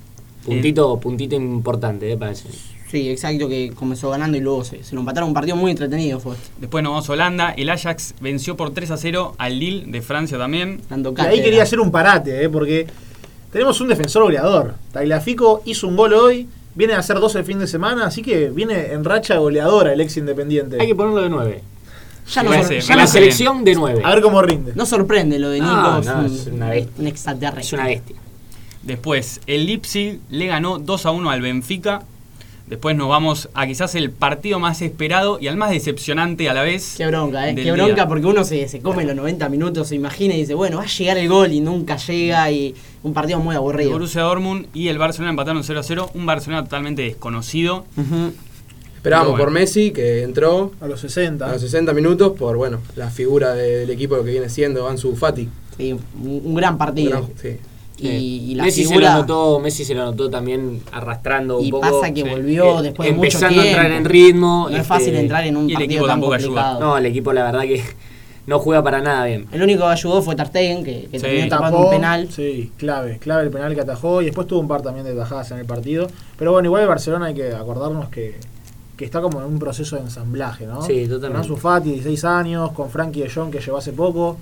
Puntito, 0.45 0.99
puntito 1.01 1.37
importante, 1.37 2.11
¿eh? 2.11 2.17
Para 2.17 2.33
eso. 2.33 2.49
Sí, 2.91 3.11
exacto, 3.11 3.49
que 3.49 3.73
comenzó 3.75 4.11
ganando 4.11 4.37
y 4.37 4.41
luego 4.41 4.63
se, 4.65 4.85
se 4.85 4.95
lo 4.95 5.01
empataron. 5.01 5.29
Un 5.31 5.35
partido 5.35 5.57
muy 5.57 5.71
entretenido 5.71 6.21
fue. 6.21 6.37
Después 6.59 6.85
nos 6.85 6.93
vamos 6.93 7.09
a 7.09 7.13
Holanda. 7.13 7.51
El 7.57 7.71
Ajax 7.71 8.15
venció 8.21 8.57
por 8.57 8.73
3 8.73 8.91
a 8.93 8.97
0 8.97 9.35
al 9.39 9.59
Lille 9.59 9.85
de 9.87 10.01
Francia 10.03 10.39
también. 10.39 10.81
Y 10.91 11.21
ahí 11.27 11.43
quería 11.43 11.63
hacer 11.65 11.81
un 11.81 11.91
parate, 11.91 12.45
¿eh? 12.45 12.49
porque 12.49 12.87
tenemos 13.53 13.81
un 13.81 13.89
defensor 13.89 14.23
goleador. 14.25 14.75
Tagliafico 14.93 15.63
hizo 15.65 15.89
un 15.89 15.97
gol 15.97 16.13
hoy, 16.13 16.47
viene 16.75 16.93
a 16.95 16.99
hacer 16.99 17.19
dos 17.19 17.35
el 17.35 17.45
fin 17.45 17.59
de 17.59 17.67
semana, 17.67 18.07
así 18.07 18.23
que 18.23 18.51
viene 18.51 18.93
en 18.93 19.05
racha 19.05 19.39
goleadora 19.39 19.93
el 19.93 20.01
ex 20.01 20.17
independiente. 20.17 20.77
Hay 20.81 20.87
que 20.87 20.95
ponerlo 20.95 21.23
de 21.23 21.31
9. 21.31 21.63
Ya 22.33 22.43
no 22.43 22.51
parece- 22.51 22.95
La 22.95 23.07
selección 23.07 23.65
de 23.65 23.75
9. 23.75 24.03
A 24.05 24.11
ver 24.15 24.23
cómo 24.23 24.41
rinde. 24.41 24.73
no 24.75 24.87
sorprende 24.87 25.39
lo 25.39 25.51
de 25.51 25.61
Nico. 25.61 25.73
No, 25.73 25.99
es, 25.99 26.07
no, 26.07 26.27
es 26.27 26.47
una 26.47 26.71
bestia. 26.71 26.93
un 26.99 27.07
extraterrestre. 27.07 27.63
Es 27.67 27.73
una 27.73 27.87
bestia. 27.87 28.17
Después, 28.83 29.41
el 29.47 29.67
Leipzig 29.67 30.21
le 30.31 30.47
ganó 30.47 30.79
2 30.79 31.07
a 31.07 31.11
1 31.11 31.31
al 31.31 31.41
Benfica. 31.41 32.03
Después 32.67 32.97
nos 32.97 33.09
vamos 33.11 33.51
a 33.53 33.67
quizás 33.67 33.95
el 33.95 34.11
partido 34.11 34.59
más 34.59 34.81
esperado 34.81 35.39
y 35.39 35.49
al 35.49 35.57
más 35.59 35.71
decepcionante 35.71 36.49
a 36.49 36.55
la 36.55 36.63
vez. 36.63 36.95
Qué 36.97 37.07
bronca, 37.07 37.49
¿eh? 37.51 37.55
Qué 37.55 37.71
bronca 37.73 37.95
día. 37.95 38.09
porque 38.09 38.25
uno 38.27 38.43
se, 38.43 38.67
se 38.69 38.81
come 38.81 39.05
los 39.05 39.15
90 39.15 39.51
minutos, 39.51 39.89
se 39.89 39.97
imagina 39.97 40.35
y 40.35 40.39
dice, 40.39 40.55
bueno, 40.55 40.79
va 40.79 40.85
a 40.85 40.87
llegar 40.87 41.19
el 41.19 41.29
gol 41.29 41.53
y 41.53 41.61
nunca 41.61 41.97
llega 41.99 42.51
y 42.51 42.75
un 43.03 43.13
partido 43.13 43.39
muy 43.39 43.53
El 43.53 43.59
aburrido. 43.59 43.91
Borussia 43.93 44.23
Dortmund 44.23 44.67
y 44.73 44.89
el 44.89 44.97
Barcelona 44.97 45.31
empataron 45.31 45.63
0 45.63 45.79
a 45.79 45.83
0. 45.83 46.11
Un 46.15 46.25
Barcelona 46.25 46.65
totalmente 46.65 47.03
desconocido. 47.03 47.85
Esperábamos 48.97 49.33
bueno. 49.33 49.45
por 49.45 49.53
Messi, 49.53 49.91
que 49.91 50.23
entró 50.23 50.73
A 50.81 50.87
los 50.87 51.01
60. 51.01 51.45
a 51.47 51.53
los 51.53 51.61
60 51.61 51.93
minutos 51.93 52.33
por, 52.39 52.57
bueno, 52.57 52.79
la 52.97 53.11
figura 53.11 53.53
de- 53.55 53.81
del 53.81 53.91
equipo 53.91 54.17
que 54.25 54.31
viene 54.31 54.49
siendo 54.49 54.89
Ansu 54.89 55.15
Fati. 55.15 55.49
Sí, 55.77 55.93
un, 55.93 56.01
un 56.45 56.55
gran 56.55 56.79
partido. 56.79 57.11
Gran- 57.11 57.25
sí. 57.41 57.59
Y, 57.97 58.07
y 58.09 58.55
la 58.57 58.65
Messi 58.65 58.83
se 58.83 58.89
figura... 58.89 59.15
lo 59.15 59.21
notó, 59.21 59.61
Messi 59.61 59.85
se 59.85 59.95
lo 59.95 60.05
notó 60.05 60.29
también 60.29 60.83
arrastrando 60.93 61.59
un 61.59 61.65
y 61.67 61.71
poco. 61.71 61.83
pasa 62.01 62.13
que 62.13 62.23
sí. 62.23 62.29
volvió 62.29 62.81
Eh, 62.81 62.83
después 62.83 63.09
de 63.09 63.15
mucho 63.15 63.27
empezando 63.27 63.63
tiempo. 63.63 63.79
a 63.79 63.83
entrar 63.83 63.99
en 63.99 64.05
ritmo. 64.05 64.63
No 64.63 64.69
es 64.69 64.75
este, 64.83 64.89
fácil 64.89 65.15
entrar 65.15 65.45
en 65.47 65.57
un 65.57 65.69
y 65.69 65.73
el 65.73 65.75
partido 65.79 65.91
equipo 65.93 66.07
tan 66.07 66.15
tampoco 66.15 66.33
ayuda. 66.35 66.49
complicado. 66.63 66.81
No, 66.81 66.99
el 66.99 67.07
equipo 67.07 67.33
la 67.33 67.45
verdad 67.45 67.63
que 67.63 67.83
no 68.47 68.59
juega 68.59 68.83
para 68.83 69.01
nada 69.01 69.25
bien. 69.27 69.47
El 69.53 69.63
único 69.63 69.83
que 69.83 69.93
ayudó 69.93 70.21
fue 70.23 70.35
Ter 70.35 70.49
Stegen, 70.49 70.85
que, 70.85 71.09
que 71.11 71.19
Sí. 71.19 71.25
terminó 71.25 71.49
tapando 71.49 71.79
un 71.79 71.91
penal. 71.91 72.29
Sí, 72.31 72.73
clave, 72.77 73.19
clave 73.19 73.45
el 73.45 73.51
penal 73.51 73.75
que 73.75 73.81
atajó 73.81 74.21
y 74.23 74.27
después 74.27 74.47
tuvo 74.47 74.61
un 74.61 74.69
par 74.69 74.83
también 74.83 75.07
de 75.07 75.15
tajadas 75.15 75.51
en 75.53 75.59
el 75.59 75.65
partido. 75.65 76.09
Pero 76.37 76.51
bueno, 76.53 76.67
igual 76.67 76.83
el 76.83 76.89
Barcelona 76.89 77.27
hay 77.27 77.35
que 77.35 77.53
acordarnos 77.55 78.09
que, 78.09 78.35
que 78.97 79.05
está 79.05 79.21
como 79.23 79.39
en 79.41 79.47
un 79.47 79.59
proceso 79.61 79.97
de 79.97 80.03
ensamblaje, 80.03 80.67
¿no? 80.67 80.83
Sí, 80.83 81.03
totalmente. 81.07 81.29
Con 81.29 81.37
Ansu 81.37 81.57
Fati, 81.57 81.91
16 81.93 82.25
años, 82.25 82.73
con 82.73 82.91
Frankie 82.91 83.23
de 83.23 83.31
Jong 83.31 83.51
que 83.51 83.61
llegó 83.61 83.77
hace 83.79 83.93
poco, 83.93 84.37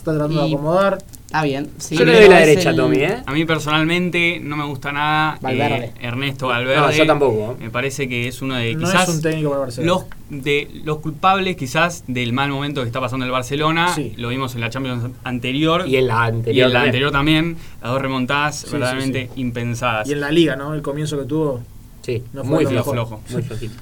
está 0.00 0.12
tratando 0.12 0.42
de 0.42 0.48
Y- 0.48 0.54
acomodar. 0.54 0.98
Está 1.26 1.44
bien. 1.44 1.70
sí, 1.78 1.96
Yo 1.96 2.04
le 2.04 2.12
doy 2.18 2.28
la 2.28 2.38
derecha 2.40 2.70
a 2.70 2.72
el- 2.72 2.76
Tommy, 2.78 2.96
¿eh? 2.98 3.18
A 3.24 3.32
mí 3.32 3.44
personalmente 3.44 4.40
no 4.42 4.56
me 4.56 4.64
gusta 4.64 4.90
nada 4.90 5.38
Valverde. 5.40 5.84
eh, 5.86 5.92
Ernesto 6.00 6.48
Valverde. 6.48 6.76
No, 6.80 6.90
yo 6.90 7.06
tampoco, 7.06 7.52
¿eh? 7.52 7.62
Me 7.64 7.70
parece 7.70 8.08
que 8.08 8.26
es 8.26 8.42
uno 8.42 8.56
de 8.56 8.74
No 8.74 8.80
quizás 8.80 9.08
es 9.08 9.14
un 9.14 9.22
técnico 9.22 9.50
para 9.50 9.60
el 9.62 9.66
Barcelona. 9.66 9.92
los 10.30 10.42
de 10.42 10.68
los 10.84 10.98
culpables 10.98 11.56
quizás 11.56 12.02
del 12.08 12.32
mal 12.32 12.50
momento 12.50 12.80
que 12.80 12.88
está 12.88 13.00
pasando 13.00 13.24
el 13.26 13.30
Barcelona. 13.30 13.94
Sí. 13.94 14.12
Lo 14.16 14.28
vimos 14.30 14.56
en 14.56 14.60
la 14.60 14.70
Champions 14.70 15.12
anterior. 15.22 15.86
Y 15.86 15.96
en 15.98 16.08
la 16.08 16.14
y 16.14 16.28
anterior. 16.30 16.66
en 16.66 16.72
la 16.72 16.78
también. 16.80 16.88
anterior 16.88 17.12
también. 17.12 17.56
Las 17.80 17.92
dos 17.92 18.02
remontadas 18.02 18.56
Sí, 18.62 18.66
verdaderamente 18.72 19.30
sí, 19.32 19.40
impensadas. 19.40 20.08
Y 20.08 20.12
en 20.12 20.20
la 20.20 20.32
liga, 20.32 20.56
¿no? 20.56 20.74
El 20.74 20.82
comienzo 20.82 21.16
que 21.16 21.26
tuvo. 21.26 21.60
Sí, 22.02 22.24
No 22.32 22.42
fue 22.44 22.64
muy 22.64 22.66
flojo. 22.66 23.20
Muy 23.30 23.42
flojito. 23.42 23.74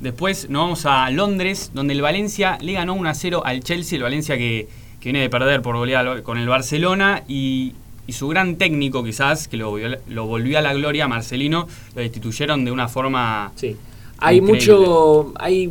Después 0.00 0.48
nos 0.50 0.62
vamos 0.62 0.86
a 0.86 1.10
Londres, 1.10 1.70
donde 1.74 1.92
el 1.94 2.02
Valencia 2.02 2.58
le 2.60 2.72
ganó 2.72 2.94
1 2.94 3.08
a 3.08 3.14
0 3.14 3.42
al 3.44 3.62
Chelsea. 3.62 3.96
El 3.96 4.02
Valencia 4.04 4.36
que, 4.36 4.68
que 5.00 5.10
viene 5.10 5.20
de 5.20 5.30
perder 5.30 5.62
por 5.62 5.76
goleada 5.76 6.22
con 6.22 6.38
el 6.38 6.48
Barcelona. 6.48 7.22
Y, 7.28 7.74
y 8.06 8.12
su 8.12 8.28
gran 8.28 8.56
técnico, 8.56 9.04
quizás, 9.04 9.48
que 9.48 9.56
lo, 9.56 9.70
volvió- 9.70 9.98
lo 10.08 10.26
volvió 10.26 10.58
a 10.58 10.62
la 10.62 10.72
gloria, 10.74 11.06
Marcelino, 11.08 11.68
lo 11.94 12.00
destituyeron 12.02 12.64
de 12.64 12.70
una 12.72 12.88
forma. 12.88 13.52
Sí. 13.56 13.76
Hay 14.18 14.38
Increíble. 14.38 14.60
mucho. 14.76 15.32
Hay 15.36 15.70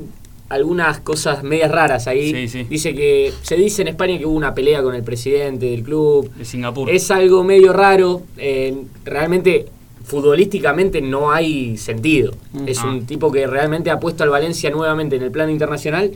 algunas 0.49 0.99
cosas 1.01 1.43
medias 1.43 1.69
raras 1.71 2.07
ahí. 2.07 2.31
Sí, 2.31 2.47
sí. 2.47 2.63
Dice 2.69 2.93
que. 2.93 3.33
Se 3.41 3.55
dice 3.57 3.81
en 3.81 3.89
España 3.89 4.17
que 4.17 4.25
hubo 4.25 4.35
una 4.35 4.53
pelea 4.53 4.81
con 4.81 4.95
el 4.95 5.03
presidente 5.03 5.65
del 5.65 5.83
club. 5.83 6.31
de 6.35 6.45
Singapur. 6.45 6.89
Es 6.89 7.11
algo 7.11 7.43
medio 7.43 7.73
raro. 7.73 8.21
eh, 8.37 8.75
realmente, 9.03 9.65
futbolísticamente 10.05 11.01
no 11.01 11.31
hay 11.31 11.77
sentido. 11.77 12.31
Es 12.65 12.79
Ah. 12.79 12.87
un 12.87 13.05
tipo 13.05 13.31
que 13.31 13.45
realmente 13.47 13.89
ha 13.91 13.99
puesto 13.99 14.23
al 14.23 14.29
Valencia 14.29 14.69
nuevamente 14.69 15.15
en 15.17 15.23
el 15.23 15.31
plano 15.31 15.51
internacional 15.51 16.11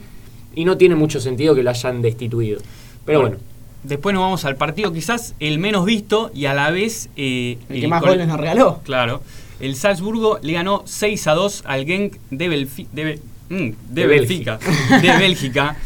y 0.55 0.65
no 0.65 0.77
tiene 0.77 0.95
mucho 0.95 1.19
sentido 1.19 1.53
que 1.55 1.63
lo 1.63 1.69
hayan 1.69 2.01
destituido. 2.01 2.59
Pero 3.05 3.21
bueno, 3.21 3.37
Después 3.83 4.13
nos 4.13 4.21
vamos 4.21 4.45
al 4.45 4.57
partido 4.57 4.93
quizás 4.93 5.33
el 5.39 5.57
menos 5.57 5.85
visto 5.85 6.29
y 6.35 6.45
a 6.45 6.53
la 6.53 6.69
vez... 6.69 7.09
eh, 7.15 7.57
El 7.67 7.81
que 7.81 7.87
más 7.87 7.99
col- 8.01 8.11
goles 8.11 8.27
nos 8.27 8.39
regaló. 8.39 8.79
Claro. 8.83 9.23
El 9.59 9.75
Salzburgo 9.75 10.37
le 10.43 10.53
ganó 10.53 10.83
6 10.85 11.25
a 11.27 11.33
2 11.33 11.63
al 11.65 11.85
Genk 11.85 12.17
de, 12.29 12.47
Belfi- 12.49 12.87
de, 12.91 13.03
Be- 13.03 13.19
mm, 13.49 13.69
de 13.89 14.01
De 14.01 14.07
Bélgica. 14.07 14.59
de 15.01 15.17
Bélgica. 15.17 15.77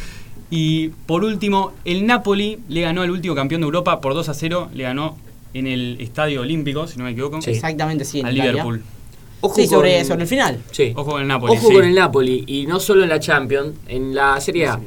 Y 0.49 0.89
por 1.05 1.23
último, 1.23 1.71
el 1.85 2.05
Napoli 2.05 2.59
le 2.67 2.81
ganó 2.81 3.01
al 3.01 3.11
último 3.11 3.33
campeón 3.33 3.61
de 3.61 3.65
Europa 3.65 4.01
por 4.01 4.13
2 4.13 4.27
a 4.27 4.33
0. 4.33 4.69
Le 4.73 4.83
ganó 4.83 5.17
en 5.53 5.65
el 5.67 5.95
Estadio 6.01 6.41
Olímpico, 6.41 6.87
si 6.87 6.97
no 6.97 7.05
me 7.05 7.11
equivoco, 7.11 7.41
Sí. 7.41 7.51
Exactamente, 7.51 8.03
sí. 8.03 8.19
en 8.19 8.25
al 8.25 8.33
Italia. 8.35 8.51
Liverpool. 8.51 8.83
ojo 9.39 9.55
Sí, 9.55 9.67
sobre, 9.67 9.97
con- 9.99 10.05
sobre 10.07 10.21
el 10.23 10.27
final. 10.27 10.59
sí. 10.71 10.91
Ojo 10.97 11.11
con 11.11 11.21
el 11.21 11.27
Napoli. 11.29 11.53
Ojo 11.53 11.67
sí. 11.69 11.73
con 11.73 11.85
el 11.85 11.95
Napoli, 11.95 12.43
y 12.45 12.67
no 12.67 12.79
solo 12.81 13.03
en 13.03 13.09
la 13.09 13.21
Champions, 13.21 13.73
en 13.87 14.13
la 14.13 14.39
Serie 14.41 14.67
A. 14.67 14.79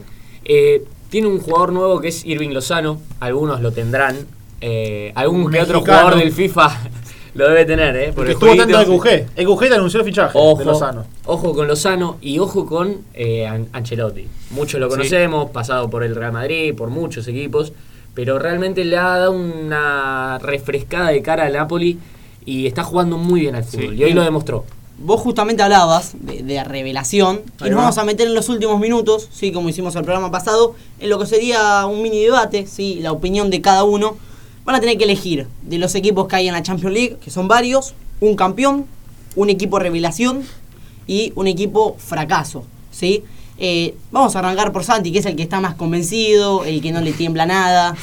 Eh, 0.44 0.84
tiene 1.10 1.26
un 1.28 1.38
jugador 1.40 1.72
nuevo 1.72 2.00
que 2.00 2.08
es 2.08 2.24
Irving 2.24 2.50
Lozano, 2.50 3.00
algunos 3.20 3.60
lo 3.60 3.72
tendrán. 3.72 4.16
eh, 4.60 5.12
algún 5.14 5.42
Un 5.42 5.52
que 5.52 5.60
otro 5.60 5.80
jugador 5.80 6.16
del 6.16 6.32
FIFA 6.32 6.68
lo 7.34 7.48
debe 7.48 7.64
tener, 7.64 7.94
¿eh? 7.96 8.06
Por 8.06 8.14
Porque 8.16 8.32
estuvo 8.32 8.56
tanto 8.56 8.80
EQG. 8.80 9.26
EQG 9.36 9.68
te 9.68 9.74
anunció 9.74 10.00
el 10.00 10.06
fichaje 10.06 10.32
Ojo, 10.36 10.58
de 10.58 10.64
Lozano. 10.64 11.04
ojo 11.26 11.54
con 11.54 11.68
Lozano 11.68 12.16
y 12.20 12.38
ojo 12.40 12.66
con 12.66 13.02
eh, 13.14 13.46
An- 13.46 13.68
Ancelotti. 13.72 14.26
Muchos 14.50 14.80
lo 14.80 14.86
Sí. 14.86 14.96
conocemos, 14.96 15.50
pasado 15.50 15.88
por 15.88 16.02
el 16.02 16.16
Real 16.16 16.32
Madrid, 16.32 16.74
por 16.74 16.88
muchos 16.90 17.28
equipos, 17.28 17.72
pero 18.14 18.38
realmente 18.40 18.84
le 18.84 18.96
ha 18.96 19.02
dado 19.18 19.30
una 19.32 20.38
refrescada 20.42 21.10
de 21.10 21.22
cara 21.22 21.44
al 21.46 21.52
Napoli 21.52 21.98
y 22.44 22.66
está 22.66 22.82
jugando 22.82 23.16
muy 23.16 23.40
bien 23.42 23.54
al 23.54 23.62
fútbol. 23.64 23.90
Sí. 23.90 23.94
Y 23.96 24.04
hoy 24.04 24.12
lo 24.12 24.22
demostró. 24.24 24.64
Vos 25.00 25.20
justamente 25.20 25.62
hablabas 25.62 26.12
de, 26.20 26.42
de 26.42 26.64
revelación 26.64 27.42
y 27.60 27.64
nos 27.64 27.78
va. 27.78 27.82
vamos 27.82 27.98
a 27.98 28.04
meter 28.04 28.26
en 28.26 28.34
los 28.34 28.48
últimos 28.48 28.80
minutos, 28.80 29.28
sí, 29.32 29.52
como 29.52 29.68
hicimos 29.68 29.94
el 29.94 30.02
programa 30.02 30.30
pasado, 30.30 30.74
en 30.98 31.08
lo 31.08 31.18
que 31.18 31.26
sería 31.26 31.86
un 31.86 32.02
mini 32.02 32.20
debate, 32.20 32.66
sí, 32.66 32.98
la 33.00 33.12
opinión 33.12 33.48
de 33.50 33.60
cada 33.60 33.84
uno. 33.84 34.16
Van 34.64 34.74
a 34.74 34.80
tener 34.80 34.98
que 34.98 35.04
elegir 35.04 35.46
de 35.62 35.78
los 35.78 35.94
equipos 35.94 36.26
que 36.28 36.36
hay 36.36 36.48
en 36.48 36.54
la 36.54 36.62
Champions 36.62 36.92
League, 36.92 37.16
que 37.22 37.30
son 37.30 37.48
varios, 37.48 37.94
un 38.20 38.34
campeón, 38.34 38.86
un 39.36 39.50
equipo 39.50 39.78
revelación 39.78 40.42
y 41.06 41.32
un 41.36 41.46
equipo 41.46 41.96
fracaso, 41.98 42.64
sí. 42.90 43.24
Eh, 43.60 43.96
vamos 44.12 44.36
a 44.36 44.40
arrancar 44.40 44.72
por 44.72 44.84
Santi, 44.84 45.10
que 45.10 45.18
es 45.20 45.26
el 45.26 45.36
que 45.36 45.42
está 45.42 45.60
más 45.60 45.74
convencido, 45.74 46.64
el 46.64 46.80
que 46.80 46.92
no 46.92 47.00
le 47.00 47.12
tiembla 47.12 47.46
nada. 47.46 47.96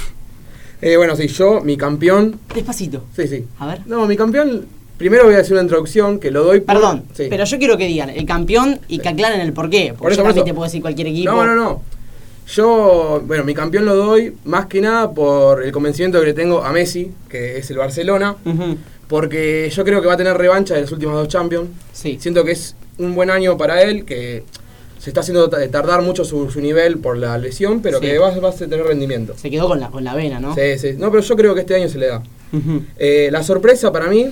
Eh, 0.81 0.97
bueno, 0.97 1.15
sí, 1.15 1.27
yo, 1.27 1.61
mi 1.61 1.77
campeón. 1.77 2.39
Despacito. 2.53 3.03
Sí, 3.15 3.27
sí. 3.27 3.45
A 3.59 3.67
ver. 3.67 3.81
No, 3.85 4.05
mi 4.05 4.17
campeón. 4.17 4.67
Primero 4.97 5.25
voy 5.25 5.35
a 5.35 5.39
hacer 5.39 5.53
una 5.53 5.61
introducción 5.63 6.19
que 6.19 6.31
lo 6.31 6.43
doy 6.43 6.61
por. 6.61 6.75
Perdón, 6.75 7.03
Sí. 7.13 7.27
pero 7.29 7.43
yo 7.43 7.57
quiero 7.57 7.77
que 7.77 7.85
digan 7.87 8.09
el 8.09 8.25
campeón 8.25 8.79
y 8.87 8.99
que 8.99 9.09
aclaren 9.09 9.41
el 9.41 9.51
porqué. 9.53 9.93
Porque 9.97 10.01
Por 10.03 10.11
eso, 10.13 10.21
yo 10.21 10.23
por 10.23 10.31
eso. 10.31 10.43
te 10.45 10.53
puedo 10.53 10.63
decir 10.65 10.81
cualquier 10.81 11.07
equipo. 11.07 11.31
No, 11.31 11.45
no, 11.45 11.55
no. 11.55 11.81
Yo, 12.47 13.23
bueno, 13.25 13.43
mi 13.43 13.53
campeón 13.55 13.85
lo 13.85 13.95
doy 13.95 14.35
más 14.45 14.67
que 14.67 14.79
nada 14.79 15.11
por 15.11 15.63
el 15.63 15.71
convencimiento 15.71 16.19
que 16.19 16.27
le 16.27 16.33
tengo 16.33 16.63
a 16.63 16.71
Messi, 16.71 17.11
que 17.27 17.57
es 17.57 17.69
el 17.71 17.77
Barcelona, 17.77 18.35
porque 19.07 19.69
yo 19.73 19.83
creo 19.83 20.01
que 20.01 20.07
va 20.07 20.13
a 20.13 20.17
tener 20.17 20.37
revancha 20.37 20.75
de 20.75 20.81
las 20.81 20.91
últimas 20.91 21.15
dos 21.15 21.27
Champions. 21.27 21.69
Sí. 21.93 22.17
Siento 22.19 22.43
que 22.43 22.51
es 22.51 22.75
un 22.97 23.15
buen 23.15 23.29
año 23.29 23.57
para 23.57 23.81
él, 23.81 24.05
que 24.05 24.43
se 24.99 25.09
está 25.09 25.21
haciendo 25.21 25.49
ta- 25.49 25.67
tardar 25.69 26.01
mucho 26.01 26.23
su, 26.23 26.49
su 26.49 26.61
nivel 26.61 26.97
por 26.99 27.17
la 27.17 27.37
lesión, 27.37 27.81
pero 27.81 27.99
Sí. 27.99 28.05
que 28.07 28.17
va, 28.17 28.31
va 28.39 28.49
a 28.49 28.53
tener 28.53 28.83
rendimiento. 28.83 29.33
Se 29.37 29.49
quedó 29.49 29.67
con 29.67 29.79
la, 29.79 29.89
con 29.89 30.03
la 30.03 30.15
vena, 30.15 30.39
¿no? 30.39 30.55
Sí, 30.55 30.77
sí. 30.79 30.93
No, 30.97 31.11
pero 31.11 31.21
yo 31.23 31.35
creo 31.35 31.53
que 31.53 31.61
este 31.61 31.75
año 31.75 31.89
se 31.89 31.97
le 31.97 32.07
da. 32.07 32.23
Eh, 32.97 33.29
la 33.31 33.43
sorpresa 33.43 33.91
para 33.91 34.07
mí, 34.07 34.27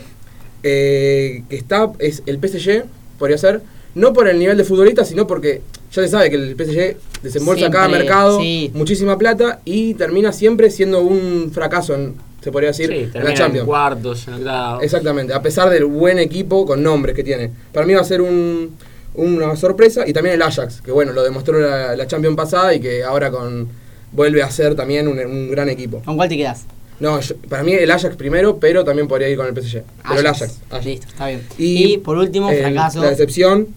eh, 0.64 1.43
que 1.49 1.55
está, 1.55 1.91
es 1.99 2.24
el 2.26 2.39
PSG, 2.39 2.84
podría 3.20 3.38
ser, 3.38 3.61
no 3.95 4.14
por 4.14 4.28
el 4.28 4.39
nivel 4.39 4.57
de 4.57 4.64
futbolista, 4.64 5.05
sino 5.05 5.28
porque 5.28 5.61
ya 5.91 6.01
se 6.01 6.07
sabe 6.07 6.30
que 6.30 6.36
el 6.36 6.55
PSG 6.55 6.95
desembolsa 7.22 7.70
cada 7.70 7.88
mercado 7.88 8.39
sí. 8.39 8.72
muchísima 8.74 9.18
plata 9.18 9.59
y 9.66 9.93
termina 9.93 10.32
siempre 10.34 10.70
siendo 10.72 11.01
un 11.01 11.51
fracaso, 11.53 11.93
en- 11.95 12.16
se 12.43 12.51
podría 12.51 12.70
decir, 12.72 12.89
Sí, 12.89 12.95
en 12.95 13.11
termina 13.11 13.24
la 13.26 13.30
en 13.32 13.38
Champions. 13.38 13.66
cuartos, 13.68 14.28
en 14.28 14.34
octavos. 14.34 14.84
Exactamente, 14.84 15.34
a 15.34 15.41
pesar 15.41 15.70
del 15.70 15.86
buen 15.86 16.20
equipo 16.20 16.66
con 16.66 16.82
nombres 16.84 17.16
que 17.16 17.24
tiene. 17.24 17.51
Para 17.72 17.86
mí 17.86 17.93
va 17.93 18.01
a 18.01 18.05
ser 18.05 18.22
un- 18.22 18.72
una 19.16 19.55
sorpresa 19.55 20.07
y 20.07 20.11
también 20.14 20.36
el 20.36 20.41
Ajax, 20.41 20.82
que 20.82 20.91
bueno, 20.91 21.14
lo 21.14 21.24
demostró 21.24 21.59
la, 21.59 21.95
la 21.95 22.07
Champions 22.07 22.36
pasada 22.36 22.74
y 22.74 22.80
que 22.80 23.03
ahora 23.03 23.30
con 23.32 23.68
vuelve 24.11 24.41
a 24.43 24.49
ser 24.51 24.76
también 24.76 25.07
un, 25.07 25.20
un 25.20 25.51
gran 25.51 25.70
equipo. 25.70 26.01
¿Con 26.03 26.18
cuál 26.18 26.30
te 26.30 26.36
quedas? 26.38 26.66
No, 27.04 27.20
yo- 27.20 27.36
para 27.49 27.64
mí 27.64 27.74
el 27.74 27.91
Ajax 27.91 28.16
primero, 28.16 28.58
pero 28.60 28.84
también 28.86 29.08
podría 29.10 29.28
ir 29.30 29.36
con 29.38 29.45
el 29.45 29.54
PSG. 29.54 29.84
Pero 30.08 30.20
el 30.22 30.28
Ajax. 30.28 30.60
Ajax. 30.70 30.86
Listo, 30.86 31.08
está 31.08 31.28
bien. 31.28 31.41
Y, 31.58 31.93
Y, 31.93 31.97
por 31.97 32.18
último, 32.18 32.49
eh, 32.49 32.62
fracaso. 32.62 33.01
La 33.01 33.10
decepción, 33.10 33.68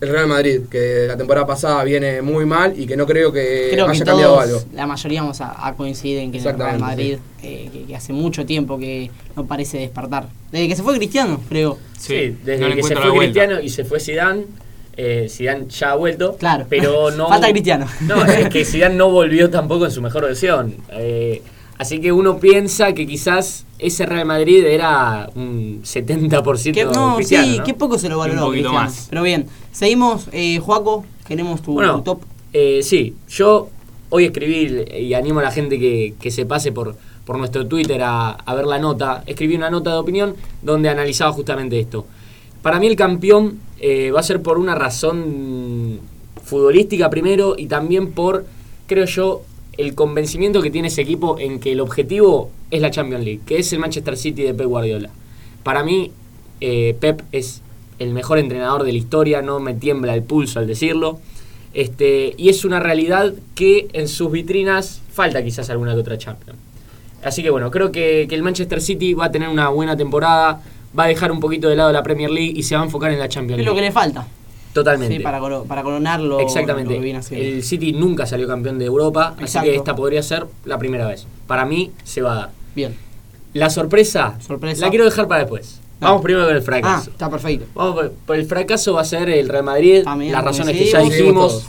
El 0.00 0.08
Real 0.08 0.26
Madrid, 0.26 0.62
que 0.70 1.04
la 1.06 1.16
temporada 1.16 1.46
pasada 1.46 1.82
viene 1.84 2.20
muy 2.20 2.44
mal 2.44 2.74
y 2.78 2.84
que 2.86 2.96
no 2.96 3.06
creo 3.06 3.32
que 3.32 3.68
Creo 3.72 3.86
que 3.86 3.92
haya 3.92 4.04
cambiado 4.04 4.34
todos, 4.34 4.44
algo. 4.44 4.62
la 4.74 4.86
mayoría 4.86 5.22
vamos 5.22 5.40
a, 5.40 5.66
a 5.66 5.74
coincidir 5.76 6.18
en 6.18 6.32
que 6.32 6.38
el 6.38 6.44
Real 6.44 6.78
Madrid, 6.80 7.18
eh, 7.42 7.70
que, 7.72 7.84
que 7.84 7.96
hace 7.96 8.12
mucho 8.12 8.44
tiempo 8.44 8.76
que 8.78 9.10
no 9.36 9.46
parece 9.46 9.78
despertar. 9.78 10.26
Desde 10.52 10.68
que 10.68 10.76
se 10.76 10.82
fue 10.82 10.96
Cristiano, 10.96 11.40
creo. 11.48 11.78
Sí, 11.98 12.36
desde 12.44 12.68
no 12.68 12.74
que 12.74 12.82
se 12.82 12.96
fue. 12.96 13.18
Cristiano 13.18 13.60
y 13.60 13.68
se 13.70 13.84
fue 13.84 13.98
Zidane, 14.00 14.44
eh, 14.96 15.26
Zidane 15.30 15.66
ya 15.68 15.92
ha 15.92 15.94
vuelto. 15.94 16.36
Claro. 16.36 16.66
Pero 16.68 17.10
no. 17.16 17.28
Falta 17.28 17.48
Cristiano. 17.50 17.86
No, 18.02 18.24
es 18.26 18.48
que 18.50 18.64
Zidane 18.64 18.96
no 18.96 19.10
volvió 19.10 19.48
tampoco 19.48 19.86
en 19.86 19.90
su 19.92 20.02
mejor 20.02 20.24
versión. 20.24 20.74
Eh, 20.92 21.40
así 21.78 22.00
que 22.00 22.12
uno 22.12 22.38
piensa 22.38 22.92
que 22.92 23.06
quizás 23.06 23.64
ese 23.78 24.06
Real 24.06 24.26
Madrid 24.26 24.64
era 24.64 25.30
un 25.34 25.82
70% 25.82 26.72
Que, 26.72 26.84
no, 26.84 27.16
Cristiano. 27.16 27.46
sí, 27.46 27.58
¿no? 27.58 27.64
qué 27.64 27.74
poco 27.74 27.98
se 27.98 28.08
lo 28.08 28.18
valoró 28.18 28.40
Un 28.40 28.46
poquito 28.48 28.68
Cristiano. 28.70 28.84
más. 28.86 29.06
Pero 29.10 29.22
bien, 29.22 29.46
seguimos, 29.72 30.28
eh, 30.32 30.58
Juaco, 30.58 31.04
queremos 31.26 31.60
tu, 31.62 31.74
Bueno, 31.74 31.96
tu 31.96 32.02
top. 32.02 32.22
Eh, 32.52 32.80
sí, 32.82 33.14
yo 33.28 33.68
hoy 34.10 34.26
escribí 34.26 34.84
y 34.98 35.14
animo 35.14 35.40
a 35.40 35.42
la 35.42 35.50
gente 35.50 35.78
que, 35.78 36.14
que 36.20 36.30
se 36.30 36.46
pase 36.46 36.70
por, 36.72 36.96
por 37.24 37.36
nuestro 37.38 37.66
Twitter 37.66 38.00
a, 38.02 38.30
a 38.30 38.54
ver 38.54 38.66
la 38.66 38.78
nota. 38.78 39.24
Escribí 39.26 39.56
una 39.56 39.70
nota 39.70 39.90
de 39.90 39.96
opinión 39.98 40.34
donde 40.62 40.88
analizaba 40.88 41.32
justamente 41.32 41.78
esto. 41.80 42.06
Para 42.62 42.78
mí 42.78 42.86
el 42.86 42.96
campeón 42.96 43.58
eh, 43.80 44.10
va 44.12 44.20
a 44.20 44.22
ser 44.22 44.40
por 44.40 44.58
una 44.58 44.74
razón 44.74 45.98
futbolística 46.42 47.10
primero 47.10 47.54
y 47.58 47.66
también 47.66 48.12
por, 48.12 48.46
creo 48.86 49.04
yo, 49.06 49.42
el 49.78 49.94
convencimiento 49.94 50.62
que 50.62 50.70
tiene 50.70 50.88
ese 50.88 51.02
equipo 51.02 51.38
en 51.38 51.60
que 51.60 51.72
el 51.72 51.80
objetivo 51.80 52.50
es 52.70 52.80
la 52.80 52.90
Champions 52.90 53.24
League, 53.24 53.40
que 53.46 53.58
es 53.58 53.72
el 53.72 53.78
Manchester 53.78 54.16
City 54.16 54.42
de 54.42 54.54
Pep 54.54 54.66
Guardiola. 54.66 55.10
Para 55.62 55.82
mí, 55.82 56.10
eh, 56.60 56.96
Pep 57.00 57.22
es 57.32 57.62
el 57.98 58.12
mejor 58.12 58.38
entrenador 58.38 58.84
de 58.84 58.92
la 58.92 58.98
historia, 58.98 59.42
no 59.42 59.60
me 59.60 59.74
tiembla 59.74 60.14
el 60.14 60.22
pulso 60.22 60.58
al 60.58 60.66
decirlo. 60.66 61.20
Este, 61.72 62.34
y 62.36 62.48
es 62.50 62.64
una 62.64 62.78
realidad 62.80 63.34
que 63.54 63.88
en 63.92 64.06
sus 64.08 64.30
vitrinas 64.30 65.00
falta 65.12 65.42
quizás 65.42 65.70
alguna 65.70 65.94
que 65.94 66.00
otra 66.00 66.18
Champions. 66.18 66.58
Así 67.24 67.42
que 67.42 67.50
bueno, 67.50 67.70
creo 67.70 67.90
que, 67.90 68.26
que 68.28 68.34
el 68.34 68.42
Manchester 68.42 68.80
City 68.80 69.14
va 69.14 69.26
a 69.26 69.32
tener 69.32 69.48
una 69.48 69.70
buena 69.70 69.96
temporada, 69.96 70.60
va 70.96 71.04
a 71.04 71.06
dejar 71.08 71.32
un 71.32 71.40
poquito 71.40 71.68
de 71.68 71.76
lado 71.76 71.90
la 71.92 72.02
Premier 72.02 72.30
League 72.30 72.52
y 72.54 72.62
se 72.62 72.74
va 72.76 72.82
a 72.82 72.84
enfocar 72.84 73.10
en 73.12 73.18
la 73.18 73.28
Champions 73.28 73.60
Es 73.60 73.66
lo 73.66 73.72
que 73.72 73.80
League. 73.80 73.88
le 73.88 73.92
falta. 73.92 74.26
Totalmente. 74.74 75.16
Sí, 75.16 75.22
para, 75.22 75.40
para 75.66 75.82
coronarlo. 75.82 76.40
Exactamente. 76.40 76.92
lo 76.92 76.98
que 76.98 77.04
viene 77.04 77.20
haciendo. 77.20 77.46
El 77.46 77.62
City 77.62 77.92
nunca 77.94 78.26
salió 78.26 78.46
campeón 78.46 78.78
de 78.78 78.84
Europa, 78.84 79.34
así 79.40 79.58
que 79.60 79.74
esta 79.76 79.96
podría 79.96 80.22
ser 80.22 80.46
la 80.66 80.76
primera 80.78 81.06
vez. 81.06 81.26
Para 81.46 81.64
mí 81.64 81.92
se 82.02 82.20
va 82.20 82.32
a 82.32 82.34
dar. 82.36 82.50
Bien. 82.74 82.94
La 83.54 83.70
sorpresa, 83.70 84.36
Sorpresa. 84.46 84.84
la 84.84 84.90
quiero 84.90 85.04
dejar 85.06 85.28
para 85.28 85.40
después. 85.42 85.80
Ah. 86.00 86.08
Vamos 86.08 86.22
primero 86.22 86.44
con 86.44 86.54
el 86.56 86.60
Ah, 86.60 86.64
fracaso. 86.64 87.10
está 87.10 87.30
perfecto. 87.30 87.66
Vamos 87.74 87.94
por, 87.94 88.10
por 88.26 88.36
el 88.36 88.44
fracaso 88.46 88.94
va 88.94 89.02
a 89.02 89.04
ser 89.04 89.30
el 89.30 89.48
Real 89.48 89.62
Madrid, 89.64 90.02
las 90.04 90.44
razones 90.44 90.76
que 90.76 90.86
ya 90.90 90.98
dijimos. 90.98 91.66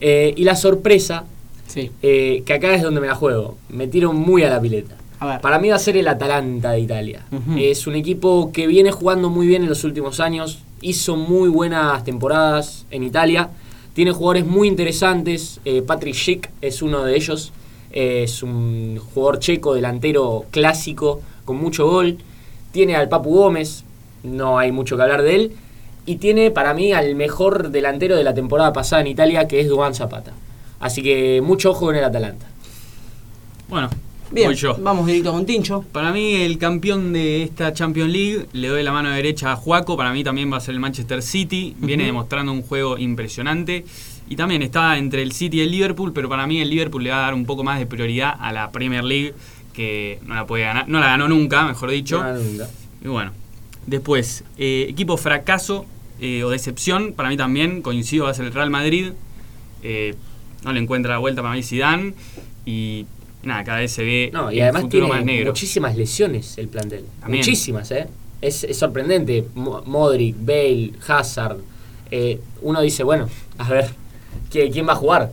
Eh, 0.00 0.32
y 0.34 0.44
la 0.44 0.56
sorpresa, 0.56 1.24
Sí. 1.66 1.90
eh, 2.02 2.42
que 2.46 2.54
acá 2.54 2.74
es 2.74 2.82
donde 2.82 3.02
me 3.02 3.06
la 3.06 3.14
juego. 3.14 3.58
Me 3.68 3.86
tiro 3.86 4.14
muy 4.14 4.42
a 4.44 4.48
la 4.50 4.60
pileta. 4.60 4.96
Para 5.42 5.58
mí 5.58 5.68
va 5.68 5.76
a 5.76 5.78
ser 5.78 5.98
el 5.98 6.08
Atalanta 6.08 6.70
de 6.72 6.80
Italia. 6.80 7.20
Es 7.58 7.86
un 7.86 7.94
equipo 7.96 8.50
que 8.50 8.66
viene 8.66 8.90
jugando 8.90 9.28
muy 9.28 9.46
bien 9.46 9.62
en 9.62 9.68
los 9.68 9.84
últimos 9.84 10.18
años. 10.20 10.60
Hizo 10.82 11.16
muy 11.16 11.48
buenas 11.48 12.04
temporadas 12.04 12.86
en 12.90 13.02
Italia. 13.02 13.50
Tiene 13.92 14.12
jugadores 14.12 14.46
muy 14.46 14.66
interesantes. 14.68 15.60
Eh, 15.64 15.82
Patrick 15.82 16.14
Schick 16.14 16.50
es 16.60 16.80
uno 16.80 17.04
de 17.04 17.16
ellos. 17.16 17.52
Eh, 17.92 18.22
es 18.24 18.42
un 18.42 18.98
jugador 18.98 19.40
checo, 19.40 19.74
delantero 19.74 20.46
clásico, 20.50 21.20
con 21.44 21.56
mucho 21.56 21.86
gol. 21.86 22.18
Tiene 22.72 22.96
al 22.96 23.08
Papu 23.08 23.34
Gómez. 23.34 23.84
No 24.22 24.58
hay 24.58 24.72
mucho 24.72 24.96
que 24.96 25.02
hablar 25.02 25.22
de 25.22 25.34
él. 25.34 25.52
Y 26.06 26.16
tiene 26.16 26.50
para 26.50 26.72
mí 26.72 26.92
al 26.92 27.14
mejor 27.14 27.70
delantero 27.70 28.16
de 28.16 28.24
la 28.24 28.32
temporada 28.32 28.72
pasada 28.72 29.02
en 29.02 29.08
Italia, 29.08 29.46
que 29.46 29.60
es 29.60 29.68
Duan 29.68 29.94
Zapata. 29.94 30.32
Así 30.78 31.02
que 31.02 31.42
mucho 31.42 31.72
ojo 31.72 31.86
con 31.86 31.96
el 31.96 32.04
Atalanta. 32.04 32.46
Bueno, 33.68 33.90
Bien, 34.32 34.46
voy 34.46 34.54
yo. 34.54 34.76
vamos 34.80 35.06
directo 35.06 35.32
con 35.32 35.44
Tincho. 35.44 35.84
Para 35.92 36.12
mí 36.12 36.36
el 36.36 36.56
campeón 36.58 37.12
de 37.12 37.42
esta 37.42 37.72
Champions 37.72 38.12
League, 38.12 38.46
le 38.52 38.68
doy 38.68 38.82
la 38.84 38.92
mano 38.92 39.10
derecha 39.10 39.52
a 39.52 39.56
Juaco, 39.56 39.96
para 39.96 40.12
mí 40.12 40.22
también 40.22 40.52
va 40.52 40.58
a 40.58 40.60
ser 40.60 40.74
el 40.74 40.80
Manchester 40.80 41.20
City, 41.20 41.74
viene 41.78 42.04
demostrando 42.04 42.52
un 42.52 42.62
juego 42.62 42.96
impresionante 42.96 43.84
y 44.28 44.36
también 44.36 44.62
está 44.62 44.96
entre 44.98 45.22
el 45.22 45.32
City 45.32 45.58
y 45.58 45.60
el 45.62 45.72
Liverpool, 45.72 46.12
pero 46.12 46.28
para 46.28 46.46
mí 46.46 46.60
el 46.60 46.70
Liverpool 46.70 47.02
le 47.02 47.10
va 47.10 47.18
a 47.18 47.22
dar 47.22 47.34
un 47.34 47.44
poco 47.44 47.64
más 47.64 47.80
de 47.80 47.86
prioridad 47.86 48.32
a 48.38 48.52
la 48.52 48.70
Premier 48.70 49.02
League, 49.02 49.34
que 49.72 50.20
no 50.24 50.36
la 50.36 50.46
puede 50.46 50.62
ganar, 50.62 50.88
no 50.88 51.00
la 51.00 51.06
ganó 51.06 51.28
nunca, 51.28 51.66
mejor 51.66 51.90
dicho. 51.90 52.22
No, 52.22 52.34
nunca. 52.34 52.68
Y 53.02 53.08
bueno, 53.08 53.32
después, 53.86 54.44
eh, 54.56 54.86
equipo 54.88 55.16
fracaso 55.16 55.86
eh, 56.20 56.44
o 56.44 56.50
decepción, 56.50 57.14
para 57.14 57.28
mí 57.28 57.36
también 57.36 57.82
coincido, 57.82 58.26
va 58.26 58.30
a 58.30 58.34
ser 58.34 58.44
el 58.44 58.52
Real 58.52 58.70
Madrid. 58.70 59.12
Eh, 59.82 60.14
no 60.62 60.72
le 60.72 60.80
encuentra 60.80 61.14
la 61.14 61.18
vuelta 61.18 61.42
para 61.42 61.54
mí 61.54 61.62
Zidane 61.64 62.12
y 62.64 63.06
nada, 63.42 63.64
cada 63.64 63.78
vez 63.78 63.92
se 63.92 64.04
ve 64.04 64.30
No, 64.32 64.50
y 64.52 64.56
el 64.58 64.62
además 64.64 64.82
futuro 64.82 65.06
tiene 65.06 65.16
más 65.18 65.24
negro. 65.24 65.50
muchísimas 65.52 65.96
lesiones 65.96 66.58
el 66.58 66.68
plantel. 66.68 67.04
También. 67.20 67.40
Muchísimas, 67.40 67.90
¿eh? 67.90 68.06
Es, 68.40 68.64
es 68.64 68.78
sorprendente. 68.78 69.46
Mo- 69.54 69.82
Modric, 69.86 70.36
Bale, 70.40 70.92
Hazard. 71.06 71.58
Eh, 72.10 72.40
uno 72.62 72.80
dice, 72.80 73.02
bueno, 73.04 73.28
a 73.58 73.68
ver, 73.68 73.90
¿qui- 74.52 74.70
¿quién 74.72 74.86
va 74.88 74.92
a 74.92 74.96
jugar? 74.96 75.32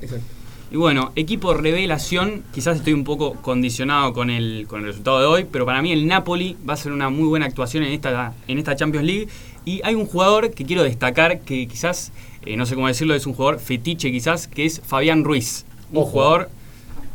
Exacto. 0.00 0.24
Y 0.70 0.76
bueno, 0.76 1.12
equipo 1.16 1.54
revelación, 1.54 2.44
quizás 2.52 2.76
estoy 2.76 2.92
un 2.92 3.02
poco 3.04 3.32
condicionado 3.40 4.12
con 4.12 4.28
el, 4.28 4.66
con 4.68 4.80
el 4.80 4.88
resultado 4.88 5.20
de 5.20 5.24
hoy, 5.26 5.46
pero 5.50 5.64
para 5.64 5.80
mí 5.80 5.92
el 5.92 6.06
Napoli 6.06 6.58
va 6.68 6.74
a 6.74 6.76
ser 6.76 6.92
una 6.92 7.08
muy 7.08 7.26
buena 7.26 7.46
actuación 7.46 7.84
en 7.84 7.92
esta, 7.94 8.34
en 8.48 8.58
esta 8.58 8.76
Champions 8.76 9.06
League. 9.06 9.28
Y 9.64 9.80
hay 9.82 9.94
un 9.94 10.04
jugador 10.04 10.50
que 10.50 10.66
quiero 10.66 10.82
destacar, 10.82 11.40
que 11.40 11.66
quizás, 11.66 12.12
eh, 12.44 12.56
no 12.58 12.66
sé 12.66 12.74
cómo 12.74 12.86
decirlo, 12.86 13.14
es 13.14 13.24
un 13.26 13.32
jugador 13.32 13.60
fetiche 13.60 14.10
quizás, 14.12 14.46
que 14.46 14.66
es 14.66 14.82
Fabián 14.86 15.24
Ruiz. 15.24 15.64
Un 15.90 15.98
Ojo. 16.02 16.10
jugador 16.10 16.50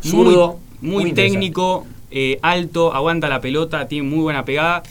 Zurdo, 0.03 0.59
muy, 0.81 1.03
muy 1.03 1.13
técnico, 1.13 1.85
eh, 2.11 2.39
alto, 2.41 2.93
aguanta 2.93 3.27
la 3.29 3.41
pelota, 3.41 3.87
tiene 3.87 4.07
muy 4.07 4.19
buena 4.19 4.43
pegada. 4.45 4.83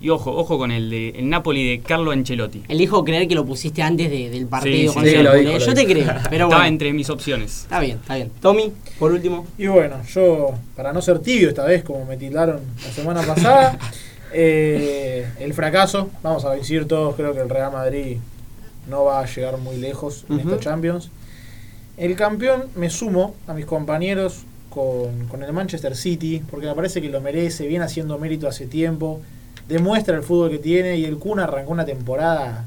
Y 0.00 0.10
ojo, 0.10 0.32
ojo 0.36 0.58
con 0.58 0.70
el, 0.70 0.90
de, 0.90 1.10
el 1.10 1.30
Napoli 1.30 1.66
de 1.66 1.80
Carlo 1.80 2.10
Ancelotti. 2.10 2.62
Elijo 2.68 3.04
creer 3.04 3.26
que 3.26 3.34
lo 3.34 3.46
pusiste 3.46 3.80
antes 3.80 4.10
de- 4.10 4.28
del 4.28 4.46
partido 4.46 4.90
Sí, 4.90 4.94
con 4.94 5.02
sí, 5.04 5.10
sí, 5.10 5.16
Liverpool, 5.16 5.32
lo 5.32 5.38
dijo, 5.40 5.50
¿eh? 5.56 5.60
lo 5.60 5.66
Yo 5.66 5.74
te 5.74 5.80
dijo. 5.86 5.92
creo, 5.92 6.04
pero 6.30 6.44
Estaba 6.44 6.48
bueno. 6.48 6.64
entre 6.66 6.92
mis 6.92 7.08
opciones. 7.08 7.62
Está 7.62 7.80
bien, 7.80 7.96
está 8.02 8.16
bien. 8.16 8.30
Tommy, 8.42 8.72
por 8.98 9.12
último. 9.12 9.46
Y 9.56 9.66
bueno, 9.68 9.96
yo, 10.12 10.50
para 10.76 10.92
no 10.92 11.00
ser 11.00 11.20
tibio 11.20 11.48
esta 11.48 11.64
vez, 11.64 11.84
como 11.84 12.04
me 12.04 12.18
tildaron 12.18 12.60
la 12.84 12.90
semana 12.92 13.22
pasada, 13.22 13.78
eh, 14.34 15.26
el 15.40 15.54
fracaso, 15.54 16.10
vamos 16.22 16.44
a 16.44 16.48
coincidir 16.48 16.86
todos, 16.86 17.14
creo 17.14 17.32
que 17.32 17.40
el 17.40 17.48
Real 17.48 17.72
Madrid 17.72 18.18
no 18.90 19.04
va 19.04 19.20
a 19.20 19.26
llegar 19.26 19.56
muy 19.58 19.76
lejos 19.76 20.26
en 20.28 20.40
esta 20.40 20.58
Champions. 20.58 21.08
El 21.96 22.14
campeón 22.16 22.64
me 22.74 22.90
sumo 22.90 23.34
a 23.46 23.54
mis 23.54 23.64
compañeros 23.64 24.40
con, 24.74 25.26
con 25.28 25.42
el 25.42 25.52
Manchester 25.52 25.94
City, 25.96 26.42
porque 26.50 26.66
me 26.66 26.74
parece 26.74 27.00
que 27.00 27.08
lo 27.08 27.20
merece, 27.20 27.66
viene 27.68 27.84
haciendo 27.84 28.18
mérito 28.18 28.48
hace 28.48 28.66
tiempo, 28.66 29.20
demuestra 29.68 30.16
el 30.16 30.22
fútbol 30.22 30.50
que 30.50 30.58
tiene 30.58 30.96
y 30.96 31.04
el 31.04 31.16
Kun 31.18 31.38
arrancó 31.40 31.70
una 31.72 31.84
temporada 31.84 32.64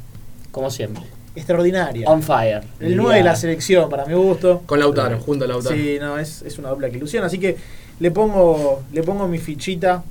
Como 0.52 0.72
siempre. 0.72 1.04
extraordinaria. 1.36 2.10
On 2.10 2.24
fire. 2.24 2.64
El 2.80 2.96
9 2.96 3.18
de 3.18 3.24
la 3.24 3.36
selección, 3.36 3.90
para 3.90 4.06
mi 4.06 4.14
gusto. 4.14 4.62
Con 4.66 4.80
Lautaro, 4.80 5.20
junto 5.20 5.46
a 5.46 5.48
Lautaro. 5.48 5.76
Sí, 5.76 5.98
no, 6.00 6.18
es, 6.18 6.42
es 6.44 6.58
una 6.58 6.70
doble 6.70 6.88
ilusión. 6.90 7.24
Así 7.24 7.38
que 7.40 7.58
le 8.00 8.12
pongo, 8.12 8.82
le 8.94 9.04
pongo 9.04 9.28
mi 9.28 9.38
fichita 9.38 10.04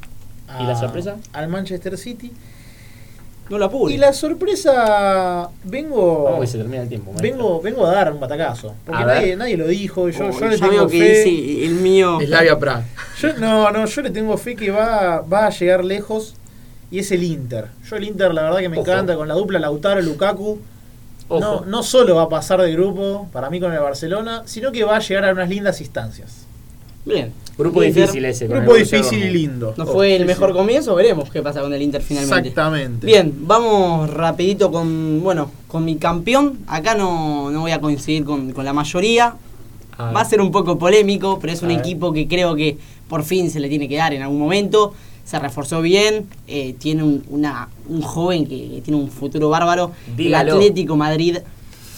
a- 0.49 0.63
¿Y 0.63 0.67
la 0.67 0.77
sorpresa? 0.77 1.17
al 1.33 1.49
Manchester 1.49 1.97
City. 1.99 2.31
No 3.49 3.59
la 3.59 3.69
pude. 3.71 3.95
Y 3.95 3.97
la 3.97 4.13
sorpresa, 4.13 5.49
vengo. 5.65 6.25
Vamos 6.25 6.41
que 6.41 6.47
se 6.49 6.59
termina 6.59 6.83
el 6.83 6.89
tiempo. 6.89 7.13
maestro. 7.13 7.31
Vengo, 7.31 7.61
vengo 7.63 7.87
a 7.87 7.93
dar 7.95 8.13
un 8.13 8.19
batacazo. 8.21 8.75
Porque 8.85 9.03
A 9.03 9.07
ver. 9.07 9.17
nadie, 9.17 9.37
nadie 9.37 9.57
lo 9.57 9.67
dijo. 9.69 10.09
Yo, 10.09 10.27
Oh, 10.27 10.31
yo 10.41 10.47
le 10.49 10.59
tengo 10.59 10.87
que 10.89 10.99
fe. 10.99 11.25
dice 11.25 11.65
el 11.67 11.75
mío. 11.77 12.19
Slavia 12.25 12.59
Praga. 12.59 12.85
Yo, 13.21 13.33
no, 13.39 13.71
no, 13.71 13.87
yo 13.87 14.03
le 14.03 14.11
tengo 14.11 14.37
fe 14.37 14.57
que 14.57 14.71
va, 14.71 15.21
va 15.21 15.47
a 15.47 15.51
llegar 15.51 15.85
lejos. 15.85 16.35
Y 16.91 16.99
es 17.01 17.11
el 17.13 17.23
Inter. 17.25 17.69
Yo 17.89 17.97
el 17.97 18.05
Inter, 18.05 18.33
la 18.35 18.43
verdad 18.43 18.59
que 18.59 18.69
me 18.69 18.79
Ojo. 18.79 18.91
encanta 18.91 19.17
con 19.17 19.27
la 19.29 19.35
dupla 19.35 19.59
Lautaro 19.59 20.01
Lukaku. 20.03 20.59
Ojo. 21.29 21.41
No, 21.41 21.65
no 21.65 21.83
solo 21.83 22.15
va 22.17 22.23
a 22.23 22.29
pasar 22.29 22.61
de 22.63 22.71
grupo, 22.73 23.29
para 23.33 23.51
mí 23.51 23.59
con 23.61 23.73
el 23.73 23.81
Barcelona, 23.81 24.43
sino 24.47 24.71
que 24.71 24.85
va 24.85 24.97
a 24.97 25.01
llegar 25.01 25.25
a 25.25 25.33
unas 25.33 25.49
lindas 25.49 25.81
instancias. 25.81 26.47
Bien. 27.05 27.33
Grupo 27.59 27.83
Inter. 27.83 28.03
difícil 28.03 28.25
ese. 28.27 28.47
Grupo 28.49 28.75
difícil 28.75 29.25
y 29.25 29.31
lindo. 29.31 29.73
No 29.77 29.85
Oh, 29.85 29.87
fue 29.87 30.15
el 30.17 30.23
sí, 30.23 30.27
mejor 30.27 30.51
sí. 30.51 30.57
comienzo, 30.57 30.95
veremos 30.95 31.31
qué 31.31 31.43
pasa 31.43 31.61
con 31.63 31.73
el 31.73 31.81
Inter 31.81 32.03
finalmente. 32.03 32.49
Exactamente. 32.51 33.07
Bien, 33.07 33.33
vamos 33.43 34.11
rapidito 34.11 34.71
con, 34.71 35.21
bueno, 35.23 35.51
con 35.69 35.85
mi 35.85 35.97
campeón. 35.97 36.59
Acá 36.67 36.95
no, 36.95 37.51
no 37.51 37.61
voy 37.61 37.71
a 37.73 37.81
coincidir 37.81 38.25
con, 38.25 38.53
con 38.53 38.65
la 38.65 38.73
mayoría. 38.75 39.37
A 39.97 40.05
ver. 40.07 40.17
Va 40.17 40.21
a 40.21 40.25
ser 40.27 40.41
un 40.43 40.51
poco 40.53 40.79
polémico, 40.79 41.39
pero 41.41 41.53
es 41.53 41.63
un 41.63 41.71
A 41.71 41.77
ver. 41.77 41.81
equipo 41.81 42.13
que 42.13 42.29
creo 42.29 42.55
que 42.55 42.77
por 43.09 43.23
fin 43.25 43.51
se 43.51 43.61
le 43.61 43.69
tiene 43.71 43.89
que 43.89 43.97
dar 43.97 44.13
en 44.13 44.21
algún 44.23 44.39
momento. 44.39 44.93
Se 45.25 45.39
reforzó 45.39 45.81
bien, 45.81 46.27
eh, 46.47 46.75
tiene 46.79 47.03
un, 47.03 47.25
una, 47.31 47.69
un 47.89 48.01
joven 48.03 48.47
que, 48.47 48.69
que 48.75 48.81
tiene 48.83 49.01
un 49.01 49.11
futuro 49.11 49.49
bárbaro. 49.49 49.93
Dígalo. 50.17 50.53
El 50.53 50.59
Atlético 50.59 50.95
Madrid 50.97 51.39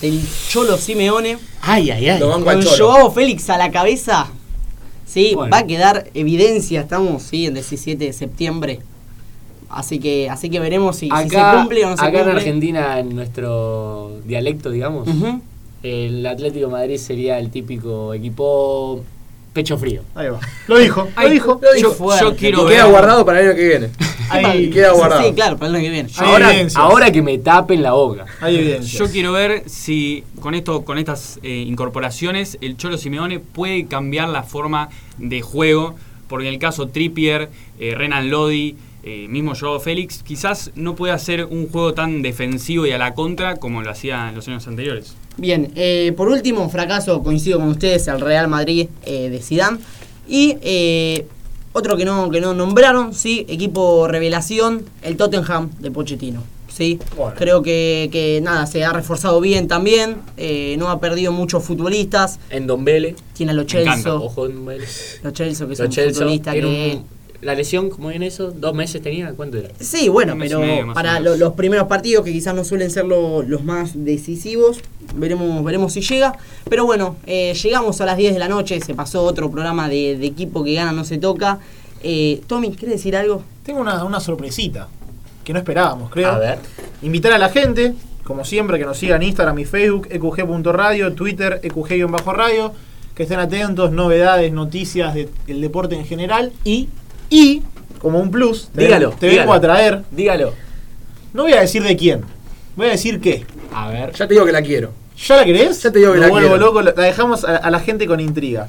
del 0.01 0.21
Cholo 0.49 0.79
Simeone. 0.79 1.37
Ay, 1.63 1.91
ay, 1.91 2.09
ay. 2.09 2.21
Lo 2.21 2.31
Con. 2.43 2.63
Joao 2.65 3.11
Félix 3.11 3.51
a 3.51 3.59
la 3.59 3.71
cabeza. 3.73 4.29
Sí, 5.09 5.33
Bueno. 5.35 5.51
va 5.51 5.59
a 5.59 5.67
quedar 5.67 6.11
evidencia. 6.15 6.83
Estamos, 6.83 7.23
sí, 7.23 7.47
el 7.47 7.55
17 7.55 8.05
de 8.05 8.13
septiembre. 8.13 8.81
Así 9.71 9.99
que, 9.99 10.29
así 10.31 10.49
que 10.51 10.61
veremos 10.61 10.97
si, 10.97 11.11
si 11.11 11.29
se 11.31 11.37
Acá, 11.39 11.59
cumple 11.61 11.85
o 11.85 11.91
no 11.91 11.97
se 11.97 12.03
acá 12.05 12.19
en 12.19 12.25
cumple. 12.25 12.41
Argentina, 12.41 12.99
en 13.01 13.15
nuestro 13.15 14.13
dialecto, 14.25 14.71
digamos, 14.71 15.09
el 15.83 16.27
Atlético 16.27 16.67
de 16.67 16.73
Madrid 16.73 16.97
sería 16.99 17.39
el 17.39 17.51
típico 17.51 18.13
equipo 18.15 19.03
pecho 19.53 19.77
frío. 19.79 20.03
Ahí 20.15 20.29
va. 20.29 20.41
Lo 20.69 20.79
dijo, 20.79 21.03
lo 21.05 21.09
Ay, 21.17 21.33
dijo. 21.33 21.61
Yo, 21.81 21.95
yo 22.21 22.37
quiero 22.37 22.63
Y 22.63 22.65
ver. 22.65 22.73
queda 22.75 22.85
guardado 22.87 23.25
para 23.25 23.41
el 23.41 23.49
año 23.49 23.57
que 23.57 23.67
viene. 23.69 23.89
Hay, 24.31 24.65
Y 24.65 24.71
queda 24.71 24.93
guardado. 24.93 25.23
Sí, 25.23 25.33
claro, 25.33 25.57
para 25.57 25.71
el 25.71 25.77
año 25.77 25.85
que 25.85 25.91
viene. 25.91 26.11
Ahora, 26.17 26.51
evidencias. 26.51 26.77
ahora 26.77 27.11
que 27.11 27.23
me 27.23 27.39
tapen 27.39 27.83
la 27.83 27.93
boca. 27.93 28.27
hay 28.41 28.57
evidencia. 28.57 28.99
Yo 28.99 29.11
quiero 29.11 29.33
ver 29.33 29.65
si 29.67 30.25
con 30.41 30.55
esto, 30.55 30.85
con 30.85 30.99
estas 30.99 31.39
eh, 31.43 31.65
incorporaciones, 31.67 32.59
el 32.61 32.77
Cholo 32.77 32.99
Simeone 32.99 33.41
puede 33.41 33.87
cambiar 33.87 34.29
la 34.29 34.43
forma 34.43 34.89
de 35.19 35.41
juego. 35.41 35.95
Porque 36.29 36.47
en 36.47 36.53
el 36.53 36.61
caso 36.61 36.89
Trippier, 36.89 37.49
eh, 37.81 37.95
Renan 37.97 38.29
Lodi, 38.29 38.77
eh, 39.03 39.27
mismo 39.29 39.55
Joao 39.59 39.81
Félix, 39.81 40.23
quizás 40.23 40.73
no 40.75 40.95
puede 40.95 41.15
hacer 41.15 41.47
un 41.47 41.69
juego 41.69 41.95
tan 41.95 42.21
defensivo 42.21 42.85
y 42.87 42.91
a 42.91 42.99
la 42.99 43.15
contra 43.15 43.57
como 43.57 43.83
lo 43.83 43.91
hacía 43.91 44.29
en 44.29 44.35
los 44.35 44.47
años 44.49 44.67
anteriores. 44.69 45.17
Bien, 45.39 45.71
eh, 45.77 46.13
por 46.17 46.29
último, 46.29 46.69
fracaso, 46.69 47.23
coincido 47.23 47.61
con 47.61 47.69
ustedes, 47.69 48.09
el 48.09 48.21
Real 48.21 48.49
Madrid 48.49 48.89
eh, 49.05 49.31
de 49.31 49.39
Zidane. 49.41 49.79
Y 50.27 50.57
eh, 50.63 51.27
otro 51.79 51.97
que 51.97 52.05
no, 52.05 52.31
que 52.31 52.41
no 52.41 52.53
nombraron, 52.55 53.15
sí, 53.15 53.47
equipo 53.49 54.07
revelación, 54.09 54.85
el 55.03 55.17
Tottenham 55.17 55.71
de 55.79 55.91
Pochettino. 55.91 56.43
Sí, 56.69 56.99
Bueno. 57.17 57.35
creo 57.37 57.63
que, 57.63 58.09
que 58.13 58.41
nada, 58.41 58.67
se 58.67 58.85
ha 58.85 58.93
reforzado 58.93 59.41
bien 59.41 59.67
también, 59.67 60.19
eh, 60.37 60.77
no 60.79 60.91
ha 60.91 61.01
perdido 61.01 61.33
muchos 61.33 61.65
futbolistas, 61.65 62.39
En 62.51 62.67
Don 62.69 62.85
Vélez. 62.85 63.17
tiene 63.33 63.51
a 63.53 63.55
Lo 63.55 63.65
Celso, 63.65 64.23
Ojo 64.23 64.47
Don 64.49 64.65
Vélez. 64.67 65.19
Lo 65.25 65.31
Celso, 65.33 65.67
que 65.67 65.73
es 65.73 65.79
Lo 65.81 65.87
un 65.87 65.93
futbolista 65.93 66.53
que... 66.53 66.65
un- 66.65 67.18
La 67.41 67.55
lesión, 67.55 67.89
¿cómo 67.91 68.09
viene 68.09 68.27
eso? 68.27 68.51
¿Dos 68.51 68.75
meses 68.75 69.01
tenía? 69.01 69.33
¿Cuánto 69.33 69.59
era? 69.59 69.69
Sí, 69.79 70.09
bueno, 70.09 70.35
pero 70.39 70.59
medio, 70.61 70.93
para 70.93 71.21
lo- 71.21 71.37
los 71.37 71.53
primeros 71.53 71.87
partidos 71.87 72.25
que 72.25 72.33
quizás 72.33 72.53
no 72.55 72.65
suelen 72.65 72.91
ser 72.91 73.05
lo- 73.05 73.43
los 73.43 73.63
más 73.63 73.93
decisivos, 73.95 74.81
veremos, 75.15 75.63
veremos 75.65 75.93
si 75.93 76.01
llega. 76.01 76.37
Pero 76.69 76.85
bueno, 76.85 77.15
eh, 77.27 77.55
llegamos 77.55 78.01
a 78.01 78.07
las 78.07 78.17
10 78.17 78.33
de 78.33 78.41
la 78.41 78.49
noche, 78.49 78.81
se 78.81 78.93
pasó 78.95 79.23
otro 79.23 79.51
programa 79.53 79.89
de, 79.89 80.17
de 80.19 80.27
equipo 80.27 80.65
que 80.65 80.75
gana, 80.75 80.91
no 80.91 81.05
se 81.05 81.19
toca. 81.19 81.61
Eh, 82.03 82.41
Tommy, 82.49 82.71
¿quieres 82.73 82.97
decir 82.97 83.15
algo? 83.15 83.45
Tengo 83.63 83.81
una, 83.81 84.03
una 84.05 84.19
sorpresita 84.19 84.89
que 85.45 85.53
no 85.53 85.61
esperábamos, 85.61 86.11
creo. 86.11 86.31
A 86.33 86.39
ver. 86.39 86.59
Invitar 87.03 87.33
a 87.33 87.39
la 87.39 87.51
gente, 87.51 87.95
como 88.25 88.45
siempre, 88.45 88.79
que 88.81 88.85
nos 88.85 88.99
sigan 88.99 89.23
en 89.23 89.29
Instagram 89.29 89.59
y 89.61 89.65
Facebook, 89.65 90.09
eqg.radio, 90.11 91.13
Twitter, 91.15 91.61
eqg-radio, 91.63 92.73
que 93.15 93.23
estén 93.23 93.39
atentos, 93.39 93.93
novedades, 93.93 94.53
noticias 94.53 95.15
del 95.15 95.61
deporte 95.61 95.95
en 95.97 96.05
general. 96.05 96.53
Y, 96.65 96.89
Y, 97.31 97.63
como 98.01 98.19
un 98.21 98.31
plus, 98.31 98.69
te, 98.75 98.83
dígalo. 98.83 99.11
te 99.11 99.27
dígalo. 99.29 99.43
vengo 99.43 99.53
a 99.55 99.61
traer, 99.61 100.03
Dígalo. 100.11 100.53
no 101.33 101.43
voy 101.43 101.53
a 101.53 101.61
decir 101.61 101.83
de 101.83 101.97
quién, 101.97 102.25
voy 102.77 102.87
a 102.87 102.91
decir 102.91 103.21
qué. 103.21 103.45
A 103.75 103.89
ver. 103.89 104.13
Ya 104.13 104.27
te 104.27 104.35
digo 104.35 104.47
que 104.47 104.53
la 104.53 104.63
quiero. 104.63 104.93
¿Ya 105.27 105.37
la 105.37 105.45
querés? 105.45 105.83
Ya 105.83 105.91
te 105.91 105.99
digo 105.99 106.13
que 106.13 106.19
Lo 106.19 106.25
la 106.27 106.31
vuelvo 106.31 106.49
quiero. 106.51 106.67
loco, 106.67 106.83
la 106.83 106.93
dejamos 106.93 107.45
a, 107.45 107.57
a 107.57 107.71
la 107.71 107.81
gente 107.81 108.07
con 108.07 108.21
intriga. 108.21 108.69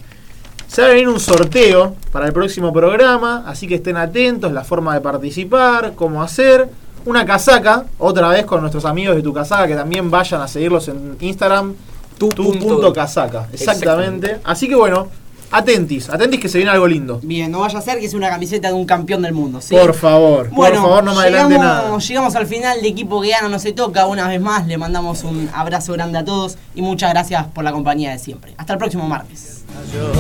Se 0.68 0.82
va 0.82 0.88
a 0.88 0.92
venir 0.92 1.08
un 1.08 1.20
sorteo 1.20 1.96
para 2.12 2.28
el 2.28 2.34
próximo 2.34 2.72
programa, 2.74 3.44
así 3.48 3.68
que 3.68 3.76
estén 3.76 3.98
atentos, 3.98 4.52
la 4.52 4.64
forma 4.64 4.94
de 4.94 5.02
participar, 5.02 5.94
cómo 5.96 6.22
hacer. 6.22 6.68
Una 7.06 7.26
casaca, 7.26 7.86
otra 7.98 8.28
vez 8.28 8.46
con 8.46 8.60
nuestros 8.62 8.84
amigos 8.86 9.16
de 9.16 9.22
Tu 9.24 9.34
Casaca, 9.34 9.66
que 9.68 9.74
también 9.76 10.12
vayan 10.12 10.42
a 10.42 10.48
seguirlos 10.48 10.88
en 10.90 11.16
Instagram. 11.22 11.74
Tu, 12.18 12.28
punto- 12.30 12.60
punto 12.68 12.94
casaca, 12.94 13.48
exactamente. 13.54 14.28
Exactamente. 14.28 14.42
Así 14.44 14.68
que 14.68 14.76
bueno, 14.76 15.08
atentis, 15.52 16.10
atentis 16.10 16.40
que 16.40 16.50
se 16.50 16.58
viene 16.58 16.72
algo 16.72 16.88
lindo. 16.88 17.20
Bien, 17.24 17.52
no 17.52 17.60
vaya 17.60 17.80
a 17.80 17.82
ser 17.82 18.00
que 18.00 18.06
es 18.06 18.14
una 18.14 18.30
camiseta 18.30 18.68
de 18.70 18.74
un 18.74 18.86
campeón 18.86 19.22
del 19.22 19.34
mundo, 19.34 19.62
¿sí? 19.62 19.76
Por 19.76 19.94
favor, 19.94 20.50
Bueno, 20.50 20.82
por 20.82 20.90
favor, 20.90 21.04
no 21.04 21.14
me 21.16 21.22
adelante 21.22 21.56
llegamos, 21.56 21.84
nada. 21.84 21.98
llegamos 22.00 22.36
al 22.36 22.48
final 22.48 22.82
de 22.82 22.88
equipo 22.88 23.22
que 23.22 23.30
gana, 23.30 23.50
no 23.50 23.60
se 23.60 23.72
toca. 23.74 24.06
Una 24.08 24.28
vez 24.28 24.42
más, 24.42 24.68
le 24.68 24.78
mandamos 24.78 25.24
un 25.24 25.50
abrazo 25.54 25.94
grande 25.94 26.18
a 26.20 26.26
todos 26.26 26.58
y 26.76 26.82
muchas 26.82 27.10
gracias 27.12 27.46
por 27.48 27.64
la 27.64 27.72
compañía 27.72 28.12
de 28.12 28.20
siempre. 28.20 28.54
Hasta 28.58 28.74
el 28.74 28.80
próximo 28.80 29.08
martes. 29.08 29.64
Yo 29.94 30.12